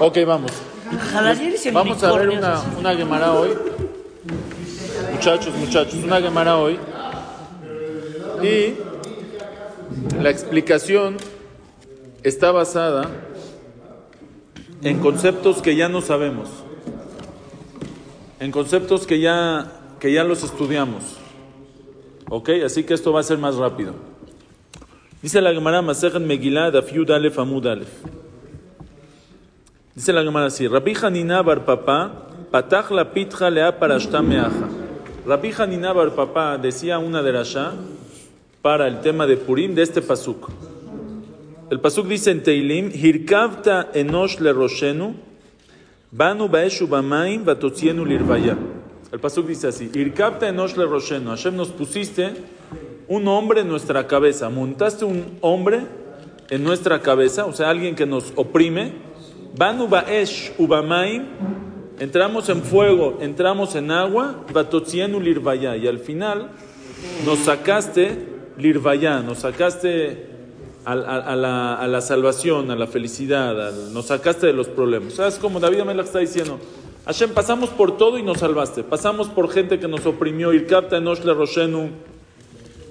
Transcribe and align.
Ok, 0.00 0.18
vamos. 0.24 0.52
Vamos 1.72 2.02
a 2.04 2.12
ver 2.12 2.28
una, 2.28 2.62
una 2.78 2.94
Gemara 2.94 3.32
hoy. 3.32 3.50
Muchachos, 5.12 5.54
muchachos, 5.56 5.94
una 6.04 6.20
Gemara 6.20 6.56
hoy. 6.56 6.78
Y 8.42 8.74
la 10.22 10.30
explicación 10.30 11.16
está 12.22 12.52
basada 12.52 13.10
en 14.82 15.00
conceptos 15.00 15.60
que 15.62 15.74
ya 15.74 15.88
no 15.88 16.00
sabemos. 16.00 16.48
En 18.38 18.52
conceptos 18.52 19.04
que 19.04 19.18
ya, 19.18 19.72
que 19.98 20.12
ya 20.12 20.22
los 20.22 20.44
estudiamos. 20.44 21.16
¿Ok? 22.30 22.50
Así 22.64 22.84
que 22.84 22.94
esto 22.94 23.12
va 23.12 23.20
a 23.20 23.24
ser 23.24 23.38
más 23.38 23.56
rápido. 23.56 23.94
Dice 25.22 25.40
la 25.40 25.52
Gemara 25.52 25.82
Masejan 25.82 26.24
Megillah 26.24 26.70
Dafyud 26.70 27.10
Alef 27.10 27.36
Amud 27.40 27.66
Alef. 27.66 27.88
Dice 29.98 30.12
la 30.12 30.22
Gemara 30.22 30.46
así: 30.46 30.68
Rabbi 30.68 30.94
Hanina 31.02 31.42
Bar 31.42 31.64
Papa, 31.64 32.28
Patach 32.52 32.92
la 32.92 33.12
pitja 33.12 33.50
lea 33.50 33.80
parashta 33.80 34.22
meaja. 34.22 34.68
Rabbi 35.26 35.50
Hanina 35.58 35.92
Bar 35.92 36.14
Papa 36.14 36.56
decía 36.56 37.00
una 37.00 37.20
derasha 37.20 37.72
para 38.62 38.86
el 38.86 39.00
tema 39.00 39.26
de 39.26 39.36
Purim 39.36 39.74
de 39.74 39.82
este 39.82 40.00
pasuk. 40.00 40.50
El 41.68 41.80
pasuk 41.80 42.06
dice 42.06 42.30
en 42.30 42.44
Teilim: 42.44 42.92
Hirkavta 42.94 43.88
enosh 43.92 44.38
le 44.38 44.52
roshenu, 44.52 45.16
banu 46.12 46.48
baeshu 46.48 46.86
bamaim 46.86 47.44
batotzienu 47.44 48.04
lirvaya. 48.04 48.56
El 49.10 49.18
pasuk 49.18 49.48
dice 49.48 49.66
así: 49.66 49.90
Hirkavta 49.92 50.48
enosh 50.48 50.76
le 50.76 50.86
roshenu. 50.86 51.30
Hashem 51.30 51.56
nos 51.56 51.70
pusiste 51.70 52.34
un 53.08 53.26
hombre 53.26 53.62
en 53.62 53.68
nuestra 53.68 54.06
cabeza. 54.06 54.48
Montaste 54.48 55.04
un 55.04 55.38
hombre 55.40 55.80
en 56.50 56.62
nuestra 56.62 57.02
cabeza, 57.02 57.46
o 57.46 57.52
sea, 57.52 57.68
alguien 57.68 57.96
que 57.96 58.06
nos 58.06 58.32
oprime. 58.36 59.07
Banu 59.56 59.88
baesh 59.88 60.52
ubamaim. 60.58 61.26
Entramos 61.98 62.48
en 62.48 62.62
fuego, 62.62 63.18
entramos 63.20 63.74
en 63.74 63.90
agua. 63.90 64.44
Batotzienu 64.52 65.20
lirvaya. 65.20 65.76
Y 65.76 65.86
al 65.88 65.98
final 65.98 66.50
nos 67.24 67.40
sacaste 67.40 68.38
lirvaya, 68.56 69.20
nos 69.20 69.38
sacaste 69.38 70.26
a, 70.84 71.86
la, 71.86 72.00
salvación, 72.00 72.70
a 72.70 72.76
la 72.76 72.86
felicidad, 72.86 73.72
nos 73.92 74.06
sacaste 74.06 74.46
de 74.46 74.52
los 74.52 74.68
problemas. 74.68 75.12
O 75.12 75.16
sea, 75.16 75.28
es 75.28 75.36
como 75.36 75.60
David 75.60 75.80
Amelach 75.80 76.06
está 76.06 76.18
diciendo, 76.18 76.58
Hashem, 77.04 77.30
pasamos 77.30 77.70
por 77.70 77.96
todo 77.96 78.18
y 78.18 78.22
nos 78.22 78.38
salvaste. 78.38 78.84
Pasamos 78.84 79.28
por 79.28 79.50
gente 79.50 79.78
que 79.78 79.88
nos 79.88 80.06
oprimió, 80.06 80.52
Irkapta 80.52 80.96
Enosh 80.96 81.20
Roshenu, 81.20 81.90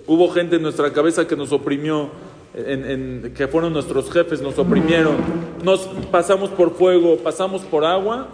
hubo 0.06 0.30
gente 0.30 0.58
en 0.58 0.62
nuestra 0.62 0.94
cabeza 0.94 1.28
que 1.28 1.36
nos 1.36 1.52
oprimió, 1.52 2.10
que 3.36 3.48
fueron 3.48 3.74
nuestros 3.74 4.12
jefes, 4.12 4.42
nos 4.42 4.58
oprimieron. 4.58 5.16
Nos 5.64 5.82
pasamos 6.12 6.50
por 6.50 6.74
fuego, 6.76 7.18
pasamos 7.18 7.62
por 7.62 7.86
agua 7.86 8.30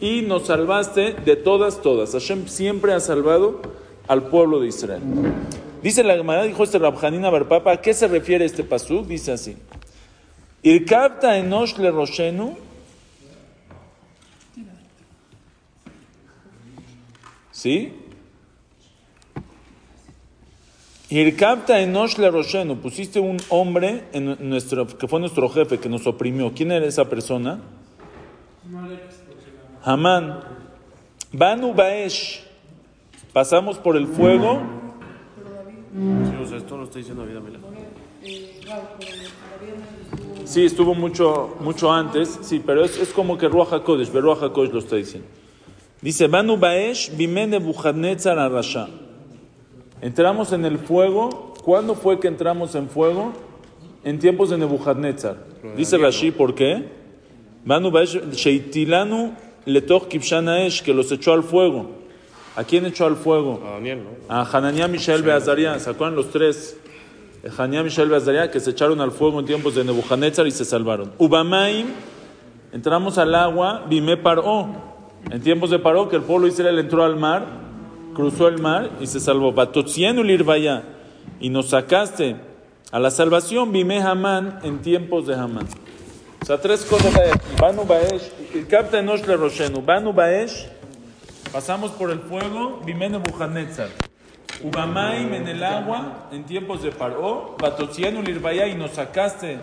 y 0.00 0.22
nos 0.22 0.46
salvaste 0.46 1.14
de 1.24 1.36
todas, 1.36 1.80
todas. 1.80 2.12
Hashem 2.12 2.48
siempre 2.48 2.92
ha 2.92 3.00
salvado 3.00 3.60
al 4.08 4.24
pueblo 4.24 4.60
de 4.60 4.68
Israel. 4.68 5.02
Dice 5.82 6.02
la 6.02 6.16
Gemara, 6.16 6.42
dijo 6.42 6.64
este 6.64 6.78
Rabjanina 6.78 7.30
Barpapa, 7.30 7.72
¿a 7.72 7.80
qué 7.80 7.94
se 7.94 8.08
refiere 8.08 8.44
este 8.44 8.64
pasuk? 8.64 9.06
Dice 9.06 9.32
así. 9.32 9.56
Irkapta 10.62 11.38
enosh 11.38 11.76
le 11.78 11.90
roshenu. 11.90 12.56
¿Sí? 17.52 17.92
Irkapta 21.10 21.80
enosh 21.80 22.18
le 22.18 22.30
roshenu. 22.30 22.76
Pusiste 22.76 23.18
un 23.18 23.38
hombre 23.48 24.04
en 24.12 24.36
nuestro, 24.48 24.86
que 24.86 25.08
fue 25.08 25.20
nuestro 25.20 25.48
jefe, 25.48 25.78
que 25.78 25.88
nos 25.88 26.06
oprimió. 26.06 26.52
¿Quién 26.54 26.70
era 26.70 26.84
esa 26.84 27.08
persona? 27.08 27.60
Hamán. 29.82 30.40
Banu 31.32 31.72
Baesh. 31.72 32.42
Pasamos 33.32 33.78
por 33.78 33.96
el 33.96 34.06
fuego. 34.06 34.60
Sí, 35.92 36.42
o 36.42 36.46
sea, 36.46 36.58
esto 36.58 36.76
lo 36.76 36.84
está 36.84 36.98
diciendo 36.98 37.22
David 37.22 37.36
Amelech. 37.38 37.60
Sí, 40.44 40.64
estuvo 40.64 40.94
mucho, 40.94 41.56
mucho 41.60 41.92
antes, 41.92 42.38
sí, 42.42 42.62
pero 42.64 42.84
es, 42.84 42.98
es 42.98 43.12
como 43.12 43.36
que 43.36 43.48
Ruach 43.48 43.72
HaKodesh, 43.72 44.10
Beruach 44.10 44.42
HaKodesh 44.42 44.72
lo 44.72 44.78
está 44.78 44.96
diciendo. 44.96 45.28
Dice, 46.00 46.26
Banu 46.26 46.56
Baesh 46.56 47.14
bimene 47.16 47.58
Nebuchadnezzar 47.58 48.38
Arasha. 48.38 48.88
Entramos 50.00 50.52
en 50.52 50.64
el 50.64 50.78
fuego. 50.78 51.54
¿Cuándo 51.64 51.94
fue 51.94 52.20
que 52.20 52.28
entramos 52.28 52.74
en 52.74 52.88
fuego? 52.88 53.32
En 54.04 54.18
tiempos 54.18 54.50
de 54.50 54.58
Nebuchadnezzar. 54.58 55.36
Dice 55.76 55.98
Rashi, 55.98 56.30
¿por 56.30 56.54
qué? 56.54 56.84
Baesh 57.64 58.20
Sheitilanu 58.32 59.34
letoch 59.66 60.08
kibshana 60.08 60.64
esh, 60.64 60.82
que 60.82 60.94
los 60.94 61.10
echó 61.12 61.32
al 61.32 61.42
fuego. 61.42 61.90
¿A 62.56 62.64
quién 62.64 62.86
echó 62.86 63.06
al 63.06 63.16
fuego? 63.16 63.62
A 63.66 63.72
Daniel, 63.72 64.02
¿no? 64.04 64.34
a 64.34 64.42
Hananiah, 64.42 64.88
Mishael 64.88 65.24
y 65.26 65.30
Azaria. 65.30 65.78
¿Se 65.78 65.90
acuerdan 65.90 66.16
los 66.16 66.30
tres? 66.30 66.78
Hananiah, 67.56 67.82
Mishael 67.82 68.10
y 68.10 68.14
Azaria 68.14 68.50
que 68.50 68.60
se 68.60 68.70
echaron 68.70 69.00
al 69.00 69.12
fuego 69.12 69.38
en 69.40 69.46
tiempos 69.46 69.74
de 69.74 69.84
Nebuchadnezzar 69.84 70.46
y 70.46 70.50
se 70.50 70.64
salvaron. 70.64 71.12
Ubamaim, 71.18 71.86
entramos 72.72 73.18
al 73.18 73.34
agua, 73.34 73.84
Bime 73.88 74.16
Paró. 74.16 74.68
En 75.30 75.40
tiempos 75.42 75.70
de 75.70 75.78
Paró, 75.78 76.08
que 76.08 76.16
el 76.16 76.22
pueblo 76.22 76.46
de 76.46 76.52
Israel 76.52 76.78
entró 76.78 77.04
al 77.04 77.16
mar, 77.16 77.67
cruzó 78.14 78.48
el 78.48 78.58
mar 78.58 78.90
y 79.00 79.06
se 79.06 79.20
salvó. 79.20 79.52
Batotzienu 79.52 80.22
Lirvaya. 80.22 80.82
Y 81.40 81.50
nos 81.50 81.70
sacaste 81.70 82.36
a 82.90 82.98
la 82.98 83.10
salvación, 83.10 83.72
Bime 83.72 84.00
Hamán, 84.00 84.60
en 84.62 84.80
tiempos 84.80 85.26
de 85.26 85.34
Hamán. 85.34 85.66
O 86.42 86.46
sea, 86.46 86.60
tres 86.60 86.84
cosas 86.84 87.14
hay 87.16 87.30
aquí. 87.30 87.46
Banu 87.60 87.84
Baesh, 87.84 88.30
Enosh 88.92 89.26
Le 89.26 89.36
Roshenu. 89.36 89.82
Banu 89.82 90.12
Baesh, 90.12 90.66
Pasamos 91.52 91.92
por 91.92 92.10
el 92.10 92.20
fuego, 92.20 92.82
Bimene 92.84 93.18
Nebuchadnezzar. 93.18 93.88
Ubamaim 94.62 95.32
en 95.32 95.48
el 95.48 95.64
agua, 95.64 96.28
en 96.30 96.44
tiempos 96.44 96.82
de 96.82 96.90
Paró, 96.90 97.56
Batotzienu 97.58 98.22
Lirvaya, 98.22 98.66
y 98.66 98.74
nos 98.74 98.92
sacaste, 98.92 99.58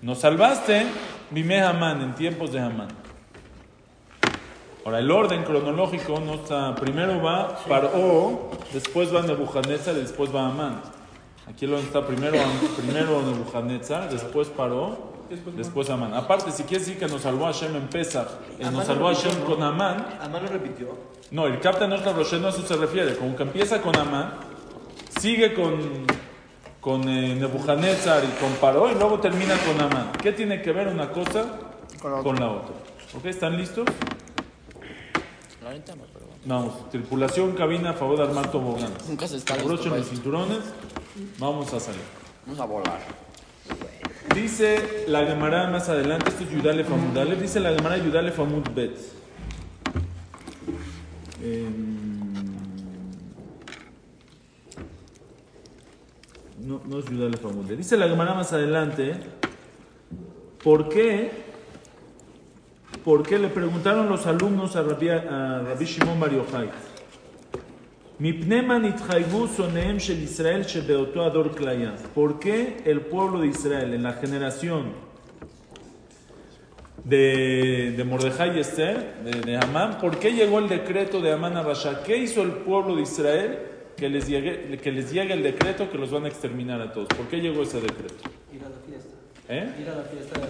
nos 0.00 0.18
salvaste, 0.18 0.84
Bime 1.30 1.60
Hamán, 1.60 2.00
en 2.00 2.14
tiempos 2.14 2.52
de 2.52 2.60
Hamán. 2.60 2.88
Ahora, 4.84 4.98
el 4.98 5.10
orden 5.10 5.44
cronológico 5.44 6.18
no 6.18 6.34
está, 6.34 6.74
primero 6.74 7.22
va 7.22 7.56
Paró, 7.68 8.50
después 8.72 9.14
va 9.14 9.22
Nebuchadnezzar 9.22 9.94
y 9.96 10.00
después 10.00 10.34
va 10.34 10.48
Hamán. 10.48 10.82
Aquí 11.48 11.66
lo 11.66 11.78
está 11.78 12.04
primero, 12.04 12.36
primero 12.76 13.22
Nebuchadnezzar, 13.22 14.10
después 14.10 14.48
Paró, 14.48 15.12
después 15.56 15.88
Hamán. 15.88 16.14
Aparte, 16.14 16.50
si 16.50 16.64
quieres 16.64 16.86
decir 16.86 17.00
que 17.00 17.06
nos 17.06 17.22
salvó 17.22 17.44
Hashem 17.44 17.76
en 17.76 17.88
Pesach, 17.88 18.26
eh, 18.58 18.68
nos 18.72 18.86
salvó 18.86 19.06
Hashem 19.06 19.44
con 19.44 19.62
Hamán, 19.62 20.18
Amán 20.20 20.42
lo 20.42 20.48
repitió. 20.48 20.88
no, 21.30 21.46
el 21.46 21.60
Captain 21.60 21.88
Nostra 21.88 22.12
Rosheno 22.12 22.48
a 22.48 22.50
eso 22.50 22.62
se 22.62 22.76
refiere. 22.76 23.16
Como 23.16 23.36
que 23.36 23.44
empieza 23.44 23.80
con 23.80 23.96
Amán, 23.96 24.34
sigue 25.20 25.54
con, 25.54 25.78
con 26.80 27.08
eh, 27.08 27.36
Nebuchadnezzar 27.36 28.24
y 28.24 28.40
con 28.40 28.50
Paró 28.54 28.90
y 28.90 28.94
luego 28.94 29.20
termina 29.20 29.54
con 29.58 29.80
Amán. 29.80 30.10
¿Qué 30.20 30.32
tiene 30.32 30.60
que 30.60 30.72
ver 30.72 30.88
una 30.88 31.10
cosa 31.10 31.44
con 32.00 32.34
la 32.34 32.50
otra? 32.50 32.74
¿Ok? 33.16 33.26
¿Están 33.26 33.56
listos? 33.56 33.84
Vamos, 36.44 36.90
tripulación, 36.90 37.52
cabina 37.52 37.90
a 37.90 37.92
favor 37.92 38.16
de 38.18 38.24
armar 38.24 38.50
tobogán. 38.50 38.92
Nunca 39.08 39.28
se 39.28 39.36
está 39.36 39.54
listo 39.54 39.68
Abrochen 39.68 39.90
para 39.90 39.98
los 39.98 40.06
esto. 40.06 40.16
cinturones, 40.16 40.58
vamos 41.38 41.72
a 41.72 41.78
salir. 41.80 42.00
Vamos 42.46 42.60
a 42.60 42.64
volar. 42.64 43.00
Dice 44.34 45.04
la 45.08 45.24
Gemara 45.26 45.70
más 45.70 45.88
adelante, 45.88 46.30
esto 46.30 46.44
es 46.44 46.50
Yudale 46.50 46.84
Famud 46.84 47.16
Aleph, 47.16 47.40
dice 47.40 47.60
la 47.60 47.72
Gemara 47.74 47.98
Yudale 47.98 48.32
Famud 48.32 48.68
Bet. 48.74 48.96
Em, 51.42 52.42
no, 56.60 56.80
no 56.84 56.98
es 56.98 57.04
Yudale 57.06 57.36
Famud 57.36 57.66
Bet. 57.66 57.78
Dice 57.78 57.96
la 57.96 58.08
Gemara 58.08 58.34
más 58.34 58.52
adelante, 58.52 59.14
¿por 60.62 60.88
qué? 60.88 61.51
¿Por 63.04 63.24
qué 63.24 63.38
le 63.38 63.48
preguntaron 63.48 64.08
los 64.08 64.26
alumnos 64.26 64.76
a 64.76 64.82
Rabbi, 64.82 65.08
a 65.08 65.62
Rabbi 65.66 65.84
Shimon 65.84 66.20
Bar 66.20 66.32
Yochai? 66.32 66.70
¿Por 72.14 72.38
qué 72.38 72.76
el 72.84 73.00
pueblo 73.00 73.40
de 73.40 73.48
Israel 73.48 73.94
en 73.94 74.04
la 74.04 74.12
generación 74.12 74.92
de, 77.02 77.94
de 77.96 78.04
Mordejai 78.04 78.56
y 78.56 78.60
Esther, 78.60 79.16
de, 79.24 79.40
de 79.40 79.56
Amán, 79.56 79.98
por 79.98 80.20
qué 80.20 80.32
llegó 80.32 80.60
el 80.60 80.68
decreto 80.68 81.20
de 81.20 81.32
Amán 81.32 81.56
a 81.56 81.62
Basha? 81.62 82.04
¿Qué 82.04 82.16
hizo 82.18 82.42
el 82.42 82.52
pueblo 82.52 82.94
de 82.94 83.02
Israel 83.02 83.58
que 83.96 84.08
les, 84.08 84.28
llegue, 84.28 84.78
que 84.78 84.92
les 84.92 85.12
llegue 85.12 85.32
el 85.32 85.42
decreto 85.42 85.90
que 85.90 85.98
los 85.98 86.12
van 86.12 86.26
a 86.26 86.28
exterminar 86.28 86.80
a 86.80 86.92
todos? 86.92 87.08
¿Por 87.08 87.26
qué 87.26 87.40
llegó 87.40 87.62
ese 87.62 87.80
decreto? 87.80 88.30
Ir 88.52 88.60
a 88.64 88.68
la 88.68 88.76
fiesta. 88.86 89.16
¿Eh? 89.52 89.74
Ir 89.80 89.88
a 89.90 89.96
la 89.96 90.02
fiesta 90.04 90.40
de. 90.40 90.46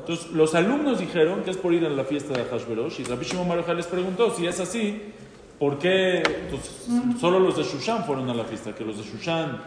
Entonces, 0.00 0.30
los 0.32 0.54
alumnos 0.54 0.98
dijeron 0.98 1.42
que 1.42 1.50
es 1.50 1.58
por 1.58 1.74
ir 1.74 1.84
a 1.84 1.90
la 1.90 2.04
fiesta 2.04 2.32
de 2.32 2.44
Hashverosh, 2.44 3.00
y 3.00 3.04
Rabbi 3.04 3.24
Shimon 3.24 3.48
Bar 3.48 3.58
Yochai 3.58 3.76
les 3.76 3.86
preguntó, 3.86 4.34
si 4.34 4.46
es 4.46 4.60
así, 4.60 5.12
¿por 5.58 5.78
qué 5.78 6.18
entonces, 6.18 6.86
solo 7.20 7.38
los 7.38 7.56
de 7.56 7.64
Shushan 7.64 8.04
fueron 8.04 8.28
a 8.30 8.34
la 8.34 8.44
fiesta? 8.44 8.74
Que 8.74 8.84
los 8.84 8.96
de 8.96 9.02
Shushan 9.02 9.62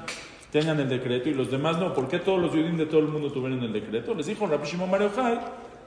tengan 0.52 0.80
el 0.80 0.90
decreto 0.90 1.30
y 1.30 1.36
los 1.36 1.52
demás 1.52 1.80
no. 1.80 1.94
¿Por 1.94 2.08
qué 2.08 2.20
todos 2.20 2.40
los 2.40 2.52
judíos 2.52 2.76
de 2.78 2.88
todo 2.88 3.00
el 3.00 3.08
mundo 3.08 3.32
tuvieron 3.32 3.62
el 3.64 3.74
decreto? 3.74 4.16
Les 4.16 4.26
dijo 4.26 4.48
Rabbi 4.48 4.68
Shimon 4.68 4.90
Bar 4.90 5.02
Yochai, 5.02 5.40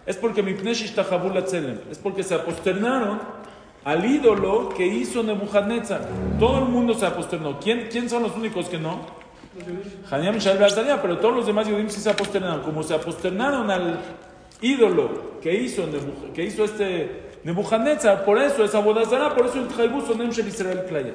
Es 0.06 0.16
porque 0.16 0.42
mi 0.42 0.52
es 0.52 1.98
porque 1.98 2.22
se 2.22 2.34
aposternaron 2.34 3.20
al 3.84 4.04
ídolo 4.04 4.68
que 4.68 4.86
hizo 4.86 5.22
Nebuchadnezzar. 5.22 6.08
Todo 6.38 6.58
el 6.58 6.66
mundo 6.66 6.94
se 6.94 7.06
aposternó. 7.06 7.58
¿Quién, 7.58 7.88
quién 7.90 8.08
son 8.08 8.22
los 8.22 8.36
únicos 8.36 8.68
que 8.68 8.78
no? 8.78 9.19
Pero 9.52 11.18
todos 11.18 11.34
los 11.34 11.46
demás 11.46 11.66
Yudim 11.68 11.88
sí 11.88 12.00
se 12.00 12.10
aposternaron. 12.10 12.62
Como 12.62 12.82
se 12.82 12.94
aposternaron 12.94 13.70
al 13.70 13.98
ídolo 14.60 15.40
que 15.40 15.54
hizo, 15.54 15.84
que 16.34 16.44
hizo 16.44 16.64
este 16.64 17.30
Nebuchadnezzar, 17.42 18.24
por 18.24 18.38
eso 18.38 18.64
es 18.64 18.74
Abodazara, 18.74 19.34
por 19.34 19.46
eso 19.46 19.60
el 19.60 19.68
Jaibú 19.70 20.02
sonem 20.02 20.30
shel 20.30 20.48
Israel 20.48 20.84
Klaya. 20.86 21.14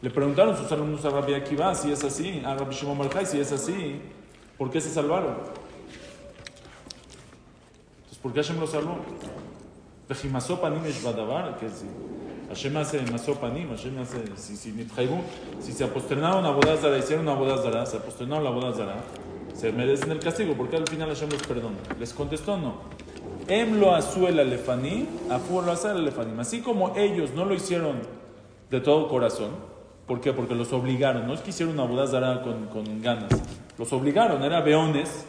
Le 0.00 0.10
preguntaron 0.10 0.56
sus 0.56 0.70
alumnos 0.70 1.04
a 1.04 1.10
Rabbi 1.10 1.34
Akiva 1.34 1.74
si 1.74 1.90
es 1.90 2.04
así, 2.04 2.40
a 2.44 2.54
Rabbi 2.54 2.74
Shimon 2.74 3.02
Yochai, 3.02 3.26
si 3.26 3.40
es 3.40 3.50
así, 3.52 4.00
¿por 4.56 4.70
qué 4.70 4.80
se 4.80 4.90
salvaron? 4.90 5.36
Entonces, 7.96 8.18
¿por 8.22 8.32
qué 8.32 8.42
Hashem 8.42 8.60
los 8.60 8.70
salvó? 8.70 8.98
Vejimasó 10.08 10.60
panim 10.60 10.84
es 10.84 11.02
badavar, 11.02 11.56
que 11.56 11.68
si 11.68 11.86
Hashem 12.54 12.76
hace 12.76 13.02
masó 13.10 13.34
panim, 13.34 13.68
Hashem 13.70 13.98
hace, 13.98 14.18
si, 14.36 14.56
si, 14.56 14.72
si 15.60 15.72
se 15.72 15.82
aposternaron 15.82 16.46
a 16.46 16.52
Bodazara, 16.52 16.96
hicieron 16.96 17.28
a 17.28 17.34
Bodazara, 17.34 17.84
se 17.84 17.96
aposternaron 17.96 18.46
a 18.46 18.50
Bodazara, 18.50 18.94
se 19.52 19.72
merecen 19.72 20.12
el 20.12 20.20
castigo, 20.20 20.54
porque 20.54 20.76
al 20.76 20.86
final 20.86 21.08
Hashem 21.08 21.30
los 21.30 21.42
perdona. 21.42 21.78
Les 21.98 22.14
contestó 22.14 22.56
no. 22.56 22.74
Em 23.48 23.80
lo 23.80 23.92
azuela 23.92 24.44
lefanim, 24.44 25.08
afu 25.30 25.62
lo 25.62 25.72
azar 25.72 25.96
lefanim. 25.96 26.38
Así 26.38 26.60
como 26.60 26.96
ellos 26.96 27.30
no 27.34 27.44
lo 27.44 27.54
hicieron 27.54 27.96
de 28.70 28.80
todo 28.80 29.08
corazón, 29.08 29.50
¿por 30.06 30.20
qué? 30.20 30.32
Porque 30.32 30.54
los 30.54 30.72
obligaron, 30.72 31.26
no 31.26 31.34
es 31.34 31.40
que 31.40 31.50
hicieron 31.50 31.74
una 31.74 31.82
Bodazara 31.82 32.40
con, 32.42 32.66
con 32.66 33.02
ganas, 33.02 33.32
los 33.76 33.92
obligaron, 33.92 34.44
era 34.44 34.60
beones, 34.60 35.26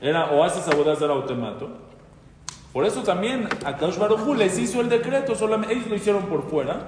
era 0.00 0.32
o 0.32 0.42
haces 0.42 0.66
a 0.66 0.74
Bodazara 0.74 1.12
o 1.12 1.22
te 1.22 1.34
mato. 1.34 1.87
Por 2.72 2.84
eso 2.84 3.02
también 3.02 3.48
a 3.64 3.76
Kaush 3.76 3.96
Baruj 3.96 4.36
les 4.36 4.58
hizo 4.58 4.80
el 4.80 4.88
decreto, 4.88 5.34
solamente, 5.34 5.74
ellos 5.74 5.88
lo 5.88 5.96
hicieron 5.96 6.24
por 6.24 6.48
fuera. 6.48 6.80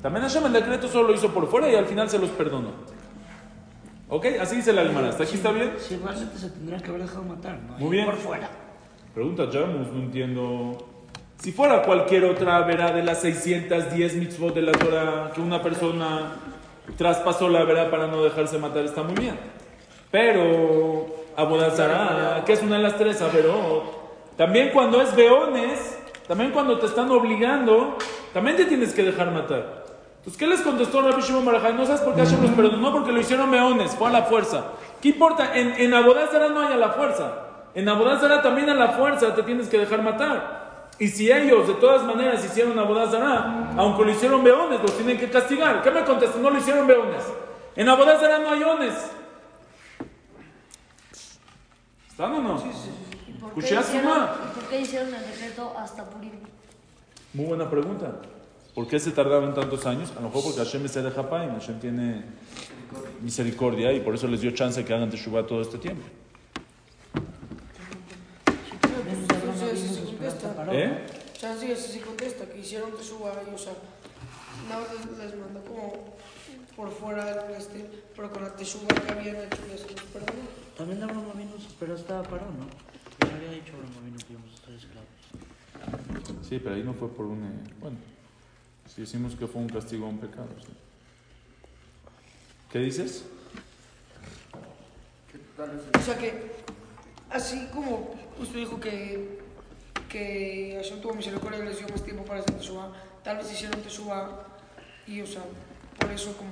También 0.00 0.22
Hashem 0.22 0.46
el 0.46 0.52
decreto 0.52 0.88
solo 0.88 1.08
lo 1.08 1.14
hizo 1.14 1.28
por 1.28 1.48
fuera 1.48 1.68
y 1.70 1.74
al 1.74 1.86
final 1.86 2.08
se 2.08 2.18
los 2.18 2.30
perdonó. 2.30 2.70
¿Ok? 4.08 4.26
Así 4.40 4.56
dice 4.56 4.72
la 4.72 4.82
Almara. 4.82 5.08
¿Hasta 5.08 5.24
aquí 5.24 5.34
está 5.34 5.50
bien? 5.50 5.72
Si 5.78 5.96
realmente 5.96 6.38
se 6.38 6.50
tendrían 6.50 6.80
que 6.80 6.90
haber 6.90 7.02
dejado 7.02 7.22
matar, 7.22 7.58
¿no? 7.66 7.78
Muy 7.78 7.90
bien. 7.90 8.04
Por 8.04 8.16
fuera. 8.16 8.48
Pregunta 9.14 9.48
Jamus, 9.50 9.88
no 9.92 10.02
entiendo. 10.02 10.76
Si 11.38 11.52
fuera 11.52 11.82
cualquier 11.82 12.24
otra 12.24 12.60
verá 12.62 12.92
de 12.92 13.02
las 13.02 13.20
610 13.20 14.16
mitzvot 14.16 14.54
de 14.54 14.62
la 14.62 14.72
Torah 14.72 15.32
que 15.34 15.40
una 15.40 15.62
persona 15.62 16.32
traspasó 16.96 17.48
la 17.48 17.64
verá 17.64 17.90
para 17.90 18.06
no 18.06 18.22
dejarse 18.22 18.58
matar, 18.58 18.84
está 18.84 19.02
muy 19.02 19.14
bien. 19.14 19.38
Pero 20.10 21.06
Abodazara, 21.36 22.44
que 22.44 22.52
es 22.52 22.62
una 22.62 22.76
de 22.76 22.82
las 22.82 22.96
tres, 22.96 23.20
Averot, 23.20 23.93
también 24.36 24.70
cuando 24.72 25.00
es 25.00 25.14
beones, 25.14 25.98
también 26.26 26.50
cuando 26.50 26.78
te 26.78 26.86
están 26.86 27.10
obligando, 27.10 27.96
también 28.32 28.56
te 28.56 28.64
tienes 28.64 28.92
que 28.92 29.02
dejar 29.02 29.30
matar. 29.30 29.84
Entonces, 30.16 30.38
¿qué 30.38 30.46
les 30.46 30.60
contestó 30.62 31.02
Rabbi 31.02 31.20
Shimon 31.20 31.44
Bar 31.44 31.56
Yochai? 31.56 31.74
No 31.74 31.84
sabes 31.84 32.00
por 32.00 32.14
qué 32.14 32.22
Hashem 32.22 32.42
los 32.42 32.50
perdonó, 32.52 32.92
porque 32.92 33.12
lo 33.12 33.20
hicieron 33.20 33.50
beones, 33.50 33.94
fue 33.94 34.08
a 34.08 34.12
la 34.12 34.22
fuerza. 34.22 34.64
¿Qué 35.02 35.10
importa? 35.10 35.54
En, 35.54 35.74
en 35.74 35.92
Abodazara 35.92 36.48
no 36.48 36.60
hay 36.60 36.72
a 36.72 36.76
la 36.76 36.90
fuerza. 36.90 37.32
En 37.74 37.88
Abodazara 37.88 38.40
también 38.40 38.70
a 38.70 38.74
la 38.74 38.88
fuerza 38.88 39.34
te 39.34 39.42
tienes 39.42 39.68
que 39.68 39.78
dejar 39.78 40.02
matar. 40.02 40.64
Y 40.98 41.08
si 41.08 41.30
ellos 41.30 41.66
de 41.66 41.74
todas 41.74 42.04
maneras 42.04 42.44
hicieron 42.44 42.78
Abodazara, 42.78 43.74
aunque 43.76 44.04
lo 44.04 44.10
hicieron 44.12 44.42
beones, 44.42 44.80
los 44.80 44.96
tienen 44.96 45.18
que 45.18 45.28
castigar. 45.28 45.82
¿Qué 45.82 45.90
me 45.90 46.04
contestan? 46.04 46.40
No 46.40 46.50
lo 46.50 46.58
hicieron 46.58 46.86
beones. 46.86 47.24
En 47.76 47.88
Abodazara 47.88 48.38
no 48.38 48.50
hay 48.50 48.62
ones. 48.62 48.94
¿Están 52.08 52.32
o 52.32 52.40
no? 52.40 52.62
¿Y 52.62 52.62
por 52.62 52.70
qué, 52.70 53.13
Escuché 53.48 53.76
a 53.76 53.80
hicieron, 53.80 54.12
Suma. 54.12 54.36
y 54.50 54.54
por 54.54 54.68
qué 54.68 54.80
hicieron 54.80 55.14
el 55.14 55.26
decreto 55.26 55.74
hasta 55.78 56.04
Purim? 56.04 56.32
Muy 57.32 57.46
buena 57.46 57.68
pregunta. 57.68 58.20
¿Por 58.74 58.88
qué 58.88 58.98
se 58.98 59.12
tardaron 59.12 59.54
tantos 59.54 59.86
años? 59.86 60.10
A 60.12 60.20
lo 60.20 60.28
mejor 60.28 60.42
porque 60.44 60.58
Hashem 60.58 60.84
es 60.84 60.94
de 60.94 61.10
Japaim, 61.10 61.52
Hashem 61.52 61.78
tiene 61.80 62.24
misericordia 63.22 63.92
y 63.92 64.00
por 64.00 64.14
eso 64.14 64.26
les 64.26 64.40
dio 64.40 64.50
chance 64.50 64.84
que 64.84 64.94
hagan 64.94 65.10
Teshuvah 65.10 65.46
todo 65.46 65.62
este 65.62 65.78
tiempo. 65.78 66.02
Contesta. 70.04 70.66
¿Eh? 70.72 71.06
Chance 71.38 71.76
si 71.76 71.92
se 71.92 72.00
contesta 72.00 72.46
que 72.46 72.58
hicieron 72.58 72.90
suba 73.02 73.32
y 73.46 73.54
o 73.54 73.58
sea, 73.58 73.74
no 74.68 74.80
les, 74.80 75.18
les 75.18 75.38
mandó 75.38 75.60
como 75.64 76.14
por 76.76 76.90
fuera 76.90 77.46
este, 77.56 77.88
pero 78.16 78.32
con 78.32 78.42
la 78.42 78.50
teshuva 78.56 78.88
que 78.88 79.12
habían 79.12 79.36
hecho 79.36 79.58
los 79.70 79.82
perdonó. 80.12 80.42
También 80.76 81.02
Abraham 81.02 81.30
Avinu 81.34 81.52
pero 81.78 81.94
estaba 81.94 82.22
parado, 82.22 82.50
¿no? 82.50 82.93
Había 83.20 83.50
dicho 83.50 83.72
que 84.26 84.32
íbamos 84.32 84.62
a 84.66 84.70
esclavos. 84.74 86.46
Sí, 86.48 86.58
pero 86.58 86.74
ahí 86.74 86.82
no 86.82 86.94
fue 86.94 87.08
por 87.08 87.26
un... 87.26 87.44
eh, 87.44 87.74
Bueno, 87.80 87.96
si 88.92 89.02
decimos 89.02 89.34
que 89.34 89.46
fue 89.46 89.60
un 89.62 89.68
castigo 89.68 90.06
a 90.06 90.08
un 90.08 90.18
pecado. 90.18 90.48
sí. 90.60 90.72
¿Qué 92.70 92.78
dices? 92.80 93.24
O 95.96 96.00
sea 96.02 96.18
que, 96.18 96.50
así 97.30 97.68
como 97.72 98.14
usted 98.40 98.56
dijo 98.56 98.80
que, 98.80 99.38
que 100.08 100.74
Hashem 100.82 101.00
tuvo 101.00 101.14
misericordia 101.14 101.60
y 101.60 101.68
les 101.68 101.78
dio 101.78 101.88
más 101.88 102.02
tiempo 102.02 102.24
para 102.24 102.40
hacer 102.40 102.56
teshuva, 102.56 102.92
tal 103.22 103.36
vez 103.36 103.52
hicieron 103.52 103.80
teshuva 103.80 104.48
y, 105.06 105.20
o 105.20 105.26
sea, 105.26 105.42
por 106.00 106.10
eso 106.10 106.36
como, 106.36 106.50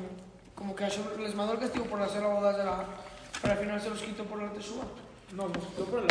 como 0.54 0.76
que 0.76 0.84
Hashem 0.84 1.02
les 1.20 1.34
mandó 1.34 1.54
el 1.54 1.58
castigo 1.58 1.86
por 1.86 2.00
hacer 2.00 2.22
la 2.22 2.28
boda 2.28 2.56
de 2.56 2.64
la... 2.64 2.86
Pero 3.40 3.54
al 3.54 3.58
final 3.60 3.80
se 3.80 3.90
los 3.90 4.00
quitó 4.02 4.24
por 4.24 4.40
la 4.40 4.52
teshuva. 4.52 4.84
No, 5.32 5.48
no, 5.48 5.54
fue 5.54 5.86
por 5.86 6.02
la 6.02 6.08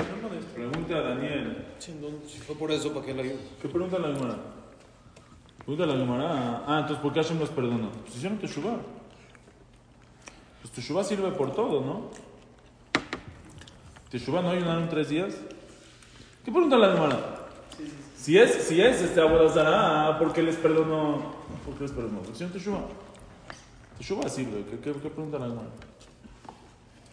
Pregunta 0.56 0.97
a 0.97 1.01
Daniel. 1.01 1.68
Sí, 1.77 1.95
no, 2.01 2.27
si 2.27 2.39
fue 2.39 2.56
por 2.56 2.71
eso, 2.71 2.91
¿para 2.91 3.06
qué 3.06 3.13
la 3.13 3.21
ayuda? 3.21 3.35
¿Qué 3.62 3.69
pregunta 3.69 4.00
la 4.00 4.15
Gemara? 4.15 4.38
Pregunta 5.59 5.85
la 5.85 5.94
Gemara. 5.95 6.63
Ah, 6.65 6.79
entonces 6.81 7.03
¿por 7.03 7.13
qué 7.13 7.21
Hashem 7.21 7.38
los 7.38 7.50
perdonó? 7.50 7.91
Pues 8.01 8.15
hicieron 8.15 8.39
Teshuvah. 8.39 8.77
Pues 10.62 10.73
Teshuvah 10.73 11.03
sirve 11.03 11.29
por 11.31 11.53
todo, 11.53 11.81
¿no? 11.81 12.09
Teshuvah 14.09 14.41
no 14.41 14.50
ayunaron 14.50 14.89
tres 14.89 15.09
días. 15.09 15.35
¿Qué 16.44 16.51
pregunta 16.51 16.77
la 16.77 16.94
Gemara? 16.94 17.47
Si 18.15 18.39
es, 18.39 18.51
si 18.51 18.81
es 18.81 19.03
este 19.03 19.21
Abodazara, 19.21 20.18
¿por 20.18 20.33
qué 20.33 20.41
les 20.41 20.56
perdonó? 20.56 21.35
¿Por 21.63 21.75
qué 21.75 21.83
les 21.83 21.91
perdonó? 21.91 22.18
Porque 22.18 22.31
hicieron 22.31 22.53
Teshuvah. 22.53 22.88
Teshuvah 24.00 24.29
sirve. 24.29 24.65
¿Qué, 24.65 24.79
qué, 24.79 24.94
qué 24.94 25.09
pregunta 25.09 25.38
la 25.38 25.45
Gemara? 25.45 25.69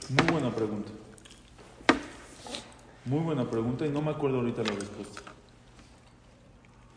Muy 0.09 0.33
buena 0.33 0.51
pregunta. 0.55 0.91
Muy 3.09 3.21
buena 3.21 3.49
pregunta 3.49 3.87
y 3.87 3.91
no 3.91 4.03
me 4.03 4.11
acuerdo 4.11 4.39
ahorita 4.39 4.63
la 4.63 4.73
respuesta. 4.73 5.23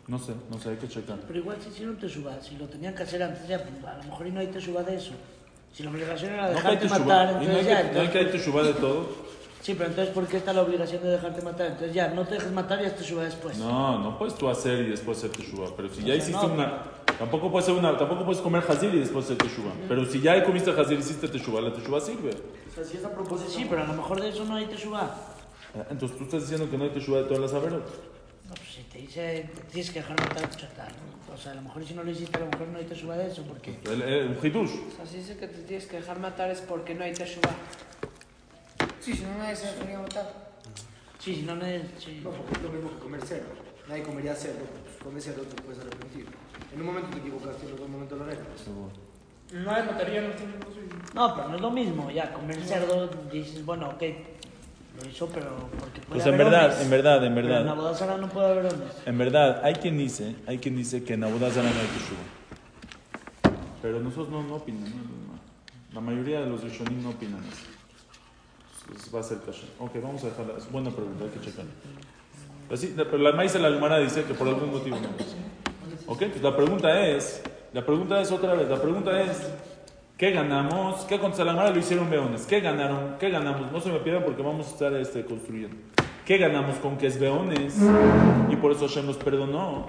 No 0.08 0.18
sé, 0.18 0.32
no 0.50 0.58
sé, 0.58 0.70
hay 0.70 0.76
que 0.76 0.88
checar. 0.88 1.18
Pero 1.26 1.38
igual 1.38 1.56
si 1.62 1.68
hicieron 1.70 1.96
Teshuvah, 1.96 2.40
si 2.42 2.56
lo 2.56 2.66
tenían 2.66 2.94
que 2.94 3.02
hacer 3.04 3.22
antes, 3.22 3.46
ya, 3.48 3.58
pues, 3.62 3.84
a 3.84 3.96
lo 3.98 4.02
mejor 4.04 4.26
y 4.26 4.30
no 4.32 4.40
hay 4.40 4.48
Teshuvah 4.48 4.82
de 4.82 4.96
eso. 4.96 5.12
Si 5.72 5.82
la 5.82 5.90
obligación 5.90 6.32
era 6.34 6.48
No 6.48 6.54
dejarte 6.54 6.78
Teshuvah. 6.88 6.98
matar, 6.98 7.28
Y 7.28 7.32
no 7.32 7.38
hay 7.40 7.46
entonces 7.46 7.66
que, 7.66 7.72
ya. 7.72 7.74
no 7.74 7.78
hay 7.80 7.86
entonces- 7.88 8.10
que 8.10 8.18
hay 8.18 8.26
Teshuvah 8.30 8.62
de 8.64 8.72
todo. 8.74 9.08
Sí, 9.62 9.74
pero 9.74 9.90
entonces 9.90 10.12
¿por 10.12 10.26
qué 10.26 10.36
está 10.38 10.52
la 10.52 10.62
obligación 10.62 11.02
de 11.04 11.08
dejarte 11.10 11.40
matar? 11.40 11.66
Entonces 11.68 11.94
ya, 11.94 12.08
no 12.08 12.24
te 12.26 12.34
dejes 12.34 12.50
matar 12.50 12.82
y 12.82 12.86
haz 12.86 12.96
Teshuvah 12.96 13.22
después. 13.24 13.56
No, 13.58 13.98
no 14.00 14.18
puedes 14.18 14.34
tú 14.34 14.48
hacer 14.48 14.80
y 14.80 14.90
después 14.90 15.18
hacer 15.18 15.30
Teshuvah. 15.30 15.70
Pero 15.76 15.88
si 15.88 16.00
ya 16.00 16.06
sea, 16.08 16.16
hiciste 16.16 16.46
no, 16.48 16.52
una. 16.54 16.82
Tampoco 17.16 17.50
puedes, 17.52 17.68
hacer 17.68 17.78
una, 17.78 17.96
tampoco 17.96 18.24
puedes 18.24 18.42
comer 18.42 18.64
Hazir 18.68 18.92
y 18.92 18.98
después 18.98 19.24
hacer 19.26 19.36
Teshuvah. 19.38 19.70
Pero 19.86 20.04
si 20.04 20.20
ya 20.20 20.42
comiste 20.44 20.72
Hazir 20.72 20.98
y 20.98 21.00
hiciste 21.00 21.28
Teshuvah, 21.28 21.60
la 21.60 21.72
Teshuvah 21.72 22.00
sirve. 22.00 22.30
O 22.30 22.74
sea, 22.74 22.84
si 22.84 22.96
es 22.96 23.04
a 23.04 23.08
Pues 23.10 23.14
propósito. 23.28 23.50
sí, 23.52 23.66
pero 23.70 23.84
a 23.84 23.86
lo 23.86 23.94
mejor 23.94 24.20
de 24.20 24.30
eso 24.30 24.44
no 24.44 24.56
hay 24.56 24.66
Teshuvah. 24.66 25.10
Ah, 25.74 25.86
Entonces 25.90 26.18
tú 26.18 26.24
estás 26.24 26.42
diciendo 26.42 26.70
que 26.70 26.76
no 26.78 26.84
hay 26.84 26.90
Teshuvah 26.90 27.18
de 27.18 27.24
todas 27.24 27.40
las 27.40 27.54
Averot. 27.54 27.86
No, 28.48 28.54
pues 28.54 28.68
si 28.74 28.82
te 28.82 28.98
dice, 28.98 29.50
te 29.54 29.60
tienes 29.62 29.90
que 29.90 30.00
dejar 30.00 30.20
matar, 30.20 30.42
pues 30.48 30.56
ya 30.62 30.68
está, 30.68 30.84
¿no? 30.88 31.34
O 31.34 31.36
sea, 31.38 31.52
a 31.52 31.54
lo 31.54 31.62
mejor 31.62 31.84
si 31.84 31.94
no 31.94 32.04
lo 32.04 32.10
hiciste, 32.10 32.36
a 32.36 32.40
lo 32.40 32.46
mejor 32.46 32.68
no 32.68 32.78
hay 32.78 32.84
Teshuvah 32.84 33.16
de 33.16 33.26
eso, 33.28 33.42
porque... 33.44 33.78
El- 33.84 34.02
el- 34.02 34.38
Hidush. 34.42 34.70
O 34.92 34.96
sea, 34.96 35.06
si 35.06 35.16
dice 35.18 35.36
que 35.38 35.46
te 35.48 35.62
tienes 35.62 35.86
que 35.86 35.96
dejar 35.96 36.18
matar 36.18 36.50
es 36.50 36.60
porque 36.60 36.94
no 36.94 37.04
hay 37.04 37.14
teshuva. 37.14 37.50
Sí, 39.00 39.14
si 39.14 39.22
no 39.24 39.38
nadie 39.38 39.56
se 39.56 39.66
dejaría 39.72 39.98
matar. 39.98 40.52
Sí, 41.18 41.36
si 41.36 41.42
no, 41.42 41.56
no 41.56 41.64
es... 41.64 41.82
Sí. 41.98 42.20
No, 42.22 42.30
porque 42.30 42.52
es 42.56 42.62
lo 42.62 42.68
mismo 42.70 42.90
que 42.90 42.98
comer 42.98 43.22
cerdo. 43.22 43.48
Nadie 43.88 44.02
comería 44.02 44.34
cerdo. 44.34 44.64
Pues 44.84 44.96
comer 45.02 45.22
cerdo 45.22 45.42
te 45.42 45.62
puedes 45.62 45.80
arrepentir. 45.80 46.26
En 46.74 46.80
un 46.80 46.86
momento 46.86 47.08
te 47.10 47.18
equivocaste, 47.18 47.66
en 47.66 47.72
otro 47.72 47.88
momento 47.88 48.16
lo 48.16 48.24
arreglas. 48.24 48.46
Nadie 49.52 49.82
mataría 49.84 50.20
a 50.20 50.22
los 50.24 50.34
No, 51.14 51.34
pero 51.34 51.48
no 51.48 51.56
es 51.56 51.60
lo 51.60 51.70
mismo, 51.70 52.10
ya, 52.10 52.32
comer 52.32 52.62
cerdo, 52.64 53.08
dices, 53.30 53.64
bueno, 53.66 53.88
ok, 53.90 54.02
pero 55.32 55.68
porque 55.78 56.00
puede 56.00 56.08
Pues 56.10 56.26
en 56.26 56.34
haber 56.34 56.46
verdad, 56.46 56.64
hombres. 56.64 56.82
en 56.82 56.90
verdad, 56.90 57.24
en 57.24 57.34
Pero 57.34 57.46
en 57.48 57.52
verdad. 57.54 57.76
boda 57.76 57.94
sagrada 57.94 58.20
no 58.20 58.28
puede 58.28 58.50
haber 58.52 58.66
hombres. 58.72 58.92
En 59.06 59.18
verdad, 59.18 59.60
hay 59.64 59.74
quien 59.74 59.98
dice, 59.98 60.36
hay 60.46 60.58
quien 60.58 60.76
dice 60.76 61.04
que 61.04 61.14
en 61.14 61.24
Abodazara 61.24 61.62
no 61.70 61.80
hay 61.80 61.86
Teshuvah. 61.86 63.56
Pero 63.82 64.00
nosotros 64.00 64.28
no, 64.30 64.42
no 64.42 64.58
no. 64.58 64.62
La 65.92 66.00
mayoría 66.00 66.40
de 66.40 66.46
los 66.46 66.62
Rishonim 66.62 67.02
no 67.02 67.10
opinan 67.10 67.40
eso. 67.44 67.66
Entonces 68.86 69.14
va 69.14 69.20
a 69.20 69.22
ser 69.22 69.38
kasher. 69.40 69.68
Ok, 69.78 69.92
vamos 70.02 70.22
a 70.24 70.28
dejarla. 70.28 70.54
Es 70.58 70.70
buena 70.70 70.90
pregunta, 70.90 71.24
hay 71.24 71.30
que 71.30 71.40
checar. 71.40 71.64
Pero, 72.68 72.76
sí, 72.80 72.94
pero 72.96 73.18
la 73.18 73.32
maíz 73.32 73.52
de 73.52 73.58
la 73.58 73.68
Almara 73.68 73.98
dice 73.98 74.24
que 74.24 74.34
por 74.34 74.48
algún 74.48 74.70
motivo 74.70 74.96
no. 74.96 75.08
Ok, 76.06 76.18
pues 76.18 76.42
la 76.42 76.56
pregunta 76.56 77.06
es, 77.06 77.42
la 77.72 77.84
pregunta 77.84 78.20
es 78.20 78.30
otra 78.32 78.54
vez, 78.54 78.68
la 78.68 78.80
pregunta 78.80 79.20
es, 79.22 79.38
¿qué 80.22 80.30
ganamos? 80.30 81.00
¿Qué 81.06 81.18
contra 81.18 81.44
la 81.44 81.68
lo 81.68 81.76
hicieron 81.76 82.08
beones? 82.08 82.46
¿Qué 82.46 82.60
ganaron? 82.60 83.16
¿Qué 83.18 83.28
ganamos? 83.28 83.72
No 83.72 83.80
se 83.80 83.90
me 83.90 83.98
pierdan 83.98 84.22
porque 84.22 84.40
vamos 84.40 84.68
a 84.68 84.70
estar 84.70 84.94
este, 84.94 85.24
construyendo. 85.24 85.76
¿Qué 86.24 86.38
ganamos 86.38 86.76
con 86.76 86.96
que 86.96 87.08
es 87.08 87.18
beones? 87.18 87.76
Y 88.48 88.54
por 88.54 88.70
eso 88.70 88.86
Hashem 88.86 89.04
los 89.04 89.16
perdonó. 89.16 89.86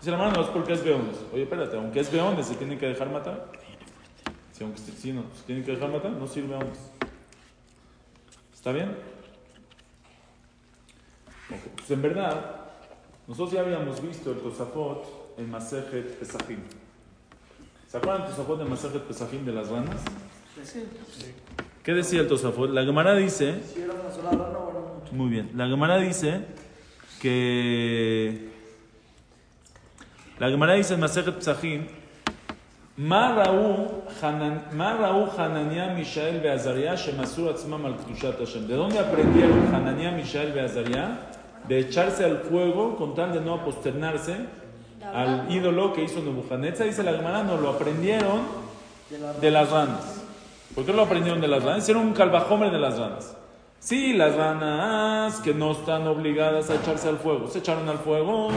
Dice 0.00 0.10
la 0.10 0.28
no 0.32 0.42
es 0.42 0.48
porque 0.48 0.72
es 0.72 0.82
beones. 0.82 1.24
Oye, 1.32 1.44
espérate, 1.44 1.76
aunque 1.76 2.00
es 2.00 2.10
beones, 2.10 2.46
¿se 2.46 2.56
tienen 2.56 2.80
que 2.80 2.86
dejar 2.88 3.12
matar? 3.12 3.52
Si 4.50 4.64
aunque 4.64 4.80
si 4.80 5.12
no, 5.12 5.22
se 5.32 5.44
tienen 5.44 5.64
que 5.64 5.70
dejar 5.70 5.88
matar, 5.88 6.10
no 6.10 6.26
sirve 6.26 6.48
beones. 6.48 6.90
¿Está 8.52 8.72
bien? 8.72 8.88
Ok, 11.48 11.76
Pues 11.76 11.90
en 11.92 12.02
verdad, 12.02 12.56
nosotros 13.28 13.52
ya 13.52 13.60
habíamos 13.60 14.02
visto 14.02 14.32
el 14.32 14.38
Tosafot 14.38 15.36
en 15.38 15.48
Masejet 15.48 16.18
Pesachim. 16.18 16.85
¿Se 17.96 18.00
acuerdan 18.00 18.26
Tosafot 18.28 18.58
de 18.58 18.64
Masejet 18.66 19.02
Pesachim 19.04 19.46
de 19.46 19.52
las 19.54 19.70
ranas? 19.70 19.96
¿Qué 21.82 21.94
decía 21.94 22.20
el 22.20 22.28
Tosafot? 22.28 22.68
La 22.68 22.84
Gemara 22.84 23.14
dice... 23.14 23.62
Si 23.72 23.80
era 23.80 23.94
una 23.94 24.12
sola 24.14 24.32
rana, 24.32 24.58
bueno, 24.58 24.96
mucho. 25.00 25.14
Muy 25.14 25.30
bien. 25.30 25.52
La 25.54 25.66
Gemara 25.66 25.96
dice 25.96 26.42
que. 27.22 28.50
La 30.38 30.50
Gemara 30.50 30.74
dice 30.74 30.92
en 30.92 31.00
Masejet 31.00 31.38
Psachim: 31.38 31.86
Ma 32.98 33.34
raú 33.34 34.02
Hanan- 34.20 34.64
ma 34.74 34.98
raú 34.98 35.30
Hananiah, 35.34 35.94
Mishael 35.94 36.44
y 36.44 36.48
Azariah 36.48 36.96
shemasur 36.96 37.52
atzmam 37.52 37.86
al 37.86 37.96
Kedushat 37.96 38.38
Hashem. 38.38 38.66
¿De 38.66 38.74
dónde 38.74 38.98
aprendieron 38.98 39.74
Hananiah, 39.74 40.10
Mishael 40.10 40.54
y 40.54 40.58
Azariah? 40.58 41.30
De 41.66 41.78
echarse 41.78 42.26
al 42.26 42.40
fuego 42.40 42.94
con 42.96 43.14
tal 43.14 43.32
de 43.32 43.40
no 43.40 43.54
aposternarse 43.54 44.65
al 45.14 45.46
ídolo 45.50 45.92
que 45.92 46.02
hizo 46.04 46.20
Nebuchadnezzar. 46.20 46.86
Dice 46.86 47.02
la 47.02 47.12
Gemara: 47.12 47.42
no, 47.42 47.56
lo 47.56 47.70
aprendieron 47.70 48.40
de 49.40 49.50
las 49.50 49.70
ranas. 49.70 50.22
¿Por 50.74 50.84
qué 50.84 50.92
lo 50.92 51.02
aprendieron 51.02 51.40
de 51.40 51.48
las 51.48 51.62
ranas? 51.62 51.82
Hicieron 51.84 52.06
un 52.06 52.12
calvajomer 52.12 52.70
de 52.70 52.78
las 52.78 52.98
ranas. 52.98 53.36
Sí, 53.78 54.14
las 54.14 54.34
ranas 54.34 55.40
que 55.40 55.54
no 55.54 55.72
están 55.72 56.06
obligadas 56.06 56.70
a 56.70 56.74
echarse 56.74 57.08
al 57.08 57.18
fuego. 57.18 57.46
Se 57.48 57.60
echaron 57.60 57.88
al 57.88 57.98
fuego 57.98 58.48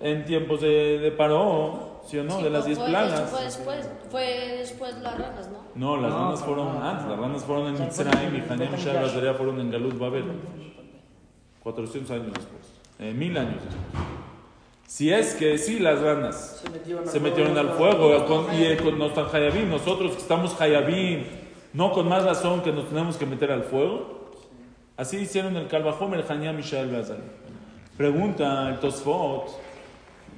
en 0.00 0.24
tiempos 0.24 0.60
de, 0.62 0.98
de 0.98 1.10
paró, 1.12 2.00
¿sí 2.06 2.18
o 2.18 2.24
no? 2.24 2.38
Sí, 2.38 2.44
de 2.44 2.50
las 2.50 2.64
pero 2.64 2.66
diez 2.66 2.78
fue- 2.78 2.88
plagas. 2.88 3.20
eso 3.20 3.28
Fue 3.28 3.42
después, 3.44 3.90
fue 4.10 4.22
después 4.58 4.94
las 5.02 5.18
ranas, 5.18 5.48
¿no? 5.48 5.58
No, 5.74 5.96
las 6.00 6.12
ranas 6.12 6.40
fueron 6.40 6.82
antes. 6.82 7.06
Las 7.08 7.18
ranas 7.18 7.44
fueron 7.44 7.66
en 7.76 7.80
Mitzrayim 7.84 8.34
y 8.36 8.50
Hanem 8.50 8.70
Bazaria 8.72 9.34
fueron 9.34 9.60
en 9.60 9.70
Galut 9.70 9.98
Babel. 9.98 10.24
400 11.62 12.10
años 12.12 12.26
después. 12.34 12.62
Eh, 12.98 13.12
mil 13.12 13.36
años 13.36 13.56
después. 13.56 14.09
Si 14.90 15.12
es 15.12 15.34
que 15.34 15.56
sí, 15.56 15.78
las 15.78 16.00
ranas 16.00 16.60
Se 16.64 16.68
metieron, 16.68 17.06
se 17.06 17.20
metieron 17.20 17.56
al 17.56 17.68
fuego 17.74 18.26
con- 18.26 18.46
y 18.52 18.76
con, 18.76 18.98
no 18.98 19.06
están 19.06 19.26
Hayabim. 19.32 19.70
Nosotros 19.70 20.10
que 20.16 20.18
estamos 20.18 20.60
Hayabim, 20.60 21.26
no 21.74 21.92
con 21.92 22.08
más 22.08 22.24
razón 22.24 22.60
que 22.62 22.72
nos 22.72 22.88
tenemos 22.88 23.16
que 23.16 23.24
meter 23.24 23.52
al 23.52 23.62
fuego. 23.62 24.32
Así 24.96 25.18
hicieron 25.18 25.56
el 25.56 25.68
Calvajom, 25.68 26.12
el 26.14 26.24
Hanyam 26.28 26.56
Mishael 26.56 26.90
Bazar. 26.90 27.18
Pregunta 27.96 28.68
el 28.68 28.80
Tosfot, 28.80 29.44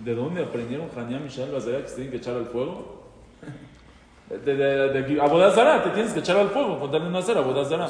¿de 0.04 0.14
dónde 0.14 0.42
aprendieron 0.42 0.90
Hanyam 0.94 1.23
Mishael 1.25 1.50
Bazar 1.50 1.80
que 1.85 1.88
se 1.88 1.94
tienen 1.94 2.11
que 2.11 2.18
echar 2.18 2.37
al 2.37 2.44
fuego? 2.47 3.04
De, 4.28 4.54
de, 4.54 4.88
de, 4.88 5.02
de 5.02 5.21
Abodazara, 5.21 5.82
te 5.82 5.90
tienes 5.90 6.12
que 6.12 6.21
echar 6.21 6.37
al 6.38 6.49
fuego, 6.49 6.78
con 6.80 6.90
tal 6.90 7.04
de 7.04 7.11
no 7.11 7.18
hacer 7.18 7.37
Abodazara. 7.37 7.87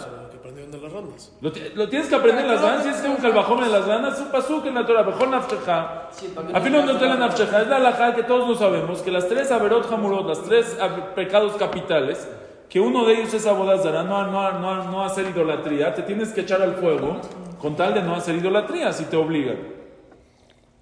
Lo, 1.40 1.52
lo 1.74 1.88
tienes 1.88 2.08
que 2.08 2.14
aprender 2.14 2.44
en 2.44 2.50
las 2.50 2.62
ranas, 2.62 2.84
si 2.84 2.88
es 2.90 2.96
que 2.96 3.08
un 3.08 3.16
calvajón 3.16 3.64
en 3.64 3.72
las 3.72 3.86
ranas, 3.86 4.14
es 4.14 4.20
un 4.20 4.32
pasuk 4.32 4.66
en 4.66 4.74
la 4.74 4.86
Torah, 4.86 5.02
mejor 5.02 5.28
nafcheja. 5.28 6.08
A 6.54 6.60
fin 6.60 6.72
no 6.72 6.98
te 6.98 7.06
la 7.06 7.16
nafcheja, 7.16 7.62
es 7.62 7.68
la 7.68 7.76
alajá 7.76 8.14
que 8.14 8.22
todos 8.22 8.48
lo 8.48 8.54
sabemos, 8.54 9.00
que 9.02 9.10
las 9.10 9.28
tres 9.28 9.50
averot 9.50 9.90
hamurot, 9.90 10.26
las 10.26 10.42
tres 10.42 10.76
pecados 11.14 11.54
capitales, 11.56 12.28
que 12.68 12.80
uno 12.80 13.04
de 13.04 13.14
ellos 13.14 13.34
es 13.34 13.46
abodazara, 13.46 14.02
no, 14.02 14.26
no, 14.26 14.52
no, 14.58 14.84
no 14.84 15.04
hacer 15.04 15.26
idolatría, 15.26 15.94
te 15.94 16.02
tienes 16.02 16.32
que 16.32 16.42
echar 16.42 16.62
al 16.62 16.74
fuego 16.74 17.20
con 17.60 17.76
tal 17.76 17.94
de 17.94 18.02
no 18.02 18.14
hacer 18.14 18.34
idolatría, 18.34 18.92
si 18.92 19.04
te 19.04 19.16
obligan. 19.16 19.58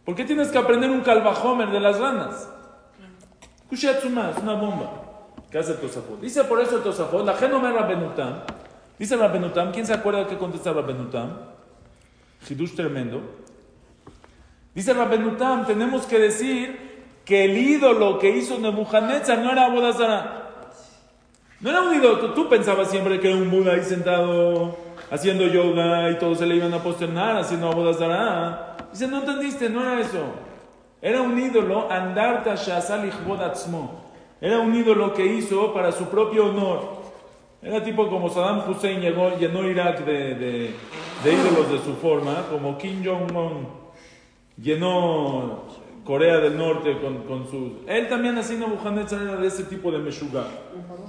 ¿Por 0.05 0.15
qué 0.15 0.25
tienes 0.25 0.49
que 0.49 0.59
aprender 0.59 0.91
un 0.91 1.01
calvajomer 1.01 1.71
de 1.71 1.81
las 1.81 1.99
ranas? 1.99 2.49
Kushatsuma, 3.69 4.31
es 4.31 4.43
una 4.43 4.55
bomba. 4.55 4.91
¿Qué 5.51 5.59
hace 5.59 5.73
el 5.73 5.79
Tosafot? 5.79 6.21
Dice 6.21 6.45
por 6.45 6.61
eso 6.61 6.77
el 6.77 6.83
Tosafot, 6.83 7.25
la 7.27 7.35
genome 7.35 7.71
Rabbenutam. 7.71 8.43
Dice 9.00 9.16
Rabbenutam, 9.16 9.73
¿quién 9.73 9.87
se 9.87 9.95
acuerda 9.95 10.26
qué 10.26 10.37
contesta 10.37 10.75
Rabbenutam? 10.75 11.30
Hidush 12.47 12.75
tremendo. 12.75 13.23
Dice 14.75 14.92
Rabbenutam, 14.92 15.64
tenemos 15.64 16.04
que 16.04 16.19
decir 16.19 17.00
que 17.25 17.47
el 17.47 17.57
ídolo 17.57 18.19
que 18.19 18.28
hizo 18.28 18.59
Nebuchadnezzar 18.59 19.38
no 19.38 19.52
era 19.52 19.64
Abodazara. 19.64 20.50
No 21.61 21.71
era 21.71 21.80
un 21.80 21.95
ídolo, 21.95 22.35
tú, 22.35 22.47
pensabas 22.47 22.90
siempre 22.90 23.19
que 23.21 23.28
era 23.28 23.38
un 23.38 23.50
Buda 23.50 23.73
ahí 23.73 23.83
sentado 23.85 24.76
haciendo 25.11 25.47
yoga 25.47 26.11
y 26.11 26.19
todos 26.19 26.37
se 26.37 26.45
le 26.45 26.57
iban 26.57 26.75
a 26.75 26.83
posternar 26.83 27.38
haciendo 27.38 27.71
Abodazara. 27.71 28.76
Dice, 28.92 29.09
no 29.09 29.21
entendiste, 29.21 29.71
no 29.71 29.80
era 29.83 29.99
eso. 29.99 30.25
Era 31.00 31.23
un 31.23 31.38
ídolo, 31.38 31.90
Andarta 31.90 32.54
Shazal. 32.54 33.11
Era 34.42 34.59
un 34.59 34.75
ídolo 34.75 35.14
que 35.14 35.25
hizo 35.25 35.73
para 35.73 35.90
su 35.90 36.04
propio 36.11 36.50
honor. 36.50 37.00
Era 37.62 37.83
tipo 37.85 38.09
como 38.09 38.29
Saddam 38.31 38.69
Hussein 38.71 39.00
llegó, 39.00 39.37
llenó 39.38 39.69
Irak 39.69 40.05
de, 40.05 40.35
de- 40.35 40.75
de 41.25 41.33
ídolos 41.33 41.71
de 41.71 41.79
su 41.81 41.95
forma, 41.97 42.47
como 42.50 42.79
Kim 42.79 43.05
Jong-un 43.05 43.67
llenó 44.57 45.64
Corea 46.05 46.38
del 46.38 46.57
Norte 46.57 46.99
con, 47.00 47.19
con 47.25 47.50
sus... 47.50 47.73
Él 47.87 48.09
también 48.09 48.37
así 48.38 48.57
Nebuchadnezzar 48.57 49.21
era 49.23 49.37
de 49.37 49.47
ese 49.47 49.64
tipo 49.64 49.93
de 49.93 49.99
Meshuggah. 49.99 50.47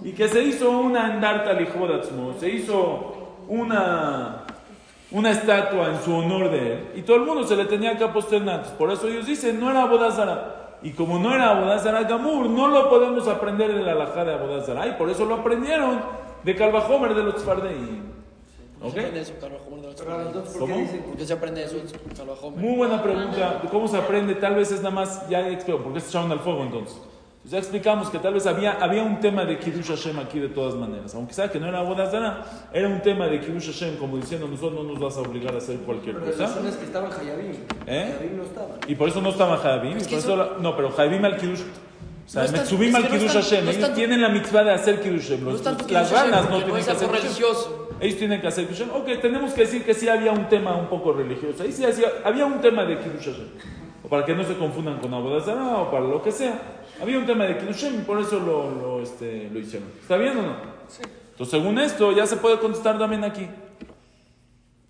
Y 0.04 0.12
que 0.12 0.28
se 0.28 0.44
hizo 0.44 0.70
una 0.70 1.06
andarta 1.06 1.54
lijodatzmo, 1.54 2.34
se 2.40 2.50
hizo 2.50 3.38
una, 3.48 4.44
una 5.12 5.32
estatua 5.32 5.88
en 5.88 6.02
su 6.02 6.14
honor 6.16 6.52
de 6.52 6.74
él. 6.74 6.80
Y 6.96 7.02
todo 7.04 7.16
el 7.18 7.24
mundo 7.24 7.44
se 7.46 7.56
le 7.56 7.66
tenía 7.66 7.98
que 7.98 8.04
aposternar. 8.04 8.64
Por 8.78 8.92
eso 8.92 9.08
ellos 9.08 9.26
dicen, 9.26 9.60
no 9.60 9.72
era 9.72 9.84
Abodazara. 9.84 10.78
Y 10.84 10.92
como 10.92 11.18
no 11.20 11.34
era 11.34 11.52
Abodazara 11.52 12.04
Gamur, 12.04 12.48
no 12.50 12.68
lo 12.68 12.90
podemos 12.90 13.28
aprender 13.28 13.74
de 13.74 13.84
la 13.84 13.94
alajá 13.94 14.26
de 14.26 14.34
Abodazara. 14.34 14.88
Y 14.88 14.92
por 14.94 15.10
eso 15.10 15.26
lo 15.26 15.36
aprendieron 15.36 16.00
de 16.44 16.56
Calvajomer 16.56 17.14
de 17.16 17.24
los 17.24 17.36
Tzfardeim. 17.36 18.12
¿Por 18.80 18.90
¿Ok? 18.90 18.94
se 18.96 19.00
aprende 19.02 19.22
eso, 19.22 19.34
Calvajomer 19.40 19.82
de 19.82 19.88
los 19.88 19.96
Pero 19.96 20.22
entonces, 20.22 20.58
¿por 20.58 20.68
qué 20.68 20.74
¿Cómo? 20.74 20.86
dicen 20.86 21.04
¿Por 21.04 21.18
qué 21.18 21.26
se 21.26 21.34
aprende 21.34 21.64
eso, 21.64 21.76
Calvajomer? 22.18 22.60
Muy 22.60 22.76
buena 22.78 23.04
pregunta. 23.04 23.62
¿Cómo 23.72 23.88
se 23.88 23.98
aprende? 23.98 24.36
Tal 24.36 24.56
vez 24.56 24.72
es 24.72 24.80
nada 24.82 24.96
más, 24.96 25.28
ya 25.30 25.48
explico, 25.50 25.80
¿por 25.80 25.94
qué 25.94 26.00
se 26.00 26.10
echaron 26.10 26.32
al 26.32 26.40
fuego 26.40 26.64
entonces? 26.64 26.98
Pues 27.42 27.52
ya 27.54 27.58
explicamos 27.58 28.10
que 28.12 28.20
tal 28.20 28.36
vez 28.36 28.46
había, 28.46 28.74
había 28.74 29.02
un 29.02 29.20
tema 29.20 29.46
de 29.46 29.58
Kiddush 29.58 29.88
Hashem 29.88 30.20
aquí 30.20 30.40
de 30.40 30.50
todas 30.50 30.76
maneras. 30.76 31.16
Aunque 31.16 31.34
sea 31.34 31.50
que 31.52 31.60
no 31.60 31.68
era 31.68 31.82
Bodazara, 31.82 32.46
era 32.72 32.88
un 32.88 33.02
tema 33.02 33.26
de 33.28 33.40
Kiddush 33.40 33.66
Hashem, 33.72 33.98
como 33.98 34.18
diciendo, 34.18 34.48
nosotros 34.48 34.74
no 34.74 34.92
nos 34.92 35.00
vas 35.00 35.18
a 35.18 35.22
obligar 35.22 35.56
a 35.56 35.58
hacer 35.58 35.78
cualquier 35.78 36.16
Pero 36.20 36.26
la 36.28 36.32
cosa. 36.34 36.44
razón 36.46 36.68
es 36.68 36.76
que 36.76 36.86
estaban 36.86 37.12
Hayabim. 37.12 37.52
¿Eh? 37.88 38.14
Hayabim 38.20 38.38
no 38.38 38.44
estaban. 38.44 38.72
Y 38.88 38.94
por 38.94 39.10
eso 39.10 39.22
no 39.22 39.30
estaba 39.30 39.58
Jaibim. 39.58 39.98
Es 39.98 40.08
que 40.08 40.18
eso- 40.18 40.58
no, 40.60 40.76
pero 40.76 40.92
Jaibim 40.92 41.26
al 41.26 41.38
Kiddush. 41.38 41.62
O 42.26 42.30
sea, 42.30 42.44
No 42.44 42.98
al 42.98 43.08
Kiddush 43.10 43.34
Hashem. 43.34 43.68
Ellos 43.70 43.94
tienen 43.94 44.22
la 44.22 44.30
mitzvah 44.30 44.64
de 44.64 44.72
hacer 44.74 45.02
Kiddush 45.02 45.30
las 45.90 46.12
ranas 46.12 46.50
no 46.50 46.64
tienen 46.64 46.84
que 46.86 46.92
hacer 46.92 47.12
religioso. 47.12 47.90
Ellos 48.00 48.18
tienen 48.18 48.42
que 48.42 48.48
hacer 48.48 48.68
Kiddush 48.68 48.88
Hashem. 48.88 48.96
Ok, 49.02 49.22
tenemos 49.22 49.54
que 49.54 49.62
decir 49.62 49.84
que 49.84 49.94
sí 49.94 50.08
había 50.08 50.32
un 50.32 50.48
tema 50.50 50.76
un 50.76 50.88
poco 50.88 51.14
religioso. 51.14 51.64
Ahí 51.64 51.72
sí 51.72 51.84
hacía- 51.84 52.12
había 52.24 52.46
un 52.46 52.62
tema 52.62 52.86
de 52.86 52.98
Kiddush 53.00 53.26
Hashem. 53.26 53.48
O 54.04 54.08
para 54.08 54.26
que 54.26 54.34
no 54.34 54.44
se 54.44 54.56
confundan 54.58 55.00
con 55.00 55.14
Abodazara 55.14 55.78
o 55.82 55.92
para 55.92 56.06
lo 56.06 56.22
que 56.22 56.32
sea. 56.32 56.60
Había 57.02 57.18
un 57.18 57.26
tema 57.26 57.46
de 57.46 57.58
Kiddush 57.58 57.82
Hashem 57.82 57.96
y 58.02 58.04
por 58.04 58.20
eso 58.20 58.40
lo, 58.40 58.70
lo, 58.72 59.02
este, 59.02 59.50
lo 59.52 59.60
hicieron. 59.60 59.90
¿Está 60.02 60.18
bien 60.18 60.38
o 60.38 60.42
no? 60.44 60.56
Sí. 60.88 61.02
Entonces, 61.32 61.60
según 61.60 61.80
esto, 61.80 62.12
ya 62.12 62.26
se 62.28 62.38
puede 62.38 62.60
contestar 62.60 62.98
también 63.00 63.24
aquí. 63.24 63.48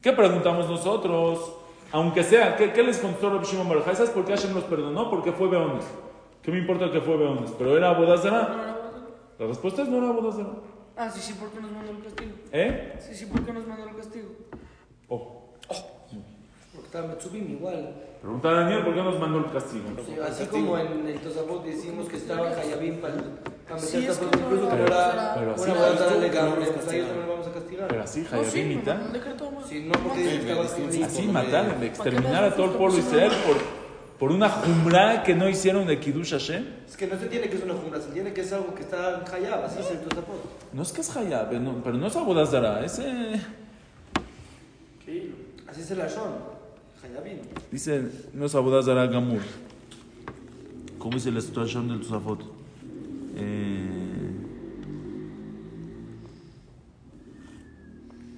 ¿Qué 0.01 0.11
preguntamos 0.11 0.67
nosotros? 0.69 1.53
Aunque 1.91 2.23
sea, 2.23 2.55
¿qué, 2.55 2.71
qué 2.71 2.83
les 2.83 2.97
contestó 2.97 3.29
Rabbi 3.29 3.45
Shimon 3.45 3.69
Bar 3.69 3.77
Yochai? 3.79 3.95
¿Sabes 3.95 4.11
por 4.11 4.25
qué 4.25 4.33
Hashem 4.35 4.53
los 4.53 4.63
perdonó? 4.63 5.09
Porque 5.09 5.31
fue 5.31 5.47
Beones. 5.47 5.85
¿Qué 6.41 6.51
me 6.51 6.59
importa 6.59 6.91
que 6.91 7.01
fue 7.01 7.17
Beones? 7.17 7.51
Pero 7.57 7.77
era 7.77 7.89
Abodazara. 7.89 8.77
La 9.37 9.47
respuesta 9.47 9.83
es 9.83 9.87
no 9.89 9.97
era 9.97 10.07
Abodazara. 10.09 10.49
Ah, 10.97 11.09
sí, 11.09 11.19
sí, 11.21 11.33
¿por 11.33 11.49
qué 11.49 11.59
nos 11.59 11.71
mandó 11.71 11.91
el 11.91 12.03
castigo? 12.03 12.31
¿Eh? 12.51 12.95
Sí, 12.99 13.15
sí, 13.15 13.25
¿por 13.27 13.41
qué 13.45 13.53
nos 13.53 13.67
mandó 13.67 13.87
el 13.87 13.95
castigo? 13.95 14.27
Oh. 15.07 15.37
Porque 16.73 16.85
estaban 16.87 17.09
Metsubim 17.09 17.51
igual. 17.51 17.95
Pregunta 18.21 18.49
a 18.49 18.53
Daniel 18.53 18.83
por 18.83 18.93
qué 18.93 19.03
nos 19.03 19.19
mandó 19.19 19.39
el 19.39 19.51
castigo. 19.51 19.85
Sí, 20.05 20.15
así 20.21 20.45
como 20.45 20.77
en 20.77 21.07
el 21.07 21.19
Tosafot 21.19 21.63
decimos 21.65 22.07
que 22.07 22.17
estaban 22.17 22.53
Hayabim 22.53 22.97
para, 23.01 23.15
para 23.67 23.79
Sí, 23.79 23.97
meter 23.97 24.09
es 24.11 24.15
esta 24.17 24.25
que 24.25 24.31
cosa, 24.31 24.45
incluso 24.45 24.63
no, 24.63 24.69
que 24.69 24.77
no 24.77 24.85
pero- 24.85 24.95
era 24.95 25.33
pero 25.35 25.45
una 25.45 25.55
así 25.55 25.71
voluntad 25.71 26.09
no, 26.11 26.19
legal, 26.21 26.45
no, 26.45 26.49
no, 26.51 26.55
pues 26.55 26.69
a 26.69 26.71
ellos 26.71 26.77
no, 26.77 26.87
también 26.87 27.17
los 27.17 27.27
vamos 27.29 27.47
a 27.47 27.51
castigar. 27.51 27.87
Pero 27.87 28.03
así, 28.03 28.27
Hayabim 28.31 28.81
decreto 29.13 29.51
más. 29.51 29.65
Sí, 29.67 29.85
no 29.87 29.91
porque 30.03 30.35
estaba 30.35 30.65
escondido. 30.65 31.05
Así 31.05 31.27
matar, 31.27 31.79
de 31.79 31.87
exterminar 31.87 32.43
a 32.43 32.55
todo 32.55 32.65
el 32.65 32.71
pueblo 32.71 32.93
de 32.95 32.99
Israel 33.01 33.31
por, 33.45 33.80
por 34.21 34.31
una 34.31 34.49
jumra 34.49 35.23
que 35.23 35.33
no 35.33 35.49
hicieron 35.49 35.87
de 35.87 35.99
Kiddush 35.99 36.29
Hashem. 36.33 36.63
Es 36.87 36.95
que 36.95 37.07
no 37.07 37.17
se 37.17 37.23
entiende 37.23 37.49
que 37.49 37.57
es 37.57 37.63
una 37.63 37.73
jumbra, 37.73 37.99
se 37.99 38.09
entiende 38.09 38.31
que 38.31 38.41
es 38.41 38.53
algo 38.53 38.75
que 38.75 38.83
está 38.83 39.19
en 39.19 39.33
Hayab, 39.33 39.65
así 39.65 39.79
es 39.79 39.89
el 39.89 39.97
Tosafot. 40.01 40.73
No 40.73 40.83
es 40.83 40.91
que 40.91 41.01
es 41.01 41.17
Hayab, 41.17 41.49
pero 41.49 41.59
no, 41.59 41.83
pero 41.83 41.97
no 41.97 42.05
es 42.05 42.15
Abodazara, 42.15 42.85
es... 42.85 42.99
eh, 42.99 43.41
Así 45.67 45.81
es 45.81 45.89
el 45.89 46.01
Ashon, 46.01 46.33
Hayabim. 47.03 47.39
Dice, 47.71 48.09
no 48.35 48.45
es 48.45 48.53
Abodazara 48.53 49.07
Gamur. 49.07 49.41
¿Cómo 50.99 51.15
dice 51.15 51.31
la 51.31 51.41
situación 51.41 51.87
del 51.87 52.01
Tusafot? 52.01 52.41
Eh... 53.37 53.89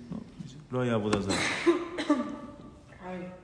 No, 0.10 0.22
dice, 0.46 0.56
no 0.72 0.80
hay 0.80 0.92
Abodazara. 0.92 1.36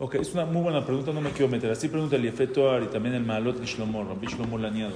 Ok, 0.00 0.14
es 0.14 0.32
una 0.32 0.44
muy 0.44 0.62
buena 0.62 0.84
pregunta, 0.84 1.12
no 1.12 1.20
me 1.20 1.30
quiero 1.30 1.48
meter. 1.50 1.72
Así 1.72 1.88
pregunta 1.88 2.14
el 2.14 2.22
Yefetuar 2.22 2.84
y 2.84 2.86
también 2.86 3.16
el 3.16 3.24
Maalot 3.24 3.60
Shlomo, 3.64 4.04
Rabbi 4.04 4.28
Shlomo 4.28 4.56
Laniado. 4.56 4.94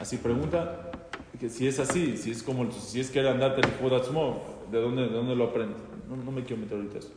Así 0.00 0.16
pregunta 0.16 0.90
que 1.38 1.50
si 1.50 1.68
es 1.68 1.78
así, 1.78 2.16
si 2.16 2.30
es 2.30 2.42
como, 2.42 2.72
si 2.72 2.98
es 3.00 3.10
que 3.10 3.18
era 3.18 3.32
andar 3.32 3.54
el 3.56 3.60
¿de 4.70 4.80
dónde, 4.80 5.02
¿de 5.02 5.10
dónde 5.10 5.36
lo 5.36 5.44
aprende? 5.44 5.74
No, 6.08 6.16
no 6.16 6.30
me 6.30 6.44
quiero 6.44 6.62
meter 6.62 6.78
ahorita 6.78 6.98
eso. 7.00 7.10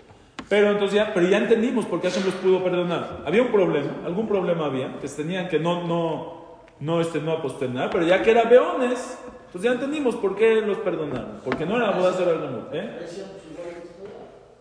Pero 0.50 0.72
entonces 0.72 0.96
ya, 0.96 1.14
pero 1.14 1.26
ya 1.30 1.38
entendimos 1.38 1.86
por 1.86 2.02
qué 2.02 2.10
Hashem 2.10 2.26
los 2.26 2.36
pudo 2.36 2.62
perdonar. 2.62 3.24
Había 3.26 3.44
un 3.44 3.52
problema, 3.52 3.92
algún 4.06 4.28
problema 4.28 4.66
había, 4.66 5.00
que 5.00 5.08
tenían 5.08 5.48
que 5.48 5.58
no, 5.58 5.88
no, 5.88 6.58
no, 6.82 7.00
este, 7.00 7.22
no 7.22 7.32
aposternar, 7.32 7.92
pero 7.92 8.06
ya 8.06 8.22
que 8.22 8.32
era 8.32 8.44
beones, 8.44 9.18
entonces 9.46 9.62
ya 9.62 9.72
entendimos 9.72 10.16
por 10.16 10.36
qué 10.36 10.56
los 10.60 10.80
perdonaron. 10.80 11.40
Porque 11.46 11.66
no 11.66 11.78
era 11.78 11.92
bodas 11.92 12.20
de 12.20 12.26
la 12.26 12.32
¿Eh? 12.74 13.00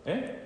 ¿Eh? 0.06 0.40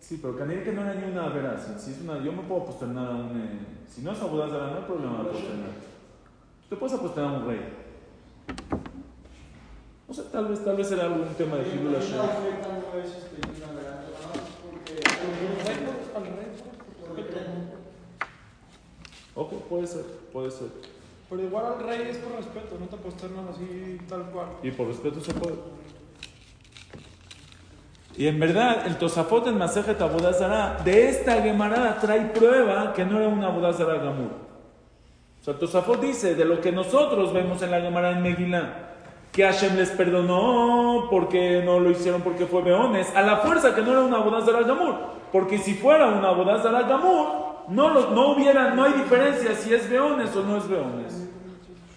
Sí, 0.00 0.18
pero 0.22 0.36
Canel 0.36 0.62
que 0.62 0.72
no 0.72 0.82
era 0.82 0.94
ni 0.94 1.10
una 1.10 1.28
veraz. 1.28 1.66
Si 1.78 1.90
es 1.90 2.00
una, 2.02 2.22
yo 2.22 2.32
me 2.32 2.42
puedo 2.42 2.66
posternar 2.66 3.06
a 3.10 3.14
un. 3.16 3.40
eh, 3.40 3.58
si 3.88 4.02
no 4.02 4.12
es 4.12 4.20
abodazara, 4.20 4.70
no 4.70 4.76
hay 4.78 4.84
problema 4.84 5.18
de 5.18 5.30
posternar. 5.30 5.70
Te 6.68 6.76
puedes 6.76 6.96
aposternar 6.96 7.34
a 7.34 7.38
un 7.38 7.46
rey. 7.48 7.60
No 10.08 10.14
sé, 10.14 10.22
tal 10.30 10.46
vez, 10.46 10.64
tal 10.64 10.76
vez 10.76 10.92
era 10.92 11.04
algún 11.04 11.28
tema 11.34 11.56
de 11.56 11.68
Hilul 11.68 11.94
Hashem. 11.94 12.20
Ok, 19.34 19.52
puede 19.68 19.86
ser, 19.86 20.04
puede 20.32 20.50
ser. 20.50 20.68
Pero 21.28 21.42
igual 21.42 21.66
al 21.66 21.82
rey 21.84 22.08
es 22.08 22.18
por 22.18 22.36
respeto, 22.36 22.76
no 22.78 22.86
te 22.86 22.96
posternas 22.96 23.50
así 23.50 23.98
tal 24.08 24.30
cual. 24.30 24.46
Y 24.62 24.70
por 24.70 24.86
respeto 24.86 25.20
se 25.20 25.34
puede. 25.34 25.56
Y 28.18 28.26
en 28.28 28.40
verdad, 28.40 28.86
el 28.86 28.96
Tosafot 28.96 29.46
en 29.46 29.58
Masejet 29.58 30.00
Abodazara, 30.00 30.78
de 30.84 31.08
esta 31.10 31.42
Gemara 31.42 31.98
trae 32.00 32.26
prueba 32.26 32.92
que 32.94 33.04
no 33.04 33.18
era 33.18 33.28
una 33.28 33.48
Abodazara 33.48 33.94
Gamur. 33.98 34.30
O 35.40 35.44
sea, 35.44 35.54
Tosafot 35.58 36.00
dice, 36.00 36.34
de 36.34 36.44
lo 36.44 36.60
que 36.60 36.72
nosotros 36.72 37.32
vemos 37.32 37.60
en 37.62 37.70
la 37.70 37.80
Gemara 37.80 38.12
en 38.12 38.22
Megillah, 38.22 38.84
que 39.32 39.44
Hashem 39.44 39.76
les 39.76 39.90
perdonó 39.90 41.08
porque 41.10 41.62
no 41.62 41.78
lo 41.78 41.90
hicieron 41.90 42.22
porque 42.22 42.46
fue 42.46 42.62
Beones, 42.62 43.14
a 43.14 43.20
la 43.20 43.36
fuerza 43.38 43.74
que 43.74 43.82
no 43.82 43.90
era 43.92 44.00
una 44.00 44.16
Abodazara 44.16 44.62
Gamur. 44.62 44.94
Porque 45.30 45.58
si 45.58 45.74
fuera 45.74 46.06
una 46.08 46.28
Abodazara 46.28 46.82
Gamur, 46.88 47.26
no, 47.68 47.90
lo- 47.90 48.10
no 48.12 48.32
hubiera, 48.32 48.74
no 48.74 48.84
hay 48.84 48.92
diferencia 48.94 49.54
si 49.54 49.74
es 49.74 49.90
Beones 49.90 50.34
o 50.34 50.42
no 50.42 50.56
es 50.56 50.66
Beones. 50.66 51.28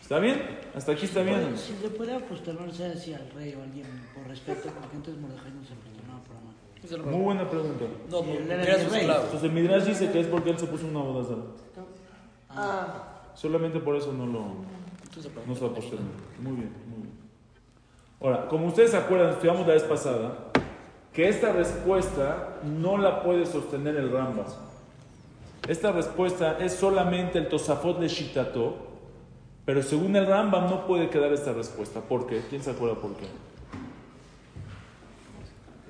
¿Está 0.02 0.20
bien? 0.20 0.60
Hasta 0.76 0.92
aquí 0.92 1.06
está 1.06 1.22
bien. 1.22 1.56
Si 1.58 1.74
le 1.82 1.90
puede 1.90 2.14
aposternarse 2.16 2.86
así 2.88 3.14
al 3.14 3.30
rey 3.36 3.56
o 3.58 3.64
alguien 3.64 3.86
por 4.14 4.28
respeto, 4.28 4.70
porque 4.80 4.96
entonces 4.98 5.22
Mordejai 5.22 5.52
no 5.52 5.64
se 5.64 5.74
perdonaba 5.76 6.20
por 6.24 6.36
amar. 6.38 6.54
Es 6.60 6.68
el 6.68 6.69
Muy 7.06 7.22
buena 7.22 7.50
pregunta. 7.50 7.86
No. 8.10 8.20
Entonces 8.24 9.44
el 9.44 9.52
Midrash 9.52 9.84
dice 9.84 10.12
que 10.12 10.22
es 10.22 10.28
porque 10.28 10.52
él 10.52 10.58
se 10.58 10.68
puso 10.68 10.88
una 10.88 11.00
boda 11.00 11.36
Ah, 12.50 13.32
Solamente 13.36 13.80
por 13.80 13.96
eso 13.96 14.12
no 14.12 14.26
lo 14.26 14.40
no 15.46 15.56
se 15.56 15.66
apostó. 15.66 15.98
Muy 16.40 16.54
bien, 16.56 16.72
muy 16.88 17.02
bien. 17.02 17.20
Ahora, 18.22 18.48
como 18.48 18.68
ustedes 18.68 18.92
se 18.92 18.98
acuerdan, 18.98 19.32
estudiamos 19.32 19.68
la 19.68 19.74
vez 19.74 19.84
pasada 19.84 20.52
que 21.14 21.28
esta 21.28 21.52
respuesta 21.52 22.60
no 22.64 22.98
la 22.98 23.24
puede 23.24 23.46
sostener 23.46 23.96
el 23.96 24.12
Rambam. 24.12 24.46
Esta 25.68 25.92
respuesta 25.92 26.58
es 26.60 26.74
solamente 26.74 27.38
el 27.38 27.48
Tosafot 27.50 28.00
de 28.00 28.08
Shitato, 28.08 28.76
pero 29.66 29.84
según 29.84 30.16
el 30.16 30.26
Rambam 30.26 30.70
no 30.70 30.88
puede 30.88 31.10
quedar 31.10 31.32
esta 31.34 31.54
respuesta. 31.54 32.02
¿Por 32.02 32.28
qué? 32.28 32.42
¿Quién 32.50 32.64
se 32.64 32.72
acuerda 32.72 32.96
por 32.96 33.14
qué? 33.16 33.26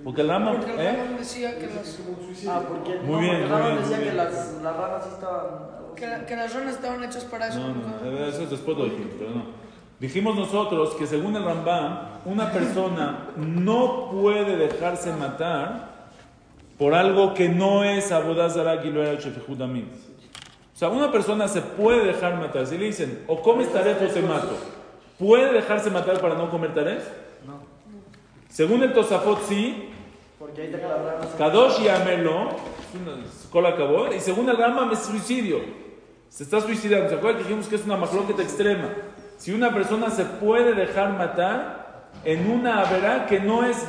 Porque 0.04 0.22
el 0.22 0.30
Rambam, 0.30 0.58
porque 0.58 0.74
el 0.74 0.80
¿eh? 0.80 1.00
Decía 1.20 1.58
que 1.60 1.68
las, 1.68 2.00
Ah, 2.48 2.62
porque 2.68 2.96
Muy 3.00 3.16
no, 3.16 3.20
bien, 3.20 3.36
porque 3.42 3.48
Rama 3.54 3.66
bien, 3.68 3.78
decía 3.80 3.98
muy 3.98 4.06
que 4.06 4.12
bien. 4.12 4.18
las, 4.18 4.54
las 4.64 4.76
ranas 4.78 5.04
sí 5.04 5.10
estaban. 5.14 5.46
que, 5.96 6.08
la- 6.08 6.26
que 6.26 6.36
las 6.36 6.54
ranas 6.54 6.76
estaban 6.76 7.04
hechas 7.04 7.24
para 7.26 7.48
eso. 7.50 7.60
No, 7.60 7.68
¿no? 7.70 8.12
no, 8.12 8.26
eso 8.26 8.44
es 8.44 8.50
después 8.50 8.78
lo 8.78 8.86
dijimos, 8.86 9.14
pero 9.18 9.32
no. 9.32 9.44
Dijimos 10.00 10.36
nosotros 10.38 10.96
que 10.96 11.06
según 11.06 11.36
el 11.36 11.44
Rambam, 11.44 12.00
una 12.26 12.52
persona 12.52 13.28
no 13.36 14.10
puede 14.12 14.56
dejarse 14.56 15.12
matar 15.12 15.90
por 16.78 16.94
algo 16.94 17.34
que 17.34 17.50
no 17.50 17.84
es 17.84 18.10
Abodazara 18.14 18.82
Giloera 18.82 19.20
Shefijudamim. 19.20 19.86
O 20.74 20.78
sea, 20.80 20.88
una 20.88 21.12
persona 21.12 21.50
se 21.50 21.60
puede 21.62 22.06
dejar 22.06 22.38
matar. 22.40 22.66
Si 22.66 22.78
le 22.78 22.86
dicen, 22.86 23.26
o 23.28 23.42
comes 23.42 23.70
taref 23.74 24.02
o 24.02 24.14
te 24.14 24.22
mato, 24.22 24.58
¿puede 25.18 25.52
dejarse 25.52 25.90
matar 25.92 26.22
para 26.22 26.36
no 26.36 26.50
comer 26.50 26.74
taref? 26.74 27.06
No. 27.46 27.60
Según 28.48 28.82
el 28.84 28.94
Tosafot, 28.94 29.42
sí. 29.44 29.90
Porque 30.40 30.62
ahí 30.62 30.72
te 30.72 30.78
ranas. 30.78 31.28
Kadosh 31.38 31.82
y 31.84 31.90
Amelo, 31.90 32.50
cola 33.52 33.70
acabó, 33.70 34.08
y 34.14 34.22
según 34.22 34.50
el 34.50 34.56
Rambam 34.56 34.90
es 34.94 35.00
suicidio. 35.00 35.60
Se 36.30 36.44
está 36.44 36.62
suicidando. 36.62 37.10
¿Se 37.10 37.16
acuerdan 37.16 37.42
que 37.42 37.48
dijimos 37.48 37.68
que 37.68 37.76
es 37.76 37.86
una 37.86 37.98
macloqueta 37.98 38.42
extrema? 38.42 38.90
Si 39.38 39.52
una 39.52 39.74
persona 39.74 40.10
se 40.10 40.24
puede 40.24 40.74
dejar 40.74 41.18
matar 41.18 42.10
en 42.24 42.50
una 42.50 42.84
verá 42.86 43.26
que 43.26 43.40
no 43.40 43.66
es 43.66 43.86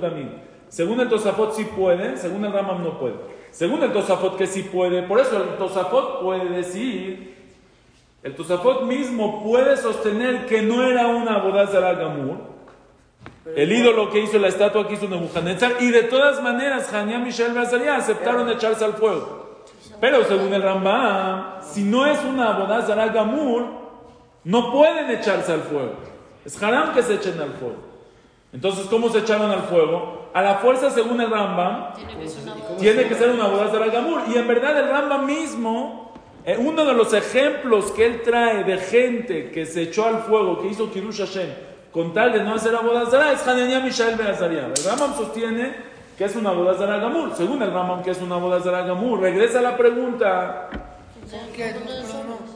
Damim. 0.00 0.30
Según 0.68 1.00
el 1.00 1.08
Tosafot 1.08 1.54
sí 1.54 1.64
puede, 1.64 2.16
según 2.16 2.44
el 2.44 2.52
Rambam 2.52 2.82
no 2.82 2.98
puede. 2.98 3.16
Según 3.50 3.82
el 3.82 3.92
Tosafot 3.92 4.36
que 4.36 4.46
sí 4.46 4.62
puede, 4.62 5.02
por 5.02 5.18
eso 5.18 5.36
el 5.42 5.56
Tosafot 5.56 6.22
puede 6.22 6.48
decir, 6.50 7.34
el 8.22 8.34
Tosafot 8.34 8.82
mismo 8.82 9.42
puede 9.42 9.76
sostener 9.76 10.46
que 10.46 10.62
no 10.62 10.82
era 10.82 11.08
una 11.08 11.36
Avodah 11.36 11.66
Zarah 11.66 11.94
Gamur, 11.94 12.57
el 13.56 13.72
ídolo 13.72 14.10
que 14.10 14.20
hizo 14.20 14.38
la 14.38 14.48
estatua 14.48 14.86
que 14.86 14.94
hizo 14.94 15.08
Nebuchadnezzar, 15.08 15.76
y 15.80 15.90
de 15.90 16.04
todas 16.04 16.42
maneras, 16.42 16.92
Hania, 16.92 17.18
Mishael 17.18 17.54
y 17.54 17.58
Azaria 17.58 17.96
aceptaron 17.96 18.48
echarse 18.50 18.84
al 18.84 18.94
fuego. 18.94 19.64
Pero 20.00 20.24
según 20.24 20.52
el 20.54 20.62
Rambam, 20.62 21.60
si 21.62 21.82
no 21.82 22.06
es 22.06 22.22
una 22.24 22.54
Abodazara 22.54 23.08
Gamur, 23.08 23.66
no 24.44 24.72
pueden 24.72 25.10
echarse 25.10 25.52
al 25.52 25.62
fuego. 25.62 25.94
Es 26.44 26.62
haram 26.62 26.94
que 26.94 27.02
se 27.02 27.14
echen 27.14 27.40
al 27.40 27.52
fuego. 27.52 27.76
Entonces, 28.52 28.86
¿cómo 28.86 29.08
se 29.10 29.18
echaron 29.18 29.50
al 29.50 29.62
fuego? 29.62 30.30
A 30.32 30.40
la 30.40 30.54
fuerza, 30.56 30.90
según 30.90 31.20
el 31.20 31.30
Rambam, 31.30 31.94
Tiene 31.94 32.16
que 32.16 32.28
ser 32.28 32.42
una 32.42 32.54
boda. 32.54 32.76
tiene 32.78 33.08
que 33.08 33.14
ser 33.14 33.30
una 33.30 33.44
Abodazara 33.44 33.86
Gamur. 33.88 34.22
Y 34.28 34.38
en 34.38 34.46
verdad 34.46 34.78
el 34.78 34.88
Rambam 34.88 35.26
mismo, 35.26 36.12
eh, 36.44 36.56
uno 36.58 36.84
de 36.84 36.94
los 36.94 37.12
ejemplos 37.12 37.90
que 37.92 38.06
él 38.06 38.22
trae 38.22 38.64
de 38.64 38.78
gente 38.78 39.50
que 39.50 39.66
se 39.66 39.82
echó 39.82 40.06
al 40.06 40.20
fuego, 40.22 40.60
que 40.62 40.68
hizo 40.68 40.90
Kirush 40.90 41.18
Hashem, 41.18 41.50
con 41.92 42.12
tal 42.12 42.32
de 42.32 42.42
no 42.42 42.54
hacer 42.54 42.74
Abodazara, 42.74 43.32
es 43.32 43.46
Hananiah 43.46 43.80
Mishael 43.80 44.16
Beazaria. 44.16 44.66
El 44.66 44.84
Rambam 44.84 45.14
sostiene 45.16 45.74
que 46.16 46.24
es 46.24 46.34
una 46.36 46.50
Abodazara 46.50 46.98
Gamur. 46.98 47.34
Según 47.36 47.62
el 47.62 47.72
Rambam, 47.72 48.02
que 48.02 48.10
es 48.10 48.20
una 48.20 48.34
Abodazara 48.34 48.82
Gamur. 48.82 49.20
Regresa 49.20 49.62
la 49.62 49.76
pregunta. 49.76 50.68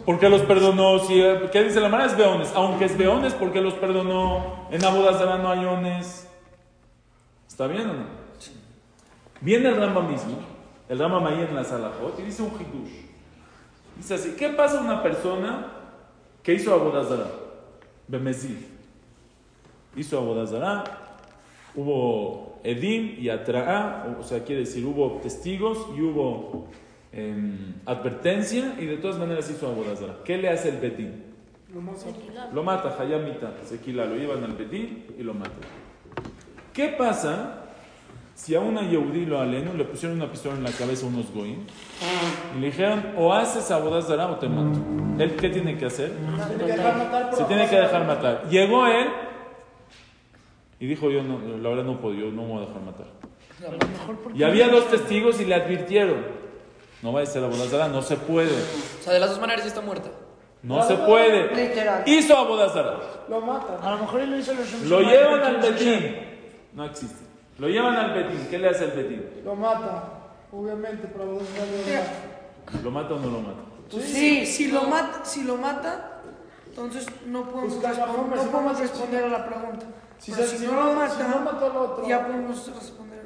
¿Por 0.05 0.19
qué 0.19 0.29
los 0.29 0.43
perdonó? 0.43 0.99
Si, 1.01 1.21
eh, 1.21 1.49
¿Qué 1.53 1.63
dice 1.63 1.81
la 1.81 1.89
Mara? 1.89 2.07
Es 2.07 2.17
Beones. 2.17 2.53
Aunque 2.55 2.87
es 2.87 2.97
Beones, 2.97 3.35
¿por 3.35 3.53
qué 3.53 3.61
los 3.61 3.75
perdonó? 3.75 4.67
En 4.71 4.85
Abodazara 4.85 5.39
no 5.39 5.51
hay 5.51 5.65
ones. 5.65 6.29
¿Está 7.47 7.67
bien 7.67 7.89
o 7.89 7.93
no? 7.93 8.23
Viene 9.41 9.69
el 9.69 9.77
Rambam 9.77 10.09
mismo, 10.09 10.39
el 10.89 10.99
Rambam 10.99 11.27
ahí 11.27 11.47
en 11.49 11.55
la 11.55 11.65
Salahot, 11.65 12.19
y 12.19 12.23
dice 12.23 12.43
un 12.43 12.51
hitush. 12.51 12.93
Dice 13.97 14.15
así, 14.15 14.35
¿qué 14.39 14.51
pasa 14.51 14.79
a 14.79 14.83
una 14.83 15.03
persona 15.03 15.67
que 16.43 16.55
hizo 16.55 16.73
Abodazara? 16.73 17.27
Bemezid. 18.07 18.72
Hizo 19.97 20.19
Abodazara, 20.19 20.85
hubo 21.75 22.61
Edim 22.65 23.17
y 23.19 23.29
Atra'a, 23.29 24.17
o 24.19 24.23
sea, 24.23 24.45
quiere 24.45 24.63
decir, 24.63 24.85
hubo 24.85 25.19
testigos 25.23 25.87
y 25.97 26.01
hubo 26.01 26.69
em, 27.13 27.75
advertencia, 27.87 28.77
y 28.79 28.87
de 28.87 28.97
todas 28.97 29.19
maneras 29.19 29.51
hizo 29.51 29.69
Abodazara. 29.69 30.19
¿Qué 30.25 30.39
le 30.39 30.49
hace 30.49 30.71
el 30.71 30.79
Betín? 30.79 31.33
Lo 32.53 32.63
mata, 32.63 32.97
Hayamita, 32.99 33.55
Sequila, 33.65 34.05
lo 34.05 34.17
llevan 34.17 34.45
al 34.45 34.53
Betín 34.53 35.07
y 35.19 35.23
lo 35.23 35.33
matan. 35.35 35.55
¿Qué 36.73 36.89
pasa 36.89 37.65
si 38.35 38.55
a 38.55 38.61
una 38.61 38.83
Yehudí 38.83 39.27
lo 39.27 39.41
aleno 39.41 39.75
le 39.75 39.85
pusieron 39.85 40.17
una 40.17 40.31
pistola 40.31 40.57
en 40.57 40.65
la 40.65 40.71
cabeza 40.71 41.07
a 41.07 41.09
unos 41.09 41.31
goyim 41.33 41.61
y 42.57 42.61
le 42.61 42.67
dijeron 42.67 43.13
o 43.17 43.33
haces 43.33 43.71
abodazara 43.71 44.27
o 44.31 44.37
te 44.37 44.49
mato? 44.49 44.79
¿Él 45.19 45.37
qué 45.37 45.49
tiene 45.49 45.77
que 45.77 45.87
hacer? 45.87 46.13
Tiene 46.49 46.65
que 46.65 46.73
dejar 46.73 46.97
matar 46.99 47.31
por 47.31 47.39
Se 47.39 47.45
tiene 47.45 47.69
que 47.69 47.77
dejar 47.77 48.07
matar. 48.07 48.49
Llegó 48.51 48.87
él 48.87 49.07
y 50.83 50.87
dijo 50.89 51.11
yo 51.11 51.23
no, 51.23 51.39
la 51.59 51.69
verdad 51.69 51.85
no 51.85 52.01
puedo, 52.01 52.15
yo 52.17 52.33
no 52.33 52.43
me 52.43 52.49
voy 52.55 52.65
a 52.65 52.67
dejar 52.67 52.83
matar. 52.83 53.07
Lo 53.61 54.37
Y 54.37 54.43
había 54.43 54.67
dos 54.67 54.89
testigos 54.91 55.41
y 55.41 55.45
le 55.45 55.55
advirtieron, 55.55 56.17
no 57.03 57.13
vaya 57.13 57.29
a 57.29 57.33
ser 57.33 57.45
abodazara, 57.45 57.87
no 57.87 58.03
se 58.03 58.17
puede, 58.17 58.51
O 58.51 59.03
sea, 59.05 59.13
de 59.13 59.21
las 59.21 59.31
dos 59.31 59.41
maneras 59.41 59.65
está 59.65 59.81
muerta. 59.81 60.11
no 60.65 60.83
se 60.83 60.97
puede. 60.97 61.55
Literal. 61.55 62.03
Hizo 62.05 62.37
abodazara. 62.37 62.99
Lo 63.29 63.41
matan. 63.41 63.77
a 63.81 63.91
lo 63.93 63.99
mejor 63.99 64.23
él 64.23 64.31
lo 64.33 64.39
hizo 64.39 64.55
los 64.55 64.83
Lo 64.83 65.03
llevan 65.03 65.41
al 65.45 65.59
Betín. 65.59 66.17
No 66.73 66.85
existe. 66.85 67.27
Lo 67.59 67.69
llevan 67.69 67.95
al 67.95 68.15
Betín. 68.15 68.49
¿Qué 68.51 68.59
le 68.59 68.69
hace 68.71 68.87
el 68.87 68.91
Betín? 68.91 69.25
Lo 69.45 69.55
mata. 69.55 70.09
Obviamente, 70.51 71.07
para 71.07 71.27
poder 71.27 71.43
Mira, 71.87 72.83
¿Lo 72.83 72.91
mata 72.91 73.15
o 73.15 73.21
no 73.21 73.31
lo 73.31 73.41
mata? 73.41 73.61
Sí, 73.89 74.47
si 74.47 74.73
lo 74.73 74.83
mata, 74.83 75.25
si 75.25 75.45
lo 75.45 75.57
mata, 75.59 76.23
entonces 76.67 77.07
no 77.27 77.49
podemos, 77.49 77.75
Pues 77.75 77.99
no 77.99 78.05
podemos 78.51 78.65
mata. 78.65 78.81
responder 78.81 79.25
a 79.25 79.29
la 79.29 79.47
pregunta. 79.47 79.87
Si, 80.23 80.31
se, 80.33 80.47
si 80.47 80.59
si 80.59 80.67
no 80.67 80.73
lo 80.75 80.91
si 80.91 80.97
mata, 80.97 81.29
no 81.29 81.41
mató 81.41 81.67
al 81.71 81.77
otro. 81.77 82.09
ya 82.09 82.25
podemos 82.27 82.67
responder. 82.75 83.23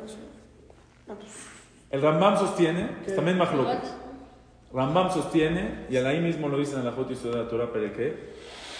No, 1.06 1.14
pues, 1.14 1.30
El 1.90 2.00
Rambam 2.02 2.38
sostiene, 2.38 2.88
también 3.14 3.36
Mahlok. 3.36 3.68
Rambam 4.72 5.10
sostiene, 5.12 5.86
y 5.90 5.96
ahí 5.96 6.20
mismo 6.20 6.48
lo 6.48 6.58
dicen 6.58 6.78
en 6.78 6.86
la 6.86 6.92
Jot 6.92 7.10
y 7.10 7.14
de 7.14 7.30
la 7.36 7.48
Torah 7.48 7.70
Pereque, 7.72 8.32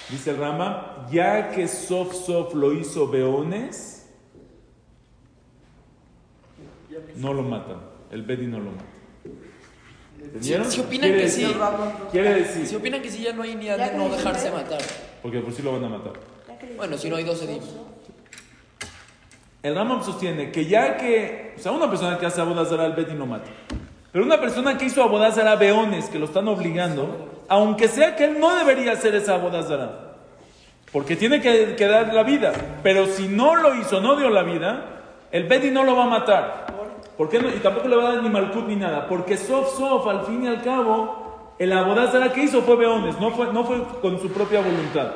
dice 0.09 0.31
el 0.31 0.39
Rambam, 0.39 1.09
ya 1.11 1.51
que 1.51 1.69
Sof 1.69 2.15
Sof 2.15 2.55
lo 2.55 2.73
hizo 2.73 3.09
Beones, 3.09 4.09
no 7.17 7.35
lo 7.35 7.43
matan. 7.43 7.77
El 8.11 8.23
Bedi 8.23 8.47
no 8.47 8.59
lo 8.59 8.71
mata. 8.71 8.85
¿Entendieron? 10.23 10.71
Si 10.71 10.81
opinan 10.81 11.13
que 11.13 11.29
sí. 11.29 11.43
decir- 11.45 11.57
Quiere 12.11 12.35
decir, 12.35 12.67
Si 12.67 12.77
opinan 12.77 13.03
que 13.03 13.11
sí, 13.11 13.23
ya 13.23 13.33
no 13.35 13.43
hay 13.43 13.55
ni 13.57 13.69
a 13.69 13.77
no 13.93 14.09
dejarse 14.09 14.51
matar. 14.51 14.81
porque 15.23 15.41
por 15.41 15.53
sí 15.53 15.63
lo 15.63 15.73
van 15.73 15.85
a 15.85 15.89
matar. 15.91 16.15
Bueno, 16.77 16.97
si 16.97 17.11
no 17.11 17.17
hay 17.17 17.25
dos 17.25 17.43
edim. 17.43 17.61
El 19.67 19.75
Rambam 19.75 20.01
sostiene 20.01 20.53
que 20.53 20.67
ya 20.67 20.97
que, 20.97 21.55
o 21.57 21.61
sea, 21.61 21.73
una 21.73 21.91
persona 21.91 22.17
que 22.19 22.27
hace 22.27 22.41
abodazara 22.41 22.85
al 22.85 22.93
Bedi 22.93 23.15
no 23.15 23.27
mata. 23.27 23.51
Pero 24.13 24.25
una 24.25 24.41
persona 24.41 24.79
que 24.79 24.85
hizo 24.85 25.03
abodazara 25.03 25.57
Beones, 25.57 26.09
que 26.09 26.21
lo 26.21 26.27
están 26.27 26.47
obligando, 26.47 27.43
aunque 27.49 27.89
sea 27.89 28.15
que 28.15 28.27
él 28.27 28.39
no 28.39 28.55
debería 28.55 28.93
hacer 28.93 29.17
esa 29.17 29.35
abodazara, 29.35 30.19
porque 30.93 31.17
tiene 31.17 31.41
que, 31.41 31.75
dar 31.85 32.15
la 32.15 32.23
vida. 32.23 32.53
Pero 32.85 33.07
si 33.07 33.27
no 33.27 33.57
lo 33.57 33.75
hizo, 33.75 34.01
no 34.01 34.15
dio 34.15 34.31
la 34.31 34.45
vida, 34.45 34.85
el 35.33 35.49
Bedi 35.49 35.73
no 35.73 35.83
lo 35.83 35.97
va 35.97 36.05
a 36.05 36.11
matar. 36.11 36.67
¿Por 37.19 37.29
qué 37.29 37.41
no? 37.41 37.49
Y 37.49 37.59
tampoco 37.59 37.89
le 37.89 37.97
va 37.97 38.11
a 38.11 38.13
dar 38.13 38.23
ni 38.23 38.29
malkut 38.29 38.69
ni 38.69 38.77
nada. 38.77 39.09
Porque 39.09 39.37
sof 39.37 39.77
sof, 39.77 40.07
al 40.07 40.27
fin 40.27 40.45
y 40.45 40.47
al 40.47 40.63
cabo, 40.63 41.55
el 41.59 41.73
abodazara 41.73 42.33
que 42.33 42.45
hizo 42.45 42.63
fue 42.63 42.77
Beones, 42.77 43.19
no 43.19 43.33
fue, 43.33 43.53
no 43.53 43.65
fue 43.65 43.83
con 44.01 44.21
su 44.21 44.29
propia 44.29 44.61
voluntad. 44.61 45.11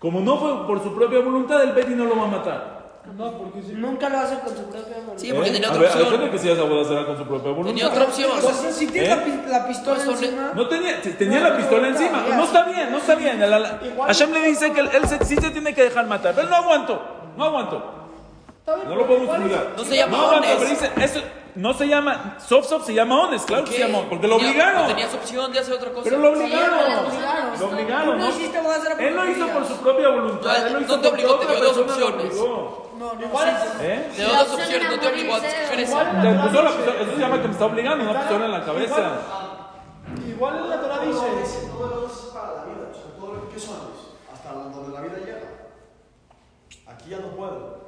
Como 0.00 0.18
no 0.22 0.38
fue 0.38 0.66
por 0.66 0.82
su 0.82 0.92
propia 0.92 1.20
voluntad, 1.20 1.62
el 1.62 1.70
Bedi 1.70 1.94
no 1.94 2.06
lo 2.06 2.16
va 2.16 2.24
a 2.24 2.26
matar. 2.26 2.79
No, 3.16 3.32
porque 3.38 3.62
si 3.62 3.72
nunca 3.72 4.08
lo 4.08 4.18
hace 4.18 4.38
con 4.40 4.56
su 4.56 4.62
propia 4.64 4.96
mano. 4.98 5.12
Sí, 5.16 5.32
porque 5.32 5.50
¿Eh? 5.50 5.52
tenía 5.52 5.68
A 5.68 5.70
otra 5.72 5.82
ver, 5.82 5.90
Hay 5.90 6.02
opción. 6.02 6.20
gente 6.20 6.30
que 6.32 6.38
sí 6.38 6.50
hace 6.50 6.60
abodazara 6.60 7.06
con 7.06 7.16
su 7.18 7.24
propia 7.24 7.50
voluntad. 7.50 7.70
Tenía 7.70 7.88
otra 7.88 8.04
opción. 8.04 8.30
O 8.30 8.40
sea, 8.40 8.72
si 8.72 8.86
tiene 8.86 9.06
¿Eh? 9.06 9.16
la, 9.16 9.24
pi- 9.24 9.42
la 9.50 9.66
pistola 9.68 9.94
Pues 9.96 10.04
son- 10.04 10.24
encima. 10.24 10.52
No 10.54 10.68
tenía, 10.68 11.02
tenía 11.02 11.40
la 11.40 11.56
pistola 11.56 11.88
encima. 11.88 12.24
No 12.36 12.44
está 12.44 12.64
bien, 12.64 12.90
no 12.92 12.98
está 12.98 13.14
bien. 13.16 13.40
Hashem 14.06 14.32
le 14.32 14.40
dice 14.42 14.72
que 14.72 14.80
él, 14.80 14.90
él 14.92 15.08
se- 15.08 15.24
sí 15.24 15.36
se 15.36 15.50
tiene 15.50 15.74
que 15.74 15.82
dejar 15.84 16.06
matar. 16.06 16.34
Pero 16.34 16.44
él 16.46 16.50
no 16.50 16.56
aguantó, 16.56 17.02
no 17.36 17.44
aguantó. 17.44 17.94
No 18.86 18.94
lo 18.94 19.06
podemos 19.06 19.36
juzgar. 19.36 19.66
No 19.76 19.84
se 19.84 19.96
llama 19.96 20.16
No 20.16 20.22
aguantó, 20.26 20.48
ones. 20.48 20.56
pero 20.58 20.70
dice, 20.70 20.90
eso 21.18 21.20
no 21.54 21.74
se 21.74 21.86
llama, 21.88 22.36
soft 22.38 22.66
soft 22.68 22.86
se 22.86 22.94
llama 22.94 23.22
ones, 23.26 23.42
claro 23.42 23.64
que 23.64 23.72
se 23.72 23.78
llama, 23.86 24.08
porque 24.08 24.26
lo 24.28 24.36
obligaron. 24.36 24.86
Tenías 24.88 25.12
opción 25.14 25.52
de 25.52 25.58
hacer 25.58 25.74
otra 25.74 25.90
cosa. 25.90 26.04
Pero 26.04 26.18
lo 26.18 26.34
Sí, 26.36 26.42
obligaron. 26.42 26.78
lo 26.78 27.08
obligaron. 27.08 27.60
Lo 27.60 27.66
obligaron. 27.68 28.18
No 28.18 28.28
¿no? 28.28 28.98
Él 29.00 29.16
lo 29.16 29.30
hizo 29.30 29.46
por 29.48 29.66
su 29.66 29.76
propia 29.78 30.08
voluntad. 30.08 30.50
No, 30.58 30.66
Él 30.66 30.72
lo 30.72 30.80
hizo 30.80 30.96
no 30.96 31.02
te 31.02 31.08
obligó, 31.08 31.34
te 31.36 31.44
otra 31.46 31.54
dio 31.56 31.64
dos 31.64 31.78
opciones. 31.78 32.34
No, 32.36 32.90
no, 32.98 33.10
sí, 33.18 33.24
es- 33.24 33.80
¿Eh? 33.80 34.10
Te 34.14 34.22
dio 34.22 34.28
dos 34.34 34.52
opciones, 34.52 34.90
no 34.90 35.00
te 35.00 35.08
obligó 35.08 35.34
a 35.34 35.38
escoger 35.38 35.80
esa. 35.80 36.10
puso 36.42 36.62
la 36.62 36.70
eso 36.70 37.12
se 37.14 37.18
llama 37.20 37.40
que 37.42 37.48
me 37.48 37.52
está 37.52 37.64
obligando, 37.66 38.04
una 38.10 38.20
pistola 38.20 38.44
en 38.46 38.52
la 38.52 38.64
cabeza. 38.64 39.10
Igual 40.28 40.56
en 40.58 40.70
la 40.70 40.80
Torah 40.80 40.98
dice. 41.00 41.68
Todo 41.72 41.86
lo 42.00 42.06
es 42.06 42.12
para 42.34 42.46
la 42.54 42.64
vida, 42.64 42.88
o 42.90 42.94
sea, 42.94 43.16
todo 43.18 43.32
lo 43.34 43.48
que 43.48 43.58
son 43.58 43.76
hasta 44.32 44.52
donde 44.52 44.92
la 44.92 45.00
vida 45.02 45.18
llega. 45.24 45.38
Aquí 46.86 47.10
ya 47.10 47.18
no 47.18 47.28
puedo. 47.28 47.79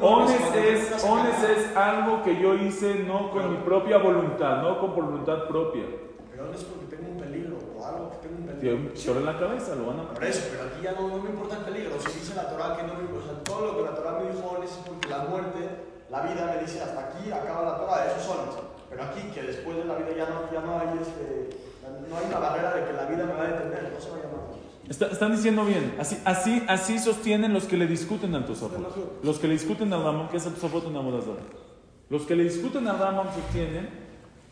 Ones 0.00 0.40
es, 0.54 1.04
ones 1.04 1.42
es 1.42 1.76
algo 1.76 2.22
que 2.22 2.40
yo 2.40 2.54
hice 2.54 2.94
no 3.04 3.30
con 3.30 3.50
mi 3.50 3.56
propia 3.58 3.98
voluntad, 3.98 4.62
no 4.62 4.78
con 4.80 4.94
voluntad 4.94 5.44
propia. 5.48 5.84
Pero 6.30 6.46
no 6.46 6.52
es 6.52 6.64
porque 6.64 6.86
tengo 6.96 7.10
un 7.12 7.18
peligro 7.18 7.56
o 7.78 7.84
algo 7.86 8.10
que 8.10 8.16
tengo 8.18 8.36
un 8.38 8.44
Tiene 8.44 8.60
peligro. 8.60 8.76
un 8.86 8.88
pistola 8.92 9.20
en 9.20 9.26
la 9.26 9.38
cabeza, 9.38 9.74
lo 9.76 9.86
van 9.86 10.00
a 10.00 10.02
Por 10.02 10.12
matar. 10.14 10.28
eso, 10.28 10.48
pero 10.50 10.64
aquí 10.64 10.82
ya 10.82 10.92
no, 10.92 11.08
no 11.08 11.18
me 11.22 11.30
importa 11.30 11.56
el 11.58 11.64
peligro. 11.64 12.00
Si 12.00 12.12
dice 12.18 12.34
la 12.34 12.48
Torah 12.50 12.76
que 12.76 12.82
no 12.82 12.94
me 12.94 13.00
importa, 13.02 13.30
sea, 13.32 13.44
todo 13.44 13.66
lo 13.66 13.76
que 13.76 13.82
la 13.84 13.94
Torah 13.94 14.18
me 14.18 14.30
dijo 14.30 14.46
Ones 14.48 14.70
es 14.70 14.76
porque 14.86 15.08
la 15.08 15.18
muerte, 15.24 15.60
la 16.10 16.20
vida 16.22 16.52
me 16.54 16.60
dice 16.62 16.82
hasta 16.82 17.00
aquí 17.08 17.30
acaba 17.32 17.62
la 17.64 17.76
Torah, 17.78 18.06
eso 18.06 18.20
son. 18.20 18.38
Pero 18.90 19.02
aquí 19.04 19.20
que 19.34 19.42
después 19.42 19.76
de 19.76 19.84
la 19.84 19.94
vida 19.96 20.12
ya 20.16 20.26
no, 20.28 20.50
ya 20.52 20.60
no 20.60 20.78
hay 20.78 20.98
este, 21.00 21.50
no 22.08 22.16
hay 22.16 22.24
una 22.28 22.38
barrera 22.38 22.74
de 22.74 22.84
que 22.86 22.92
la 22.92 23.06
vida 23.06 23.24
me 23.24 23.34
va 23.34 23.42
a 23.42 23.46
detener, 23.48 23.92
no 23.94 24.00
se 24.00 24.10
va 24.10 24.16
a 24.16 24.20
llamar. 24.20 24.53
Está- 24.88 25.06
están 25.06 25.32
diciendo 25.32 25.64
bien, 25.64 25.94
así, 25.98 26.18
así, 26.24 26.62
así 26.68 26.98
sostienen 26.98 27.54
los 27.54 27.64
que 27.64 27.76
le 27.76 27.86
discuten 27.86 28.34
al 28.34 28.44
Tosafot. 28.44 29.22
Los 29.22 29.38
que 29.38 29.46
le 29.48 29.54
discuten 29.54 29.92
al 29.92 30.04
Ramón, 30.04 30.28
que 30.28 30.36
es 30.36 30.46
el 30.46 30.52
Tosafot 30.54 30.86
una 30.86 30.98
Abodazara. 31.00 31.40
Los 32.10 32.22
que 32.22 32.36
le 32.36 32.44
discuten 32.44 32.86
al 32.88 32.98
Ramón 32.98 33.28
sostienen, 33.34 33.88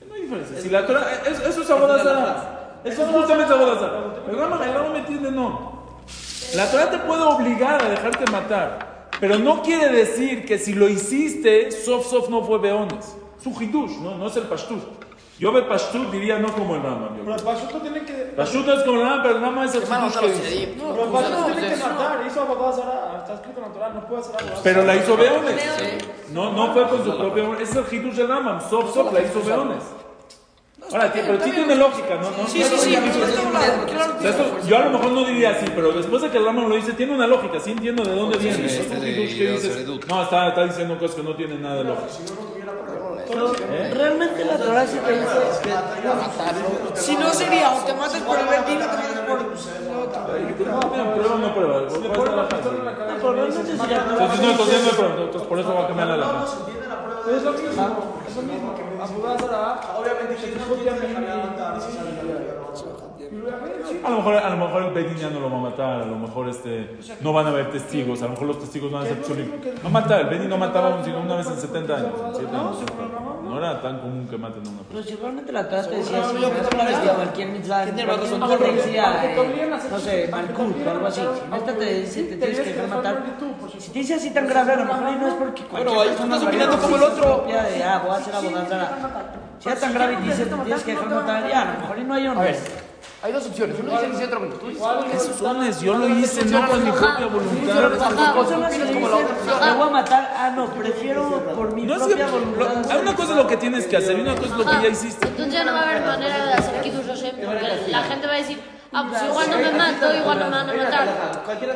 no 0.08 0.14
hay 0.14 0.22
diferencia. 0.22 0.58
Si 0.60 0.70
la 0.70 0.86
Torah, 0.86 1.06
es- 1.30 1.40
eso 1.40 1.62
es 1.62 1.70
Abodazara. 1.70 2.80
Eso 2.84 3.02
es 3.04 3.08
justamente 3.10 3.52
Abodazara. 3.52 4.14
El 4.28 4.36
Ramón, 4.38 4.62
el 4.62 4.72
Ramón 4.74 4.92
me 4.92 4.98
entiende, 5.00 5.30
no. 5.30 5.82
La 6.56 6.70
Torah 6.70 6.90
te 6.90 6.98
puede 6.98 7.22
obligar 7.22 7.84
a 7.84 7.88
dejarte 7.90 8.30
matar, 8.30 9.08
pero 9.20 9.38
no 9.38 9.62
quiere 9.62 9.90
decir 9.90 10.44
que 10.46 10.58
si 10.58 10.72
lo 10.72 10.88
hiciste, 10.88 11.70
sof 11.70 12.06
sof 12.06 12.28
no 12.30 12.42
fue 12.42 12.58
beones. 12.58 13.16
Es 13.38 13.46
un 13.46 13.62
hidush, 13.62 13.98
no, 13.98 14.16
no 14.16 14.26
es 14.28 14.36
el 14.36 14.44
pashtut. 14.44 14.82
Yo 15.42 15.50
ve 15.50 15.62
pashtut 15.62 16.08
diría 16.12 16.38
no 16.38 16.52
como 16.52 16.76
el 16.76 16.82
Rama. 16.84 17.10
Pero 17.18 17.34
el 17.34 17.42
Pashuto 17.42 17.78
tiene 17.80 18.04
que. 18.04 18.12
Pashtut 18.36 18.68
es 18.68 18.84
como 18.84 18.98
el 18.98 19.02
Rama, 19.02 19.22
pero 19.24 19.36
el 19.38 19.42
Rama 19.42 19.64
es 19.64 19.74
el 19.74 19.82
están 19.82 20.08
que 20.12 20.26
dice. 20.28 20.54
edim. 20.54 20.78
Pero 20.78 21.04
el 21.04 21.10
Pashuto 21.10 21.46
tiene 21.46 21.68
que 21.68 21.76
matar. 21.78 22.24
Hizo 22.24 22.42
Abodazara. 22.42 23.18
Está 23.18 23.34
escrito 23.34 23.58
en 23.58 23.66
la 23.66 23.72
Torah. 23.72 23.88
No 23.88 24.06
puede 24.06 24.20
hacer. 24.20 24.36
Pero 24.62 24.84
la 24.84 24.94
hizo 24.94 25.16
Beones. 25.16 25.64
No, 26.30 26.52
no 26.52 26.72
fue 26.72 26.88
con 26.88 27.04
su 27.04 27.18
propia. 27.18 27.58
Es 27.60 27.74
el 27.74 27.84
hidush 27.90 28.14
del 28.14 28.28
Rama. 28.28 28.60
Sof 28.70 28.94
sof 28.94 29.12
la 29.12 29.20
hizo 29.20 29.42
Beones. 29.42 29.82
Ahora, 30.92 31.12
pero 31.12 31.40
sí 31.42 31.50
tiene 31.50 31.74
lógica, 31.74 32.14
¿no? 32.16 32.30
no 32.30 32.46
Sí, 32.46 32.60
no 32.60 32.66
sí, 32.76 32.94
sí, 32.94 32.98
yo 34.68 34.76
a 34.76 34.80
lo 34.80 34.90
mejor 34.90 35.12
no 35.12 35.24
diría 35.24 35.50
así, 35.50 35.64
pero 35.74 35.92
después 35.92 36.22
de 36.22 36.28
que 36.30 36.38
el 36.38 36.44
Rama 36.44 36.68
lo 36.68 36.74
dice, 36.74 36.92
tiene 36.92 37.14
una 37.14 37.26
lógica. 37.26 37.58
Sí 37.58 37.72
entiendo 37.72 38.04
de 38.04 38.14
dónde 38.14 38.38
viene. 38.38 38.66
Es 38.66 38.88
un 38.88 39.04
hidush 39.04 39.38
que 39.38 39.50
dices, 39.52 39.86
no, 40.08 40.22
está, 40.22 40.48
está 40.48 40.64
diciendo 40.66 40.96
cosas 40.98 41.16
que 41.16 41.22
no 41.24 41.34
tienen 41.34 41.62
nada 41.62 41.76
de 41.76 41.84
lógica. 41.84 42.06
Realmente 43.94 44.44
la 44.44 44.56
Torah 44.56 44.86
sí 44.86 44.98
te 44.98 45.12
dice 45.12 45.40
Si 46.94 47.16
no 47.16 47.32
sería 47.32 47.72
o 47.72 47.78
te 47.84 47.94
matas 47.94 48.20
por 48.22 48.38
el 48.38 48.46
verdino 48.46 48.84
o 48.84 48.88
te 48.88 48.96
matas 48.96 49.20
por 49.26 49.38
lo 49.40 50.00
otro. 50.02 51.14
Prueba 51.14 51.34
o 51.34 51.38
no 51.38 51.54
prueba. 51.54 51.82
¿Cuál 52.14 52.28
es 52.28 52.34
la 52.36 52.48
pistola 52.48 52.78
en 52.78 52.84
la 52.84 52.92
laja? 52.92 52.98
cabeza. 52.98 53.18
pero 53.20 53.32
realmente 53.32 53.72
si 53.72 53.76
la 53.76 53.84
Torah 53.86 54.24
Entonces, 54.24 54.40
no, 54.40 54.50
entonces 54.50 54.84
no 54.84 54.90
prueba. 54.90 55.14
Entonces, 55.22 55.48
por 55.48 55.58
eso 55.58 55.74
va 55.74 55.82
a 55.82 55.86
cambiar 55.86 56.08
la. 56.08 56.46
Pero 57.24 57.36
es 57.36 57.42
lo 57.42 57.52
mismo. 57.52 58.22
Es 58.28 58.36
lo 58.36 58.42
mismo. 58.42 58.74
Abodazara. 59.02 59.80
Obviamente, 59.98 60.36
si 60.38 60.54
no 60.54 60.62
Obviamente. 60.72 61.06
dejaría 61.06 61.36
matar, 61.36 61.80
si 61.80 61.92
sale 61.96 62.12
la 62.12 62.22
vida. 62.22 62.54
A 64.04 64.10
lo 64.10 64.16
mejor, 64.16 64.34
a 64.36 64.50
lo 64.50 64.56
mejor 64.56 64.82
el 64.82 64.92
Bedín 64.92 65.16
ya 65.16 65.30
no 65.30 65.40
lo 65.40 65.50
va 65.50 65.56
a 65.56 65.60
matar, 65.60 66.02
a 66.02 66.06
lo 66.06 66.16
mejor 66.16 66.48
este, 66.50 66.98
no 67.22 67.32
van 67.32 67.46
a 67.46 67.48
haber 67.48 67.70
testigos, 67.70 68.20
a 68.20 68.24
lo 68.24 68.30
mejor 68.32 68.46
los 68.48 68.58
testigos 68.60 68.92
van 68.92 69.04
a 69.04 69.06
ser. 69.06 69.18
No 69.82 69.88
mata, 69.88 70.20
el 70.20 70.26
Bedín 70.26 70.50
no 70.50 70.58
mataba 70.58 70.96
una 70.96 71.36
vez 71.36 71.46
en 71.46 71.56
70 71.56 71.96
años, 71.96 72.12
en 72.28 72.34
7 72.34 72.56
años. 72.56 72.76
No 73.42 73.58
era 73.58 73.80
tan 73.80 74.00
común 74.00 74.26
que 74.28 74.36
maten 74.36 74.66
a 74.66 74.70
una 74.70 74.82
persona. 74.82 74.88
Pero 74.90 75.02
si 75.02 75.14
realmente 75.16 75.52
la 75.52 75.68
Torah 75.68 75.82
te 75.82 75.96
decía 75.96 76.24
así, 76.24 76.34
no 76.34 76.46
es 76.46 76.90
les 76.90 77.02
digo, 77.02 77.14
cualquier 77.14 77.48
mitzvah, 77.48 77.84
eh, 77.84 79.70
no 79.90 79.98
sé, 79.98 80.28
Malkut 80.30 80.86
o 80.86 80.90
algo 80.90 81.06
así. 81.06 81.20
Esta 81.54 81.72
te 81.74 82.00
dice, 82.00 82.22
te 82.24 82.36
tienes 82.36 82.60
que 82.60 82.72
dejar 82.72 82.88
matar. 82.88 83.22
Si 83.78 83.90
te 83.90 83.98
dice 83.98 84.14
así 84.14 84.30
tan 84.30 84.46
grave, 84.46 84.72
a 84.72 84.76
lo 84.76 84.84
mejor 84.84 85.02
no 85.02 85.28
es 85.28 85.34
porque 85.34 85.62
cualquier 85.64 85.96
Bueno, 85.96 86.00
ahí 86.00 86.08
persona 86.08 86.36
haría 86.36 86.48
opinando 86.48 86.78
como 86.78 86.96
el 86.96 87.02
otro. 87.02 87.44
de, 87.46 87.84
ah, 87.84 88.02
voy 88.04 88.14
a 88.14 88.18
hacer 88.18 88.34
abodazara. 88.34 88.88
Si 89.58 89.68
era 89.68 89.80
tan 89.80 89.94
grave 89.94 90.12
y 90.14 90.16
te 90.16 90.22
dice, 90.22 90.46
te 90.46 90.56
tienes 90.56 90.82
que 90.82 90.90
dejar 90.92 91.08
matar, 91.08 91.48
ya, 91.48 91.62
a 91.62 91.74
lo 91.74 91.80
mejor 91.80 91.98
no 91.98 92.14
hay 92.14 92.26
hombres. 92.26 92.81
Hay 93.22 93.32
dos 93.32 93.46
opciones. 93.46 93.76
Uno 93.80 93.90
dice 93.92 94.10
que 94.10 94.16
sí, 94.16 94.24
otro 94.24 94.40
que 94.40 94.48
no. 94.48 94.54
Tú 94.56 94.66
dices 94.68 95.36
sones, 95.38 95.80
yo 95.80 95.94
lo 95.96 96.08
hice 96.08 96.44
no 96.46 96.66
con 96.68 96.84
mi 96.84 96.90
propia 96.90 97.26
voluntad. 97.26 97.90
Me 99.60 99.72
voy 99.76 99.86
a 99.88 99.90
matar, 99.90 100.34
ah, 100.36 100.50
no, 100.54 100.66
prefiero 100.74 101.42
por 101.54 101.72
mi 101.74 101.82
No 101.84 101.94
es 101.96 102.02
que, 102.02 102.08
propia 102.16 102.26
lo- 102.26 102.32
voluntad. 102.32 102.90
hay 102.90 102.98
una 103.00 103.14
cosa 103.14 103.30
es 103.32 103.36
lo 103.36 103.46
que 103.46 103.56
tienes 103.56 103.86
que 103.86 103.96
hacer 103.96 104.18
y 104.18 104.22
una 104.22 104.34
cosa 104.34 104.46
es 104.46 104.56
lo 104.56 104.64
que 104.64 104.82
ya 104.82 104.88
hiciste. 104.88 105.26
Entonces 105.28 105.54
ya 105.54 105.64
no 105.64 105.72
va 105.72 105.80
a 105.80 105.82
haber 105.90 106.02
manera 106.02 106.46
de 106.46 106.52
hacer 106.54 106.80
Kiddush 106.82 107.06
Hashem 107.06 107.36
porque 107.44 107.90
la 107.90 108.02
gente 108.02 108.26
va 108.26 108.32
a 108.32 108.36
decir, 108.36 108.58
ah, 108.92 109.06
pues 109.08 109.22
igual 109.22 109.50
no 109.50 109.56
me 109.58 109.70
mato, 109.72 110.14
igual 110.14 110.38
no 110.38 110.44
me 110.46 110.50
van 110.50 110.70
a 110.70 110.72
matar. 110.74 111.08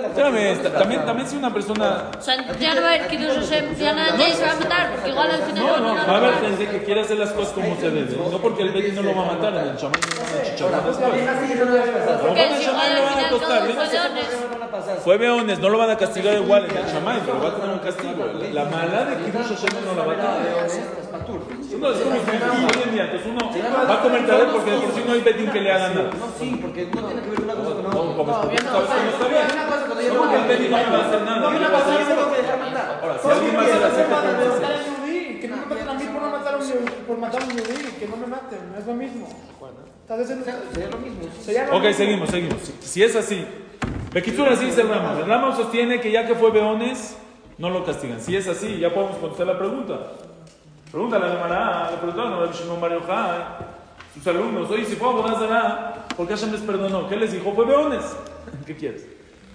Espérame, 0.07 0.73
también, 0.79 1.07
también 1.07 1.29
si 1.29 1.37
una 1.37 1.53
persona... 1.53 2.11
O 2.19 2.21
sea, 2.21 2.37
ya 2.59 2.75
no 2.75 2.81
va 2.83 2.89
a 2.89 2.95
haber 2.95 3.07
Kiddush 3.09 3.35
Hashem, 3.37 3.75
ya 3.77 3.93
nadie 3.95 4.33
se 4.35 4.45
va 4.45 4.53
a 4.53 4.57
matar 4.57 4.91
porque 4.93 5.11
igual 5.11 5.31
al 5.31 5.43
final 5.43 5.67
No, 5.67 5.77
no 5.79 5.95
va 5.95 6.13
a 6.13 6.17
haber 6.17 6.35
gente 6.41 6.69
que 6.69 6.85
quiere 6.85 7.01
hacer 7.01 7.19
las 7.19 7.31
cosas 7.33 7.53
como 7.55 7.77
se 7.77 7.91
debe. 7.91 8.17
No 8.17 8.39
porque 8.39 8.63
el 8.63 8.73
Bedín 8.73 8.95
no 8.95 9.03
lo 9.03 9.15
va 9.15 9.23
a 9.23 9.33
matar, 9.35 9.55
en 9.55 9.69
el 9.69 9.77
chamán 9.77 10.01
no 10.01 10.23
van 10.23 10.41
a 10.41 10.45
chicharrar 10.45 10.83
Porque 12.21 12.49
si 12.59 12.65
chamán 12.65 12.87
igual 12.87 12.93
lo 12.93 12.97
al 12.97 13.03
van 13.03 13.09
a 13.09 13.17
final 13.17 13.25
acostar, 13.27 13.59
todo 13.59 13.69
¿eh? 13.69 13.75
fue. 13.75 14.97
Fue 15.05 15.17
Beones, 15.17 15.59
no 15.59 15.69
lo 15.69 15.79
van 15.79 15.91
a 15.91 15.97
castigar 15.97 16.35
igual 16.35 16.67
en 16.67 16.77
el 16.77 16.87
chamán, 16.93 17.21
pero 17.25 17.41
va 17.41 17.49
a 17.49 17.55
tener 17.55 17.71
un 17.71 17.79
castigo. 17.79 18.25
La 18.53 18.65
mala 18.65 19.05
de 19.05 19.17
Kiddush 19.25 19.49
Hashem 19.55 19.85
no 19.85 19.95
la 19.95 20.05
va 20.05 20.13
a 20.13 20.17
tener. 20.17 21.06
No, 21.79 21.91
es 21.91 21.99
como 21.99 22.25
que 22.25 22.79
hoy 22.79 22.83
en 22.87 22.93
día, 22.93 23.05
entonces 23.05 23.27
uno 23.31 23.51
va 23.89 23.95
a 23.95 24.01
comer 24.03 24.27
tarde 24.27 24.47
porque 24.53 24.71
de 24.71 24.79
por 24.79 24.95
sí 24.95 25.03
no 25.07 25.13
hay 25.13 25.21
Bedín 25.21 25.51
que 25.51 25.61
le 25.61 25.73
haga 25.73 25.89
nada. 25.91 26.11
Sí, 26.39 26.59
porque 26.63 26.87
no 26.95 27.03
tiene 27.03 27.23
que 27.23 27.31
ver 27.31 27.41
una 27.43 27.55
cosa 27.55 27.71
con 27.75 27.83
No, 27.83 27.91
que 27.91 28.25
no 28.25 28.33
está 28.33 28.47
bien. 28.49 28.65
No 28.67 28.73
porque 28.73 30.55
el 30.55 30.71
no 30.71 30.77
va 30.77 30.99
a 30.99 31.07
hacer 31.09 31.23
nada. 31.23 31.51
¿qué 31.53 31.59
le 31.59 31.69
va 31.69 31.79
a 31.79 31.83
hacer? 31.83 31.97
Ahora, 33.03 33.19
si 33.23 33.29
alguien 33.29 33.57
más 33.57 33.67
se 33.67 33.81
la 33.81 33.87
acerca, 33.87 34.23
de 34.23 34.31
entonces- 34.31 34.61
matar 34.61 34.73
a 34.73 34.77
un 34.77 35.07
yudí, 35.07 35.41
que 35.41 35.49
no 35.49 35.57
me 35.57 35.67
maten 35.67 35.89
a 35.89 35.95
mí 35.95 36.05
por 36.05 36.23
no 36.23 36.31
matar 36.31 36.55
a 36.55 36.57
un 36.57 36.85
por 37.07 37.19
matar 37.19 37.43
a 37.43 37.45
un 37.45 37.51
yudí, 37.51 37.83
que 37.99 38.07
no 38.09 38.17
me 38.17 38.27
maten, 38.27 38.59
no 38.73 38.79
es 38.79 38.87
lo 38.87 38.95
mismo. 38.95 39.29
Estás 40.03 40.19
diciendo- 40.21 40.45
Sería 40.73 40.89
lo 40.91 40.99
mismo. 40.99 41.19
Sería 41.45 41.67
lo 41.67 41.77
Ok, 41.77 41.83
mismo. 41.83 41.97
seguimos, 41.97 42.31
seguimos. 42.31 42.57
Si, 42.63 42.89
si 42.89 43.03
es 43.03 43.17
así, 43.17 43.45
Bequitzur, 44.13 44.49
así 44.49 44.67
dice 44.67 44.83
el 44.83 44.89
Rama. 44.89 45.17
El 45.21 45.27
Rama 45.27 45.55
sostiene 45.57 46.01
que 46.01 46.11
ya 46.13 46.27
que 46.27 46.35
fue 46.35 46.51
Beones, 46.51 47.17
no 47.59 47.71
lo 47.71 47.85
castigan. 47.85 48.21
Si 48.21 48.37
es 48.37 48.47
así, 48.49 48.79
ya 48.79 48.93
podemos 48.95 49.17
contestar 49.17 49.47
la 49.49 49.59
pregunta. 49.59 49.99
Pregúntale 50.91 51.27
a 51.27 51.29
la 51.29 51.41
Mara, 51.41 51.91
le 51.91 51.97
preguntaron 51.99 52.49
a 52.49 52.53
Shimon 52.53 52.81
Bar 52.81 52.93
Yochai, 52.93 53.45
sus 54.15 54.27
alumnos, 54.27 54.71
oye, 54.71 54.85
si 54.85 54.97
fue 54.97 55.09
a 55.09 55.13
Bodazara, 55.13 56.07
¿por 56.17 56.27
qué 56.27 56.35
Hashem 56.35 56.53
les 56.53 56.61
perdonó? 56.63 57.09
¿Qué 57.09 57.17
les 57.17 57.33
dijo? 57.33 57.53
Fue 57.53 57.65
Beones. 57.67 58.05
¿Qué 58.67 58.77
quieres? 58.77 59.07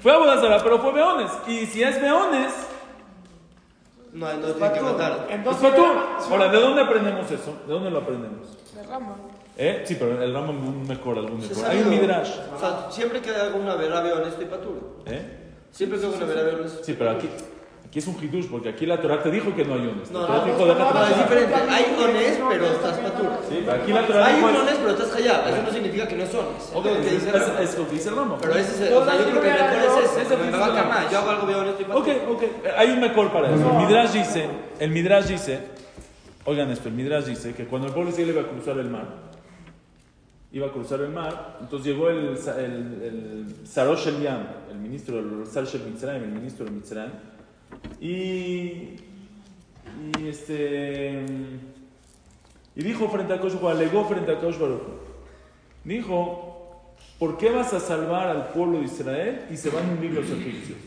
Fue 0.04 0.12
a 0.14 0.18
Bodazara, 0.18 0.62
pero 0.62 0.80
fue 0.80 0.92
Beones. 0.92 1.32
Y 1.48 1.66
si 1.66 1.82
es 1.84 2.00
Beones, 2.02 2.52
No, 4.14 4.32
no 4.34 4.48
tiene 4.48 4.72
que 4.74 4.82
matar. 4.82 5.26
es 5.30 5.36
Entonces, 5.36 5.70
Patur. 5.70 5.86
si- 6.20 6.32
Ahora, 6.32 6.50
¿de 6.50 6.60
dónde 6.60 6.82
aprendemos 6.82 7.32
eso? 7.32 7.56
¿De 7.66 7.74
dónde 7.74 7.90
lo 7.90 8.00
aprendemos? 8.00 8.58
De 8.76 8.84
rama. 8.84 9.16
¿Eh? 9.58 9.84
Sí, 9.86 9.96
pero 10.00 10.22
el 10.22 10.34
Rama 10.34 10.54
mejor, 10.88 11.18
algún 11.18 11.40
mejor. 11.40 11.56
sabe 11.56 11.78
Hay 11.78 11.84
un 11.84 11.90
Midrash. 11.90 12.32
O 12.56 12.60
sea, 12.60 12.88
siempre 12.90 13.22
que 13.22 13.30
haga 13.30 13.56
una 13.56 13.76
verá 13.76 14.00
honesto 14.00 14.42
y 14.42 14.46
paturo. 14.46 14.98
¿Eh? 15.06 15.38
Siempre 15.72 16.00
que 16.00 16.06
haga 16.08 16.16
una 16.18 16.26
verá 16.26 16.58
honesto. 16.58 16.84
Sí, 16.84 16.96
pero 16.98 17.12
aquí, 17.12 17.30
aquí 17.92 18.00
es 18.00 18.08
un 18.08 18.16
hidush, 18.24 18.48
porque 18.48 18.70
aquí 18.70 18.86
la 18.86 19.02
Torah 19.02 19.22
te 19.22 19.30
dijo 19.30 19.54
que 19.54 19.66
no 19.66 19.74
hay 19.74 19.82
ones. 19.82 20.10
No, 20.12 20.26
no, 20.26 20.46
dijo, 20.46 20.66
déjate 20.66 20.94
No, 20.94 21.08
es 21.08 21.18
diferente. 21.18 21.54
Hay 21.54 21.86
ones, 22.00 22.40
pero 22.50 22.66
estás 22.68 22.98
paturo. 23.00 23.38
Sí, 23.50 23.66
aquí 23.70 23.92
la 23.92 24.08
Torah 24.08 24.26
Hay 24.28 24.42
ones, 24.42 24.76
pero 24.78 24.92
estás 24.92 25.08
callado. 25.10 25.50
Eso 25.50 25.62
no 25.62 25.72
significa 25.72 26.08
que 26.08 26.16
no 26.16 26.24
es 26.24 26.34
ones. 26.34 26.64
Es 26.64 26.72
es, 26.72 27.78
lo 27.78 27.88
que 27.90 27.94
dice 27.96 28.10
el 28.10 28.16
Rama. 28.16 28.38
Pero 28.40 28.56
ese 28.56 28.72
es 28.72 28.90
el. 28.90 28.94
O 28.94 29.04
sea, 29.04 29.18
yo 29.18 29.26
creo 29.26 29.42
que 29.42 29.50
el 29.50 29.56
mejor 29.56 30.04
es 30.04 30.10
ese. 30.10 30.22
Ese 30.22 30.38
Me 30.38 30.58
va 30.58 30.68
a 30.68 30.74
camar. 30.74 31.12
Yo 31.12 31.18
hago 31.18 31.30
algo 31.32 31.48
bien 31.48 31.60
honesto 31.60 31.82
y 31.82 31.86
paturo. 31.86 32.00
Ok, 32.00 32.30
ok. 32.30 32.44
Hay 32.78 32.92
un 32.92 33.02
mejor 33.02 33.34
para 33.34 33.54
eso. 33.54 33.70
El 33.72 33.78
Midrash 33.86 34.12
dice, 34.12 34.50
el 34.80 34.92
Midrash 34.92 35.26
dice, 35.26 35.60
oigan 36.46 36.72
esto, 36.72 36.88
el 36.88 36.96
Midrash 36.96 37.26
dice 37.26 37.54
que 37.54 37.66
cuando 37.66 37.90
el 37.90 37.94
pueblo 37.94 38.12
Israel 38.12 38.30
iba 38.30 38.42
a 38.42 38.48
cruzar 38.48 38.78
el 38.78 38.90
mar, 38.90 39.08
iba 40.54 40.68
a 40.68 40.72
cruzar 40.72 41.02
el 41.02 41.10
mar, 41.10 41.58
entonces 41.60 41.88
llegó 41.88 42.10
el, 42.10 42.38
el, 42.38 43.02
el 43.04 43.68
Sarosh 43.68 44.08
Eliam, 44.08 44.48
el 44.72 44.78
ministro 44.78 45.18
del 45.18 45.46
Sarosh 45.46 45.76
el 45.76 45.84
Mitzrayim, 45.84 46.24
el 46.24 46.32
ministro 46.32 46.64
de 46.64 46.72
Mitzrayim, 46.72 47.12
y, 48.00 48.96
este 50.26 51.26
y 52.76 52.84
dijo 52.84 53.10
frente 53.10 53.34
a 53.34 53.40
Kosh 53.40 53.56
alegó 53.66 54.06
frente 54.06 54.32
a 54.32 54.40
Kosh 54.40 54.56
dijo 55.84 56.86
¿por 57.20 57.38
qué 57.38 57.52
vas 57.52 57.74
a 57.74 57.80
salvar 57.80 58.28
al 58.28 58.48
pueblo 58.48 58.80
de 58.80 58.86
Israel 58.86 59.46
y 59.52 59.58
se 59.58 59.70
van 59.70 59.86
a 59.86 59.92
hundir 59.92 60.12
los 60.12 60.30
egipcios? 60.30 60.78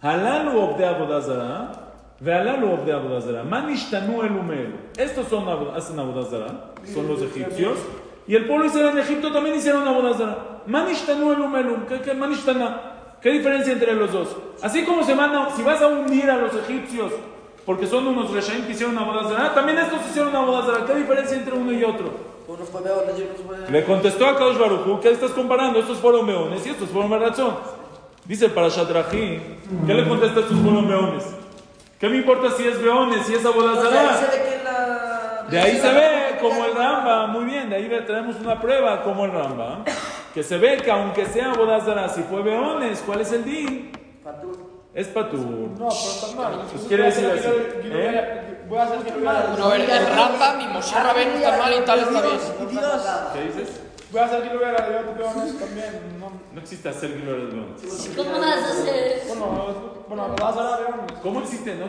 Halalu 0.00 0.58
obde 0.58 0.86
abodazara, 0.86 1.72
vealalu 2.20 2.72
obde 2.72 2.92
abodazara. 2.92 3.44
Manishtanu 3.44 4.22
el 4.22 4.32
umel. 4.32 4.74
Estos 4.96 5.28
son, 5.28 5.48
hacen 5.74 5.98
abodazara, 5.98 6.72
son 6.92 7.08
los 7.08 7.22
egipcios. 7.22 7.78
Y 8.26 8.36
el 8.36 8.46
pueblo 8.46 8.64
de 8.64 8.70
Israel 8.70 8.90
en 8.92 8.98
Egipto 8.98 9.32
también 9.32 9.56
hicieron 9.56 9.86
abodazara. 9.86 10.62
Manishtanu 10.66 11.32
el 11.32 11.40
umelum. 11.40 11.86
¿Qué, 11.86 12.00
qué, 12.00 12.14
manishtana? 12.14 12.97
¿Qué 13.20 13.30
diferencia 13.30 13.72
entre 13.72 13.94
los 13.94 14.12
dos? 14.12 14.36
Así 14.62 14.84
como 14.84 15.02
se 15.02 15.14
van 15.14 15.34
a, 15.34 15.50
si 15.50 15.62
vas 15.62 15.82
a 15.82 15.88
hundir 15.88 16.30
a 16.30 16.36
los 16.36 16.54
egipcios 16.54 17.12
porque 17.66 17.86
son 17.86 18.06
unos 18.06 18.30
reshaim 18.30 18.64
que 18.64 18.72
hicieron 18.72 18.96
abodazara, 18.96 19.52
también 19.52 19.78
estos 19.78 20.00
hicieron 20.08 20.34
abodazara. 20.34 20.86
¿Qué 20.86 20.94
diferencia 20.94 21.36
entre 21.36 21.52
uno 21.52 21.72
y 21.72 21.84
otro? 21.84 22.10
Le 23.70 23.84
contestó 23.84 24.26
a 24.26 24.38
Kaush 24.38 24.56
Baruchu, 24.56 25.00
¿qué 25.00 25.10
estás 25.10 25.32
comparando? 25.32 25.78
Estos 25.78 25.98
fueron 25.98 26.24
meones 26.24 26.66
y 26.66 26.70
estos 26.70 26.88
fueron 26.88 27.20
razón. 27.20 27.56
Dice 28.24 28.46
el 28.46 28.52
Parashat 28.52 28.90
Rahi, 28.90 29.58
¿qué 29.86 29.94
le 29.94 30.08
contesta 30.08 30.40
a 30.40 30.42
estos 30.44 30.58
fueron 30.58 30.88
meones? 30.88 31.24
¿Qué 32.00 32.08
me 32.08 32.16
importa 32.16 32.50
si 32.52 32.66
es 32.66 32.78
meones, 32.80 33.26
si 33.26 33.34
es 33.34 33.44
abodazara? 33.44 34.18
De 35.50 35.60
ahí 35.60 35.76
se 35.78 35.92
ve 35.92 36.38
como 36.40 36.64
el 36.64 36.74
Ramba, 36.74 37.26
muy 37.26 37.44
bien, 37.44 37.68
de 37.68 37.76
ahí 37.76 38.04
tenemos 38.06 38.36
una 38.36 38.60
prueba 38.60 39.02
como 39.02 39.24
el 39.26 39.32
Ramba, 39.32 39.84
que 40.38 40.44
se 40.44 40.56
ve 40.56 40.76
que 40.76 40.88
aunque 40.88 41.26
sea 41.26 41.50
abodazara, 41.50 42.08
si 42.08 42.22
fue 42.22 42.44
meones, 42.44 43.02
¿cuál 43.04 43.22
es 43.22 43.32
el 43.32 43.44
din? 43.44 43.90
Es 44.94 45.08
patur. 45.08 45.40
No, 45.42 45.74
pero 45.76 45.88
está 45.88 46.36
mal. 46.36 46.62
Pues 46.70 46.84
quiere 46.84 47.02
decir 47.06 47.26
así, 47.26 47.42
que 47.82 47.88
lo- 47.88 47.98
¿eh? 47.98 48.64
Voy 48.68 48.78
a 48.78 48.82
hacer 48.84 48.98
que 49.00 49.10
lo 49.10 49.18
vea. 49.20 49.68
Ver, 49.68 49.80
el 49.90 50.06
Rambam 50.06 50.60
y 50.60 50.66
Moshe 50.68 50.94
Rabbeinu 50.94 51.34
está 51.38 51.58
mal 51.58 51.72
y 51.74 51.84
tal 51.84 51.98
está 51.98 52.20
bien. 52.22 52.38
¿Qué 53.32 53.40
dices? 53.48 53.80
Voy 54.12 54.20
a 54.20 54.24
hacer 54.26 54.42
que 54.44 54.54
lo 54.54 54.60
vea. 54.60 54.76
Te 54.76 54.92
veo 55.18 55.28
honesto 55.28 55.64
también. 55.64 56.20
No, 56.20 56.30
No 56.54 56.60
existe 56.60 56.88
hacer 56.88 57.20
gloria 57.20 57.46
de 57.46 57.52
meones. 57.54 58.10
¿Cómo 58.16 58.30
vas 58.38 58.62
a 58.62 58.68
hacer 58.70 59.06
eso? 59.18 59.34
bueno, 59.34 60.04
bueno, 60.06 60.28
lo 60.28 60.36
vas 60.36 60.56
a 60.56 60.76
de 60.78 60.84
honesto. 60.84 61.14
¿Cómo 61.20 61.40
existe? 61.40 61.74
No, 61.74 61.86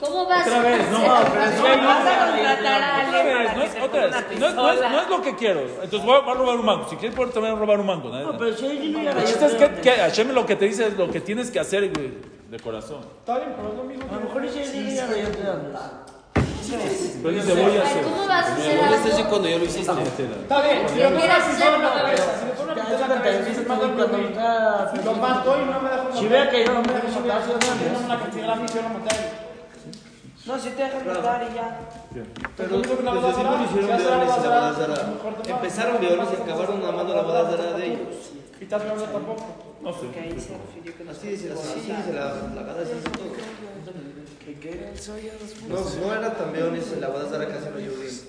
¿Cómo 0.00 0.26
vas 0.26 0.46
Otra 0.46 0.60
a 0.60 0.62
vez, 0.62 0.80
hacer 0.80 0.92
no, 0.92 0.98
que 0.98 1.76
No 1.76 1.82
no, 1.82 1.88
vas 1.88 2.06
a 2.06 2.26
contratar 2.26 2.82
a 2.82 3.08
Otra 3.08 3.18
alguien 3.18 3.38
vez, 3.38 3.56
no 3.56 3.62
es, 3.62 3.70
otra 3.82 4.06
vez, 4.06 4.38
no, 4.38 4.50
no 4.50 4.90
no 4.90 5.08
lo 5.08 5.22
que 5.22 5.36
quiero. 5.36 5.60
Entonces 5.60 6.04
voy 6.04 6.16
a, 6.16 6.20
voy 6.20 6.30
a 6.30 6.34
robar 6.34 6.56
un 6.56 6.66
mango. 6.66 6.88
Si 6.88 6.96
quieres, 6.96 7.16
puedo 7.16 7.30
también 7.30 7.58
robar 7.58 7.80
un 7.80 7.86
mango. 7.86 8.10
No, 8.10 8.36
pero 8.36 8.54
si 8.54 8.66
hay 8.66 8.78
dinero, 8.78 9.18
El 9.18 9.26
chiste 9.26 9.46
es 9.46 9.54
que, 9.54 9.70
que 9.80 9.90
Hashem 9.92 10.32
lo 10.32 10.44
que 10.44 10.56
te 10.56 10.66
dice 10.66 10.88
es 10.88 10.96
lo 10.96 11.10
que 11.10 11.20
tienes 11.20 11.50
que 11.50 11.58
hacer 11.58 11.90
güey, 11.90 12.18
de 12.50 12.60
corazón. 12.60 13.00
Está 13.20 13.38
bien, 13.38 13.54
pero 13.56 13.70
es 13.70 13.76
lo 13.76 13.84
mismo. 13.84 14.04
A 14.10 14.14
lo 14.16 14.20
mejor 14.20 14.44
yo 15.22 15.30
te 15.30 15.42
dan. 15.42 15.72
Pero 17.22 17.30
dice, 17.30 17.54
voy 17.54 17.76
a 17.76 17.82
hacer. 17.82 18.02
¿Cómo 18.02 18.26
vas 18.26 18.46
a 18.46 18.54
hacer 18.54 18.80
algo? 18.80 19.28
cuando 19.30 19.48
ya 19.48 19.58
lo 19.58 19.64
hiciste. 19.64 19.92
Está 19.92 20.62
bien, 20.62 20.82
yo 20.82 20.94
¿Qué 20.94 21.00
tengo 21.00 21.18
quieres 21.18 21.44
si 21.56 21.62
a 21.62 21.70
no 21.70 21.78
vea 26.28 26.50
que 26.50 26.64
yo 26.64 26.72
no 26.72 26.82
me 26.82 26.92
dejo 26.92 27.20
matar, 27.20 27.46
yo 27.46 27.54
no 27.54 27.58
no 27.92 28.00
me 28.00 28.08
la 28.08 28.20
castigar 28.20 28.50
a 28.50 28.56
mí, 28.56 28.66
yo 28.74 28.82
lo 28.82 28.88
maté. 28.88 29.16
No, 30.46 30.56
si 30.56 30.70
te 30.70 30.82
dejan 30.84 31.06
matar 31.06 31.48
y 31.50 31.54
ya. 31.54 31.80
Pero 32.56 32.82
que 32.82 33.02
la 33.02 33.14
desde 33.14 33.34
siempre 33.34 33.64
hicieron 33.64 33.98
beones 33.98 34.38
y 34.38 34.48
la 34.48 34.58
mato. 34.60 35.50
Empezaron 35.50 36.00
beones 36.00 36.28
y 36.30 36.42
acabaron 36.42 36.84
amando 36.84 37.14
la 37.14 37.20
Abodazara 37.20 37.72
de 37.76 37.86
ellos. 37.86 38.30
Y 38.60 38.64
tal 38.66 38.80
vez 38.80 38.94
no 38.94 39.02
tampoco. 39.02 39.44
No 39.82 39.92
sé. 39.92 40.10
Que 40.10 40.20
ahí 40.20 40.40
se 40.40 40.56
refirió 40.56 40.96
que 40.96 41.04
no 41.04 41.10
Así 41.10 41.28
dice, 41.28 41.48
la, 41.48 41.52
gada, 41.52 42.82
así 42.82 42.92
dice 42.94 43.10
todo. 43.10 43.34
No, 45.68 46.06
no 46.06 46.14
eran 46.14 46.36
tan 46.36 46.52
beones 46.52 46.92
en 46.92 47.00
la 47.00 47.06
Abodazara 47.08 47.46
que 47.48 47.52
hacen 47.52 47.74
los 47.74 47.96
judíos. 47.96 48.24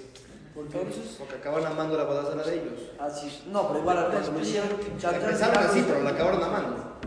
Porque 1.20 1.36
acaban 1.36 1.66
amando 1.68 1.98
la 1.98 2.04
Abodazara 2.04 2.44
de 2.44 2.54
ellos. 2.56 2.80
Así, 3.00 3.44
no, 3.52 3.68
pero 3.68 3.80
igual 3.80 4.10
hicieron... 4.42 4.70
Empezaron 4.82 5.64
así, 5.64 5.86
pero 5.88 6.02
la 6.02 6.10
acabaron 6.10 6.44
amando. 6.44 6.98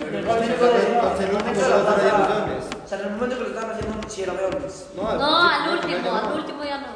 En 0.00 0.14
el 3.00 3.10
momento 3.12 3.36
que 3.36 3.42
lo 3.42 3.48
estaban 3.48 3.70
haciendo, 3.70 4.08
sí 4.08 4.22
era. 4.22 4.32
No, 4.96 5.18
No, 5.18 5.36
al 5.48 5.72
último, 5.74 5.92
ya 5.96 6.02
no. 6.02 6.16
al 6.16 6.38
último 6.38 6.64
ya 6.64 6.78
no. 6.78 6.86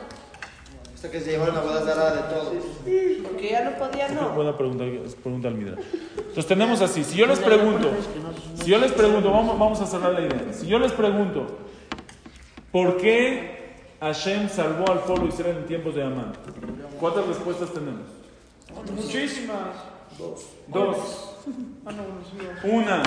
Hasta 0.95 1.11
que 1.11 1.21
se 1.21 1.31
llevaron 1.33 1.55
la 1.55 1.61
Abodazara 1.61 2.15
de 2.15 2.23
todos. 2.35 2.55
Porque 3.25 3.51
ya 3.51 3.65
no 3.65 3.77
podía, 3.79 4.09
no. 4.09 4.31
Buena 4.31 4.57
pregunta, 4.57 4.85
pregunta 5.23 5.49
al 5.49 5.55
Midrash. 5.55 5.85
Entonces 6.17 6.47
tenemos 6.47 6.81
así, 6.81 7.05
si 7.05 7.17
yo 7.17 7.27
les 7.27 7.39
pregunto, 7.39 7.91
si 8.63 8.71
yo 8.71 8.79
les 8.79 8.93
pregunto, 8.93 9.31
vamos, 9.31 9.59
vamos 9.59 9.81
a 9.81 9.87
cerrar 9.87 10.13
la 10.15 10.21
idea. 10.23 10.53
Si 10.53 10.67
yo 10.67 10.79
les 10.79 10.93
pregunto, 10.93 11.47
¿por 12.73 12.97
qué 12.97 13.77
Hashem 14.01 14.49
salvó 14.49 14.91
al 14.91 15.01
pueblo 15.01 15.29
Israel 15.29 15.59
en 15.59 15.67
tiempos 15.67 15.95
de 15.95 16.03
Amán? 16.05 16.33
¿Cuántas 16.99 17.27
respuestas 17.27 17.71
tenemos? 17.73 18.03
Muchísimas. 18.97 19.77
Dos. 20.19 20.47
Dos. 20.69 21.34
Una, 22.65 23.03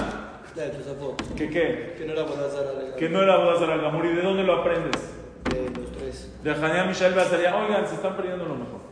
De 0.56 0.70
Tosafot. 0.70 1.36
¿que 1.36 1.50
qué? 1.50 1.96
Que 1.98 2.06
no 2.06 2.14
era 2.14 2.22
Abodazara 2.22 2.74
legal. 2.74 2.96
Que 2.96 3.10
no 3.10 3.22
era 3.22 3.36
al 3.36 3.82
Gamur. 3.82 4.06
¿Y 4.06 4.16
de 4.16 4.22
dónde 4.22 4.44
lo 4.44 4.62
aprendes? 4.62 5.14
De 5.52 5.70
los 5.80 5.92
tres. 5.92 6.32
De 6.44 6.52
Hanea 6.52 6.86
Mishael 6.86 7.14
Bazaria. 7.14 7.56
Oigan, 7.56 7.88
se 7.88 7.96
están 7.96 8.16
perdiendo 8.16 8.46
lo 8.46 8.56
mejor. 8.56 8.88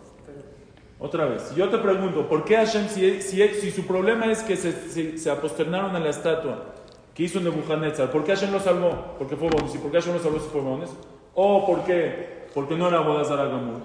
Otra 0.97 1.25
vez, 1.25 1.53
yo 1.55 1.69
te 1.69 1.77
pregunto, 1.77 2.27
¿por 2.27 2.45
qué 2.45 2.55
Hashem, 2.55 2.88
si, 2.88 3.21
si, 3.21 3.45
si 3.49 3.71
su 3.71 3.86
problema 3.86 4.31
es 4.31 4.41
que 4.41 4.55
se, 4.55 4.71
se, 4.71 5.17
se 5.17 5.29
aposternaron 5.29 5.93
a 5.93 5.99
la 5.99 6.10
estatua 6.10 6.73
que 7.13 7.23
hizo 7.23 7.41
Nebuchadnezzar, 7.41 8.10
¿por 8.12 8.23
qué 8.23 8.34
Hashem 8.34 8.51
lo 8.51 8.60
salvó? 8.60 9.15
Porque 9.17 9.36
fue 9.36 9.49
Bones. 9.49 9.75
¿Y 9.75 9.77
por 9.77 9.91
qué 9.91 9.99
Hashem 9.99 10.13
lo 10.13 10.19
salvó 10.19 10.39
si 10.39 10.49
fue 10.49 10.62
Bones? 10.62 10.89
¿O 11.34 11.65
por 11.65 11.84
qué? 11.84 12.47
Porque 12.53 12.75
no 12.75 12.88
era 12.88 13.01
Bodazar 13.01 13.39
al 13.39 13.49
Gamur. 13.49 13.81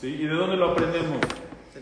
¿Sí? 0.00 0.08
¿Y 0.08 0.26
de 0.26 0.34
dónde 0.34 0.56
lo 0.56 0.70
aprendemos? 0.70 1.20
De 1.74 1.80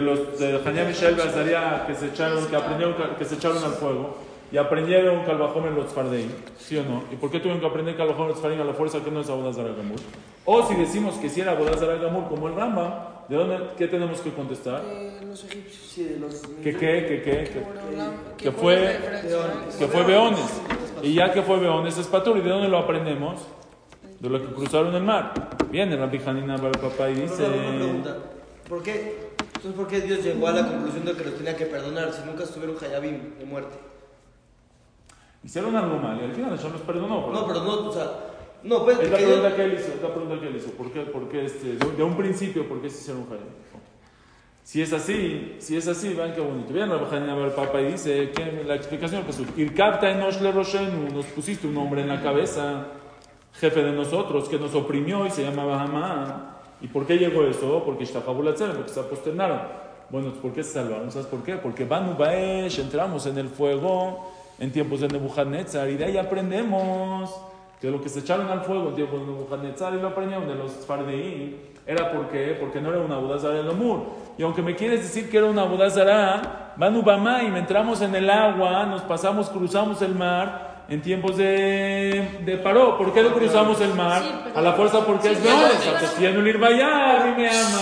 los 0.00 0.38
de 0.38 0.60
Hanea 0.64 0.84
Mishael 0.84 1.14
Bazaria 1.14 1.84
que 1.86 1.94
se 1.94 2.06
echaron, 2.06 2.46
que 2.46 2.56
aprendieron, 2.56 2.94
que 3.18 3.24
se 3.24 3.34
echaron 3.36 3.62
al 3.62 3.72
fuego 3.72 4.16
y 4.52 4.56
aprendieron 4.58 5.24
Calvajón 5.24 5.66
en 5.66 5.74
los 5.74 5.92
Fardei, 5.92 6.28
¿sí 6.58 6.76
o 6.76 6.84
no? 6.84 7.02
¿Y 7.12 7.16
por 7.16 7.30
qué 7.30 7.38
tuvieron 7.38 7.60
que 7.60 7.66
aprender 7.66 7.96
Calvajón 7.96 8.24
en 8.26 8.28
los 8.30 8.38
Fardei 8.40 8.60
a 8.60 8.64
la 8.64 8.74
fuerza 8.74 9.02
que 9.02 9.10
no 9.10 9.20
es 9.20 9.28
Abodazar 9.30 9.66
al 9.66 9.74
Gamur? 9.76 9.98
O 10.44 10.62
si 10.66 10.74
decimos 10.76 11.14
que 11.16 11.28
si 11.28 11.40
era 11.40 11.52
Abodazar 11.52 11.90
al 11.90 11.98
Gamur 12.00 12.28
como 12.28 12.46
el 12.48 12.54
Ramba, 12.54 13.24
¿de 13.28 13.34
dónde, 13.36 13.58
qué 13.76 13.88
tenemos 13.88 14.20
que 14.20 14.30
contestar? 14.32 14.82
Eh, 14.86 15.18
los 15.26 15.44
egipcios. 15.44 15.84
Sí, 15.90 16.04
de 16.04 16.18
los... 16.20 16.42
¿Que 16.62 16.72
qué, 16.72 16.78
que 16.78 17.22
qué, 17.22 17.50
que, 17.50 17.64
que 18.36 18.52
fue- 18.52 18.96
que 19.78 19.86
fue 19.88 20.02
Beones? 20.04 20.60
Y 21.02 21.14
ya 21.14 21.32
que 21.32 21.42
fue 21.42 21.58
Beones 21.58 21.98
es 21.98 22.06
Patur, 22.06 22.36
¿y 22.38 22.40
de 22.42 22.48
dónde 22.50 22.68
lo 22.68 22.78
aprendemos? 22.78 23.40
De 24.20 24.30
lo 24.30 24.40
que 24.40 24.54
cruzaron 24.54 24.94
el 24.94 25.02
mar. 25.02 25.32
Viene 25.70 25.96
Rabbi 25.96 26.20
Hanina 26.24 26.56
para 26.56 26.68
el 26.68 26.78
papá 26.78 27.10
y 27.10 27.14
dice... 27.14 27.44
Una 27.44 27.76
pregunta. 27.78 28.16
¿Por 28.68 28.82
qué? 28.82 29.25
Entonces, 29.66 29.84
¿por 29.84 29.88
qué 29.88 30.00
Dios 30.06 30.24
llegó 30.24 30.46
a 30.46 30.52
la 30.52 30.68
conclusión 30.68 31.04
de 31.04 31.12
que 31.14 31.24
los 31.24 31.34
tenía 31.34 31.56
que 31.56 31.66
perdonar 31.66 32.12
si 32.12 32.22
nunca 32.24 32.44
estuvieron 32.44 32.76
Hayabim 32.80 33.36
de 33.36 33.44
muerte? 33.44 33.76
Hicieron 35.42 35.74
algo 35.74 35.98
mal 35.98 36.20
y 36.20 36.24
al 36.24 36.32
final 36.32 36.56
Hashem 36.56 36.72
los 36.72 36.82
perdonó. 36.82 37.32
No, 37.32 37.46
pero 37.48 37.64
no, 37.64 37.88
o 37.88 37.92
sea, 37.92 38.12
no, 38.62 38.84
pues, 38.84 39.00
Es 39.00 39.10
la 39.10 39.16
pregunta 39.16 39.56
que 39.56 39.64
él 39.64 39.74
hizo, 39.74 39.92
es 39.92 40.02
la 40.02 40.14
pregunta 40.14 40.40
que 40.40 40.46
él 40.46 40.56
hizo. 40.56 40.70
¿Por 40.70 40.92
qué, 40.92 41.00
por 41.00 41.28
qué 41.28 41.46
este, 41.46 41.76
de, 41.76 42.02
un 42.04 42.16
principio, 42.16 42.68
por 42.68 42.80
qué 42.80 42.88
se 42.90 43.00
hicieron 43.00 43.24
Hayab? 43.24 43.40
Si 44.62 44.82
es 44.82 44.92
así, 44.92 45.56
si 45.58 45.76
es 45.76 45.88
así, 45.88 46.14
vean 46.14 46.32
qué 46.32 46.40
bonito. 46.40 46.72
Vean 46.72 46.88
la 46.88 46.96
Bajanina 46.96 47.36
el 47.36 47.50
Papa 47.50 47.80
y 47.80 47.92
dice 47.92 48.30
que 48.30 48.62
la 48.64 48.76
explicación 48.76 49.24
Pasuk. 49.24 49.48
Irkapta 49.58 50.10
enosh 50.10 50.40
le 50.42 50.52
roshenu, 50.52 51.08
nos 51.12 51.26
pusiste 51.26 51.66
un 51.66 51.76
hombre 51.76 52.02
en 52.02 52.08
la 52.08 52.22
cabeza, 52.22 52.86
jefe 53.54 53.82
de 53.82 53.90
nosotros, 53.90 54.48
que 54.48 54.60
nos 54.60 54.76
oprimió 54.76 55.26
y 55.26 55.30
se 55.30 55.42
llamaba 55.42 55.82
Hamán. 55.82 56.55
¿Y 56.80 56.88
por 56.88 57.06
qué 57.06 57.16
llegó 57.16 57.44
eso? 57.44 57.82
Porque 57.84 58.04
porque 58.04 58.88
se 58.88 59.02
posternaron. 59.02 59.60
Bueno, 60.10 60.32
¿por 60.34 60.52
qué 60.52 60.62
se 60.62 60.74
salvaron? 60.74 61.10
¿Sabes 61.10 61.26
por 61.26 61.42
qué? 61.42 61.56
Porque 61.56 61.84
Banu 61.84 62.16
Baesh, 62.16 62.78
entramos 62.78 63.26
en 63.26 63.38
el 63.38 63.48
fuego 63.48 64.30
en 64.58 64.70
tiempos 64.70 65.00
de 65.00 65.08
Nebuchadnezzar 65.08 65.88
y 65.90 65.96
de 65.96 66.04
ahí 66.04 66.16
aprendemos 66.16 67.34
que 67.80 67.90
lo 67.90 68.00
que 68.00 68.08
se 68.08 68.20
echaron 68.20 68.48
al 68.48 68.62
fuego 68.62 68.90
en 68.90 68.94
tiempos 68.94 69.20
de 69.20 69.26
Nebuchadnezzar 69.26 69.94
y 69.94 70.00
lo 70.00 70.08
aprendieron 70.08 70.46
de 70.46 70.54
los 70.54 70.72
Fardeí 70.86 71.72
era 71.86 72.12
porque, 72.12 72.56
porque 72.58 72.80
no 72.80 72.90
era 72.90 73.00
una 73.00 73.18
Budazara 73.18 73.54
del 73.54 73.70
Amur. 73.70 74.04
Y 74.36 74.42
aunque 74.42 74.62
me 74.62 74.74
quieres 74.74 75.02
decir 75.02 75.30
que 75.30 75.38
era 75.38 75.46
una 75.46 75.64
Budazara, 75.64 76.74
Banu 76.76 77.02
Bama 77.02 77.42
y 77.42 77.50
me 77.50 77.60
entramos 77.60 78.00
en 78.02 78.14
el 78.14 78.28
agua, 78.28 78.86
nos 78.86 79.02
pasamos, 79.02 79.48
cruzamos 79.50 80.02
el 80.02 80.14
mar 80.14 80.75
en 80.88 81.02
tiempos 81.02 81.36
de, 81.36 82.38
de 82.44 82.56
Paró. 82.58 82.96
¿Por 82.96 83.12
qué 83.12 83.22
no 83.22 83.32
cruzamos 83.32 83.80
el 83.80 83.94
mar? 83.94 84.22
Sí, 84.22 84.30
pero- 84.44 84.58
A 84.58 84.62
la 84.62 84.72
fuerza 84.74 85.00
porque 85.04 85.28
Sí, 85.28 85.34
es 85.34 85.40
pero- 85.40 85.56
leones. 85.58 85.76
pero- 85.84 85.96
Atosiano 85.96 86.38
un 86.40 86.46
Irbayá, 86.46 87.20
a 87.22 87.24
mí 87.24 87.34
me 87.36 87.48
ama. 87.48 87.78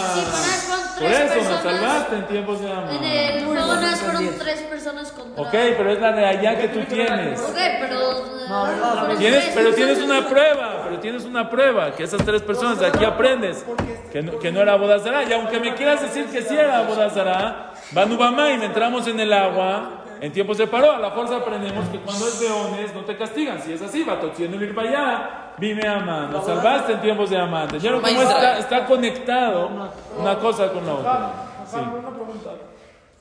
Sí, 0.97 1.01
Por 1.03 1.11
eso 1.11 1.23
nos 1.25 1.33
personas. 1.35 1.63
salvaste 1.63 2.17
en 2.17 2.27
tiempos 2.29 2.61
de 2.61 2.73
ama. 2.73 2.95
En 2.95 3.05
el 3.05 3.45
no 3.55 3.97
fueron 3.97 4.39
tres 4.39 4.61
personas 4.63 5.11
contra. 5.13 5.43
Ok, 5.43 5.51
pero 5.51 5.91
es 5.93 6.01
la 6.01 6.13
de 6.13 6.25
allá 6.25 6.59
que 6.59 6.69
tú 6.69 6.81
tienes. 6.89 7.41
Ok, 7.41 7.57
pero. 7.81 8.01
eh, 8.01 9.17
Tienes, 9.19 9.41
tres 9.45 9.53
pero 9.55 9.73
tienes 9.75 9.99
una 10.01 10.29
prueba, 10.29 10.83
pero 10.85 11.01
tienes 11.01 11.25
una 11.25 11.49
prueba, 11.51 11.93
que 11.93 12.05
esas 12.05 12.23
tres 12.25 12.43
personas 12.43 12.79
de 12.79 12.87
aquí 12.87 13.03
aprendes 13.05 13.65
que 14.13 14.23
no, 14.23 14.39
que 14.39 14.53
no 14.53 14.61
era 14.61 14.77
Bodazara. 14.77 15.25
Y 15.25 15.33
aunque 15.33 15.59
me 15.61 15.75
quieras 15.75 16.03
decir 16.03 16.27
que 16.27 16.43
sí 16.43 16.55
era 16.55 16.83
Bodazara, 16.83 17.73
Banu 17.93 18.17
Bama 18.17 18.53
y 18.53 18.59
me 18.59 18.67
entramos 18.67 19.07
en 19.09 19.19
el 19.19 19.33
agua, 19.33 20.04
en 20.25 20.33
tiempos 20.33 20.57
se 20.57 20.67
paró. 20.67 20.93
A 20.93 20.99
la 20.99 21.11
fuerza 21.11 21.37
aprendemos 21.37 21.87
que 21.89 21.99
cuando 21.99 22.27
es 22.27 22.41
leones 22.41 22.95
no 22.95 23.05
te 23.05 23.15
castigan. 23.15 23.61
Si 23.61 23.73
es 23.73 23.83
así, 23.83 24.03
va 24.05 24.19
tosiendo 24.19 24.63
ir 24.63 24.75
para 24.75 24.89
allá. 24.89 25.55
Vime 25.59 25.87
Amán, 25.87 26.33
nos 26.33 26.47
salvaste 26.47 26.95
en 26.95 27.01
tiempos 27.03 27.29
de 27.29 27.37
Amán. 27.37 27.65
¿Entendieron 27.65 28.01
cómo 28.01 28.23
está, 28.23 28.59
está 28.59 28.87
conectado 28.87 29.71
una 30.19 30.39
cosa 30.39 30.73
con 30.73 30.87
la 30.87 30.95
otra? 30.95 31.33
Sí. 31.67 31.77
Ajá, 31.77 31.91
una 31.91 32.11
pregunta. 32.11 32.51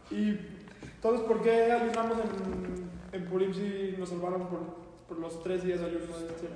¿Y 0.09 0.29
entonces 0.95 1.27
por 1.27 1.41
qué 1.41 1.71
ayunamos 1.73 2.17
en, 2.19 3.19
en 3.19 3.25
Purim 3.25 3.53
si 3.53 3.95
nos 3.97 4.07
salvaron 4.07 4.47
por, 4.47 4.59
por 5.07 5.19
los 5.19 5.43
tres 5.43 5.63
días 5.63 5.81
de 5.81 5.87
ayuno 5.87 6.17
de 6.17 6.27
este 6.27 6.47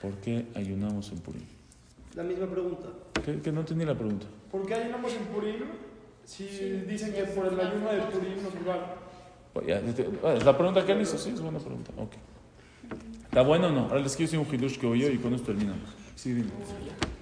¿Por 0.00 0.12
qué 0.14 0.46
ayunamos 0.54 1.12
en 1.12 1.18
Purim? 1.18 1.44
La 2.14 2.22
misma 2.22 2.46
pregunta. 2.46 2.88
Que, 3.22 3.40
que 3.40 3.52
no 3.52 3.60
entendí 3.60 3.84
la 3.84 3.94
pregunta. 3.94 4.26
¿Por 4.50 4.66
qué 4.66 4.74
ayunamos 4.74 5.12
en 5.12 5.26
Purim 5.26 5.64
si 6.24 6.44
dicen 6.88 7.12
que 7.12 7.24
por 7.24 7.46
el 7.46 7.60
ayuno 7.60 7.92
de 7.92 8.00
Purim 8.00 8.42
nos 8.42 8.52
salvaron? 8.54 9.05
Es 9.60 10.44
la 10.44 10.56
pregunta 10.56 10.84
que 10.84 10.92
él 10.92 11.00
hizo, 11.02 11.18
sí, 11.18 11.30
es 11.30 11.40
buena 11.40 11.58
pregunta. 11.58 11.92
Ok. 11.96 12.12
¿Está 13.24 13.42
bueno 13.42 13.66
o 13.66 13.70
no? 13.70 13.80
Ahora 13.82 14.00
les 14.00 14.16
quiero 14.16 14.30
decir 14.30 14.38
un 14.38 14.54
hidush 14.54 14.78
que 14.78 14.86
oyó 14.86 15.10
y 15.10 15.18
con 15.18 15.34
esto 15.34 15.48
terminamos. 15.48 15.88
Sí, 16.14 16.32
dime. 16.32 16.48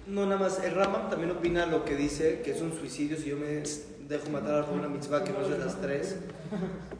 No, 0.06 0.26
nada 0.26 0.38
más. 0.38 0.62
El 0.62 0.74
Rambam 0.74 1.10
también 1.10 1.30
opina 1.32 1.66
lo 1.66 1.84
que 1.84 1.96
dice 1.96 2.40
que 2.44 2.52
es 2.52 2.60
un 2.60 2.72
suicidio 2.72 3.16
si 3.16 3.30
yo 3.30 3.36
me 3.36 3.62
dejo 4.08 4.30
matar 4.30 4.62
a 4.62 4.70
una 4.70 4.88
mitzvah 4.88 5.24
que 5.24 5.32
no 5.32 5.40
es 5.40 5.50
de 5.50 5.58
las 5.58 5.80
tres. 5.80 6.20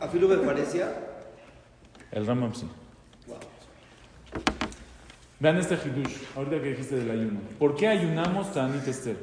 A 0.01 0.09
Filo 0.09 0.27
me 0.27 0.39
parecía. 0.39 0.93
El 2.11 2.27
Ramam 2.27 2.55
sí. 2.55 2.67
Vean 5.39 5.59
este 5.59 5.75
hidush, 5.75 6.17
ahorita 6.37 6.63
que 6.63 6.69
dijiste 6.71 6.97
del 6.97 7.11
ayuno. 7.11 7.41
¿Por 7.59 7.77
qué 7.77 7.89
ayunamos 7.89 8.53
Tanit 8.53 8.89
Esther? 8.89 9.17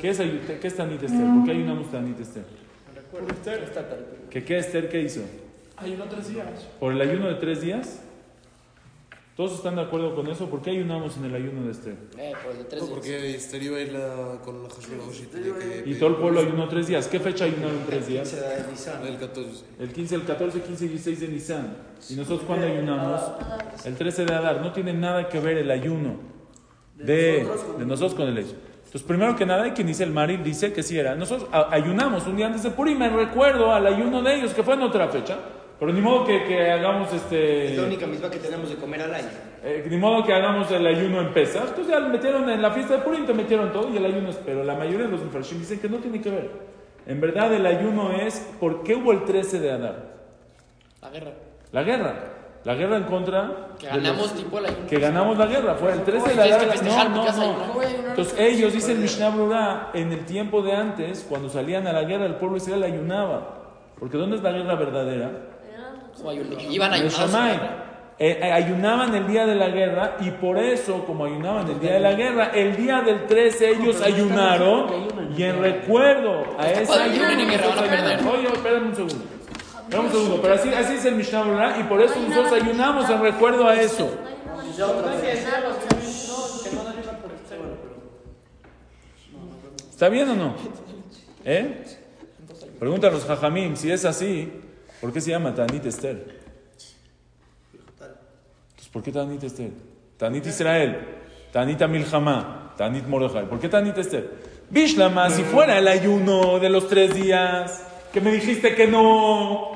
¿Qué 0.00 0.10
es, 0.10 0.18
qué 0.18 0.66
es 0.66 0.76
Tanit 0.76 1.02
Esther? 1.02 1.26
¿Por 1.34 1.44
qué 1.44 1.50
ayunamos 1.50 1.90
Tanit 1.90 2.18
Esther? 2.18 2.65
Por 3.20 3.32
Esther. 3.32 3.72
¿Que 4.30 4.44
qué 4.44 4.58
Esther 4.58 4.88
qué 4.88 5.02
hizo? 5.02 5.20
Ayunó 5.76 6.04
tres 6.04 6.28
días. 6.28 6.46
¿Por 6.80 6.92
el 6.92 7.00
ayuno 7.00 7.28
de 7.28 7.34
tres 7.34 7.60
días? 7.60 8.00
¿Todos 9.36 9.52
están 9.54 9.76
de 9.76 9.82
acuerdo 9.82 10.14
con 10.14 10.26
eso? 10.28 10.48
¿Por 10.48 10.62
qué 10.62 10.70
ayunamos 10.70 11.14
en 11.18 11.26
el 11.26 11.34
ayuno 11.34 11.64
de 11.66 11.72
Esther? 11.72 11.96
Eh, 12.16 12.32
pues 12.42 12.56
de 12.56 12.64
tres 12.64 12.80
No, 12.80 12.86
días. 12.88 12.98
porque 12.98 13.34
Esther 13.34 13.62
iba 13.62 13.76
a 13.76 13.80
ir 13.82 13.92
la- 13.92 14.40
con 14.42 14.62
la 14.62 14.70
Hashverosh 14.70 15.20
y 15.20 15.26
tenía 15.26 15.58
que. 15.58 15.82
Y 15.90 15.94
todo 15.98 16.08
el 16.08 16.16
pueblo 16.16 16.40
ayunó 16.40 16.66
tres 16.70 16.86
días. 16.86 17.06
¿Qué 17.06 17.20
fecha 17.20 17.44
ayunaron 17.44 17.82
tres 17.86 18.06
días? 18.06 18.28
Se 18.28 18.40
da 18.40 18.48
de 18.48 18.70
Nisan. 18.70 19.06
El 19.06 19.18
14. 19.18 19.64
El 19.78 19.92
15, 19.92 20.14
el 20.14 20.22
14, 20.24 20.60
15 20.62 20.84
y 20.86 20.88
16 20.88 21.20
de 21.20 21.28
Nisan. 21.28 21.76
¿Y 22.08 22.14
nosotros 22.14 22.42
cuándo 22.46 22.66
ayunamos? 22.66 23.20
El 23.84 23.94
13 23.96 24.24
de 24.24 24.34
Adar. 24.34 24.62
No 24.62 24.72
tiene 24.72 24.94
nada 24.94 25.28
que 25.28 25.38
ver 25.38 25.58
el 25.58 25.70
ayuno 25.70 26.16
de, 26.94 27.46
de 27.78 27.84
nosotros 27.84 28.14
con 28.14 28.28
el 28.28 28.38
hecho. 28.38 28.54
Entonces, 28.86 29.02
primero 29.02 29.34
que 29.34 29.44
nada, 29.44 29.64
hay 29.64 29.72
quien 29.72 29.88
dice 29.88 30.04
el 30.04 30.12
Maril, 30.12 30.44
dice 30.44 30.72
que 30.72 30.82
sí 30.82 30.96
era. 30.96 31.16
Nosotros 31.16 31.50
ayunamos 31.52 32.24
un 32.28 32.36
día 32.36 32.46
antes 32.46 32.62
de 32.62 32.70
Purim. 32.70 32.96
Me 32.96 33.08
recuerdo 33.08 33.72
al 33.72 33.84
ayuno 33.84 34.22
de 34.22 34.36
ellos, 34.36 34.54
que 34.54 34.62
fue 34.62 34.74
en 34.74 34.82
otra 34.82 35.08
fecha. 35.08 35.36
Pero 35.78 35.92
ni 35.92 36.00
modo 36.00 36.24
que, 36.24 36.44
que 36.44 36.70
hagamos 36.70 37.12
este. 37.12 37.72
Es 37.72 37.76
la 37.76 37.82
única 37.82 38.06
mitzvah 38.06 38.30
que 38.30 38.38
tenemos 38.38 38.70
de 38.70 38.76
comer 38.76 39.02
al 39.02 39.12
año. 39.12 39.28
Eh, 39.64 39.84
ni 39.90 39.96
modo 39.96 40.24
que 40.24 40.32
hagamos 40.32 40.70
el 40.70 40.86
ayuno 40.86 41.20
en 41.20 41.34
pesas. 41.34 41.64
Entonces 41.68 41.88
ya 41.88 41.98
lo 41.98 42.08
metieron 42.10 42.48
en 42.48 42.62
la 42.62 42.70
fiesta 42.70 42.96
de 42.96 43.02
Purim, 43.02 43.26
te 43.26 43.34
metieron 43.34 43.72
todo 43.72 43.92
y 43.92 43.96
el 43.96 44.06
ayuno 44.06 44.30
es. 44.30 44.36
Pero 44.36 44.62
la 44.62 44.76
mayoría 44.76 45.06
de 45.06 45.12
los 45.12 45.24
Mfarshim 45.24 45.58
dicen 45.58 45.80
que 45.80 45.88
no 45.88 45.98
tiene 45.98 46.22
que 46.22 46.30
ver. 46.30 46.50
En 47.06 47.20
verdad, 47.20 47.52
el 47.52 47.66
ayuno 47.66 48.12
es. 48.12 48.38
¿Por 48.60 48.84
qué 48.84 48.94
hubo 48.94 49.10
el 49.10 49.24
13 49.24 49.58
de 49.58 49.72
Adar? 49.72 50.14
La 51.02 51.10
guerra. 51.10 51.32
La 51.72 51.82
guerra. 51.82 52.35
La 52.66 52.74
guerra 52.74 52.96
en 52.96 53.04
contra. 53.04 53.68
Que 53.78 53.86
ganamos 53.86 54.22
los- 54.22 54.34
tipo 54.34 54.58
el 54.58 54.66
ayuno. 54.66 54.86
que 54.88 54.98
ganamos 54.98 55.38
la 55.38 55.46
guerra. 55.46 55.74
Fue 55.76 55.92
el 55.92 56.02
13 56.02 56.30
de 56.34 56.34
que 56.58 56.66
festejar, 56.66 57.10
No, 57.10 57.24
¿por 57.24 57.32
no, 57.34 57.52
no. 57.74 57.82
Entonces 58.08 58.34
ellos 58.40 58.72
dicen 58.72 59.00
Mishnah 59.00 59.30
Brura, 59.30 59.90
en 59.94 60.10
el 60.12 60.24
tiempo 60.26 60.62
de 60.62 60.72
antes, 60.72 61.24
cuando 61.28 61.48
salían 61.48 61.86
a 61.86 61.92
la 61.92 62.02
guerra, 62.02 62.26
el 62.26 62.34
pueblo 62.34 62.56
israelí 62.56 62.82
ayunaba. 62.84 63.54
Porque 64.00 64.16
¿dónde 64.18 64.36
es 64.36 64.42
la 64.42 64.50
guerra 64.50 64.74
verdadera? 64.74 65.30
Iban 66.70 66.92
a 66.92 66.96
En 66.96 67.06
ayunar. 67.06 67.28
Shammai. 67.28 67.86
Eh, 68.18 68.40
eh, 68.42 68.50
ayunaban 68.50 69.14
el 69.14 69.26
día 69.26 69.44
de 69.46 69.54
la 69.54 69.68
guerra 69.68 70.16
y 70.20 70.30
por 70.30 70.58
eso, 70.58 71.04
como 71.04 71.26
ayunaban 71.26 71.68
el 71.68 71.78
día 71.78 71.92
de 71.92 72.00
la 72.00 72.14
guerra, 72.14 72.50
el 72.54 72.74
día 72.74 73.02
del 73.02 73.26
13 73.26 73.72
ellos 73.72 74.00
ayunaron 74.02 74.86
y 75.36 75.42
en 75.42 75.60
recuerdo 75.60 76.44
a 76.58 76.70
ese 76.70 76.86
Cuando 76.86 77.04
ayuno. 77.04 77.26
ayunen, 77.28 77.46
mi 77.46 77.56
van 77.56 77.78
a 77.78 77.82
perder. 77.82 78.20
Oye, 78.26 78.46
espérame 78.48 78.86
un 78.88 78.94
segundo. 78.96 79.35
Espérame 79.86 80.06
un 80.06 80.12
segundo, 80.12 80.42
pero 80.42 80.54
así, 80.54 80.68
así 80.74 80.94
es 80.94 81.04
el 81.04 81.14
Mishnah 81.14 81.42
Brura 81.44 81.78
y 81.78 81.84
por 81.84 82.02
eso 82.02 82.18
nosotros 82.20 82.52
ayunamos 82.60 83.08
en 83.08 83.22
recuerdo 83.22 83.68
a 83.68 83.80
eso. 83.80 84.10
¿Está 89.90 90.08
bien 90.08 90.28
o 90.28 90.34
no? 90.34 90.56
¿Eh? 91.44 91.84
Preguntan 92.80 93.12
los 93.12 93.24
Jajamim, 93.24 93.76
si 93.76 93.92
es 93.92 94.04
así, 94.04 94.52
¿por 95.00 95.12
qué 95.12 95.20
se 95.20 95.30
llama 95.30 95.54
Tanit 95.54 95.86
Esther? 95.86 96.40
Entonces, 97.72 98.88
¿por 98.92 99.04
qué 99.04 99.12
Tanit 99.12 99.44
Esther? 99.44 99.70
Tanit 100.18 100.46
Israel, 100.46 100.98
Tanit 101.52 101.80
Amilhamá, 101.80 102.74
Tanit 102.76 103.06
Mordejai. 103.06 103.48
¿Por 103.48 103.60
qué 103.60 103.68
Tanit 103.68 103.96
Esther? 103.98 104.30
Bishlama, 104.68 105.30
si 105.30 105.44
fuera 105.44 105.78
el 105.78 105.86
ayuno 105.86 106.58
de 106.58 106.68
los 106.70 106.88
tres 106.88 107.14
días, 107.14 107.86
que 108.12 108.20
me 108.20 108.32
dijiste 108.32 108.74
que 108.74 108.86
no. 108.86 109.75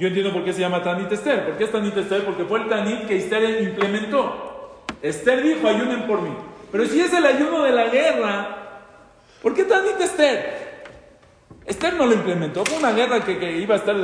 Yo 0.00 0.08
entiendo 0.08 0.32
por 0.32 0.42
qué 0.42 0.54
se 0.54 0.60
llama 0.60 0.82
Tanit 0.82 1.12
Esther. 1.12 1.44
¿Por 1.44 1.58
qué 1.58 1.64
es 1.64 1.72
Tanit 1.72 1.94
Esther? 1.94 2.24
Porque 2.24 2.46
fue 2.46 2.62
el 2.62 2.70
Tanit 2.70 3.06
que 3.06 3.18
Esther 3.18 3.62
implementó. 3.62 4.82
Esther 5.02 5.42
dijo, 5.42 5.68
ayunen 5.68 6.06
por 6.06 6.22
mí. 6.22 6.30
Pero 6.72 6.86
si 6.86 7.00
es 7.00 7.12
el 7.12 7.26
ayuno 7.26 7.62
de 7.64 7.72
la 7.72 7.88
guerra, 7.88 8.86
¿por 9.42 9.52
qué 9.52 9.64
Tanit 9.64 10.00
Esther? 10.00 10.84
Esther 11.66 11.94
no 11.94 12.06
lo 12.06 12.14
implementó, 12.14 12.64
fue 12.64 12.78
una 12.78 12.92
guerra 12.92 13.22
que, 13.22 13.38
que 13.38 13.58
iba 13.58 13.74
a 13.74 13.78
estar. 13.78 13.94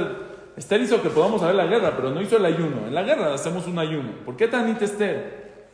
Esther 0.54 0.82
hizo 0.82 1.00
que 1.00 1.08
podamos 1.08 1.40
saber 1.40 1.54
la 1.54 1.66
guerra, 1.66 1.96
pero 1.96 2.10
no 2.10 2.20
hizo 2.20 2.36
el 2.36 2.44
ayuno. 2.44 2.86
En 2.86 2.94
la 2.94 3.02
guerra 3.02 3.32
hacemos 3.32 3.66
un 3.66 3.78
ayuno. 3.78 4.10
¿Por 4.26 4.36
qué 4.36 4.48
Tanit 4.48 4.82
Esther? 4.82 5.64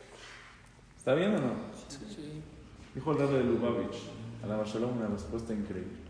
¿Está 0.97 1.15
bien 1.15 1.35
o 1.35 1.37
no? 1.37 1.53
Dijo 2.95 3.11
el 3.11 3.17
rabo 3.17 3.33
de 3.33 3.43
Lubavitch 3.43 3.97
a 4.41 4.47
la 4.47 4.55
Bashalom 4.55 4.97
una 4.97 5.07
respuesta 5.07 5.51
increíble. 5.51 6.02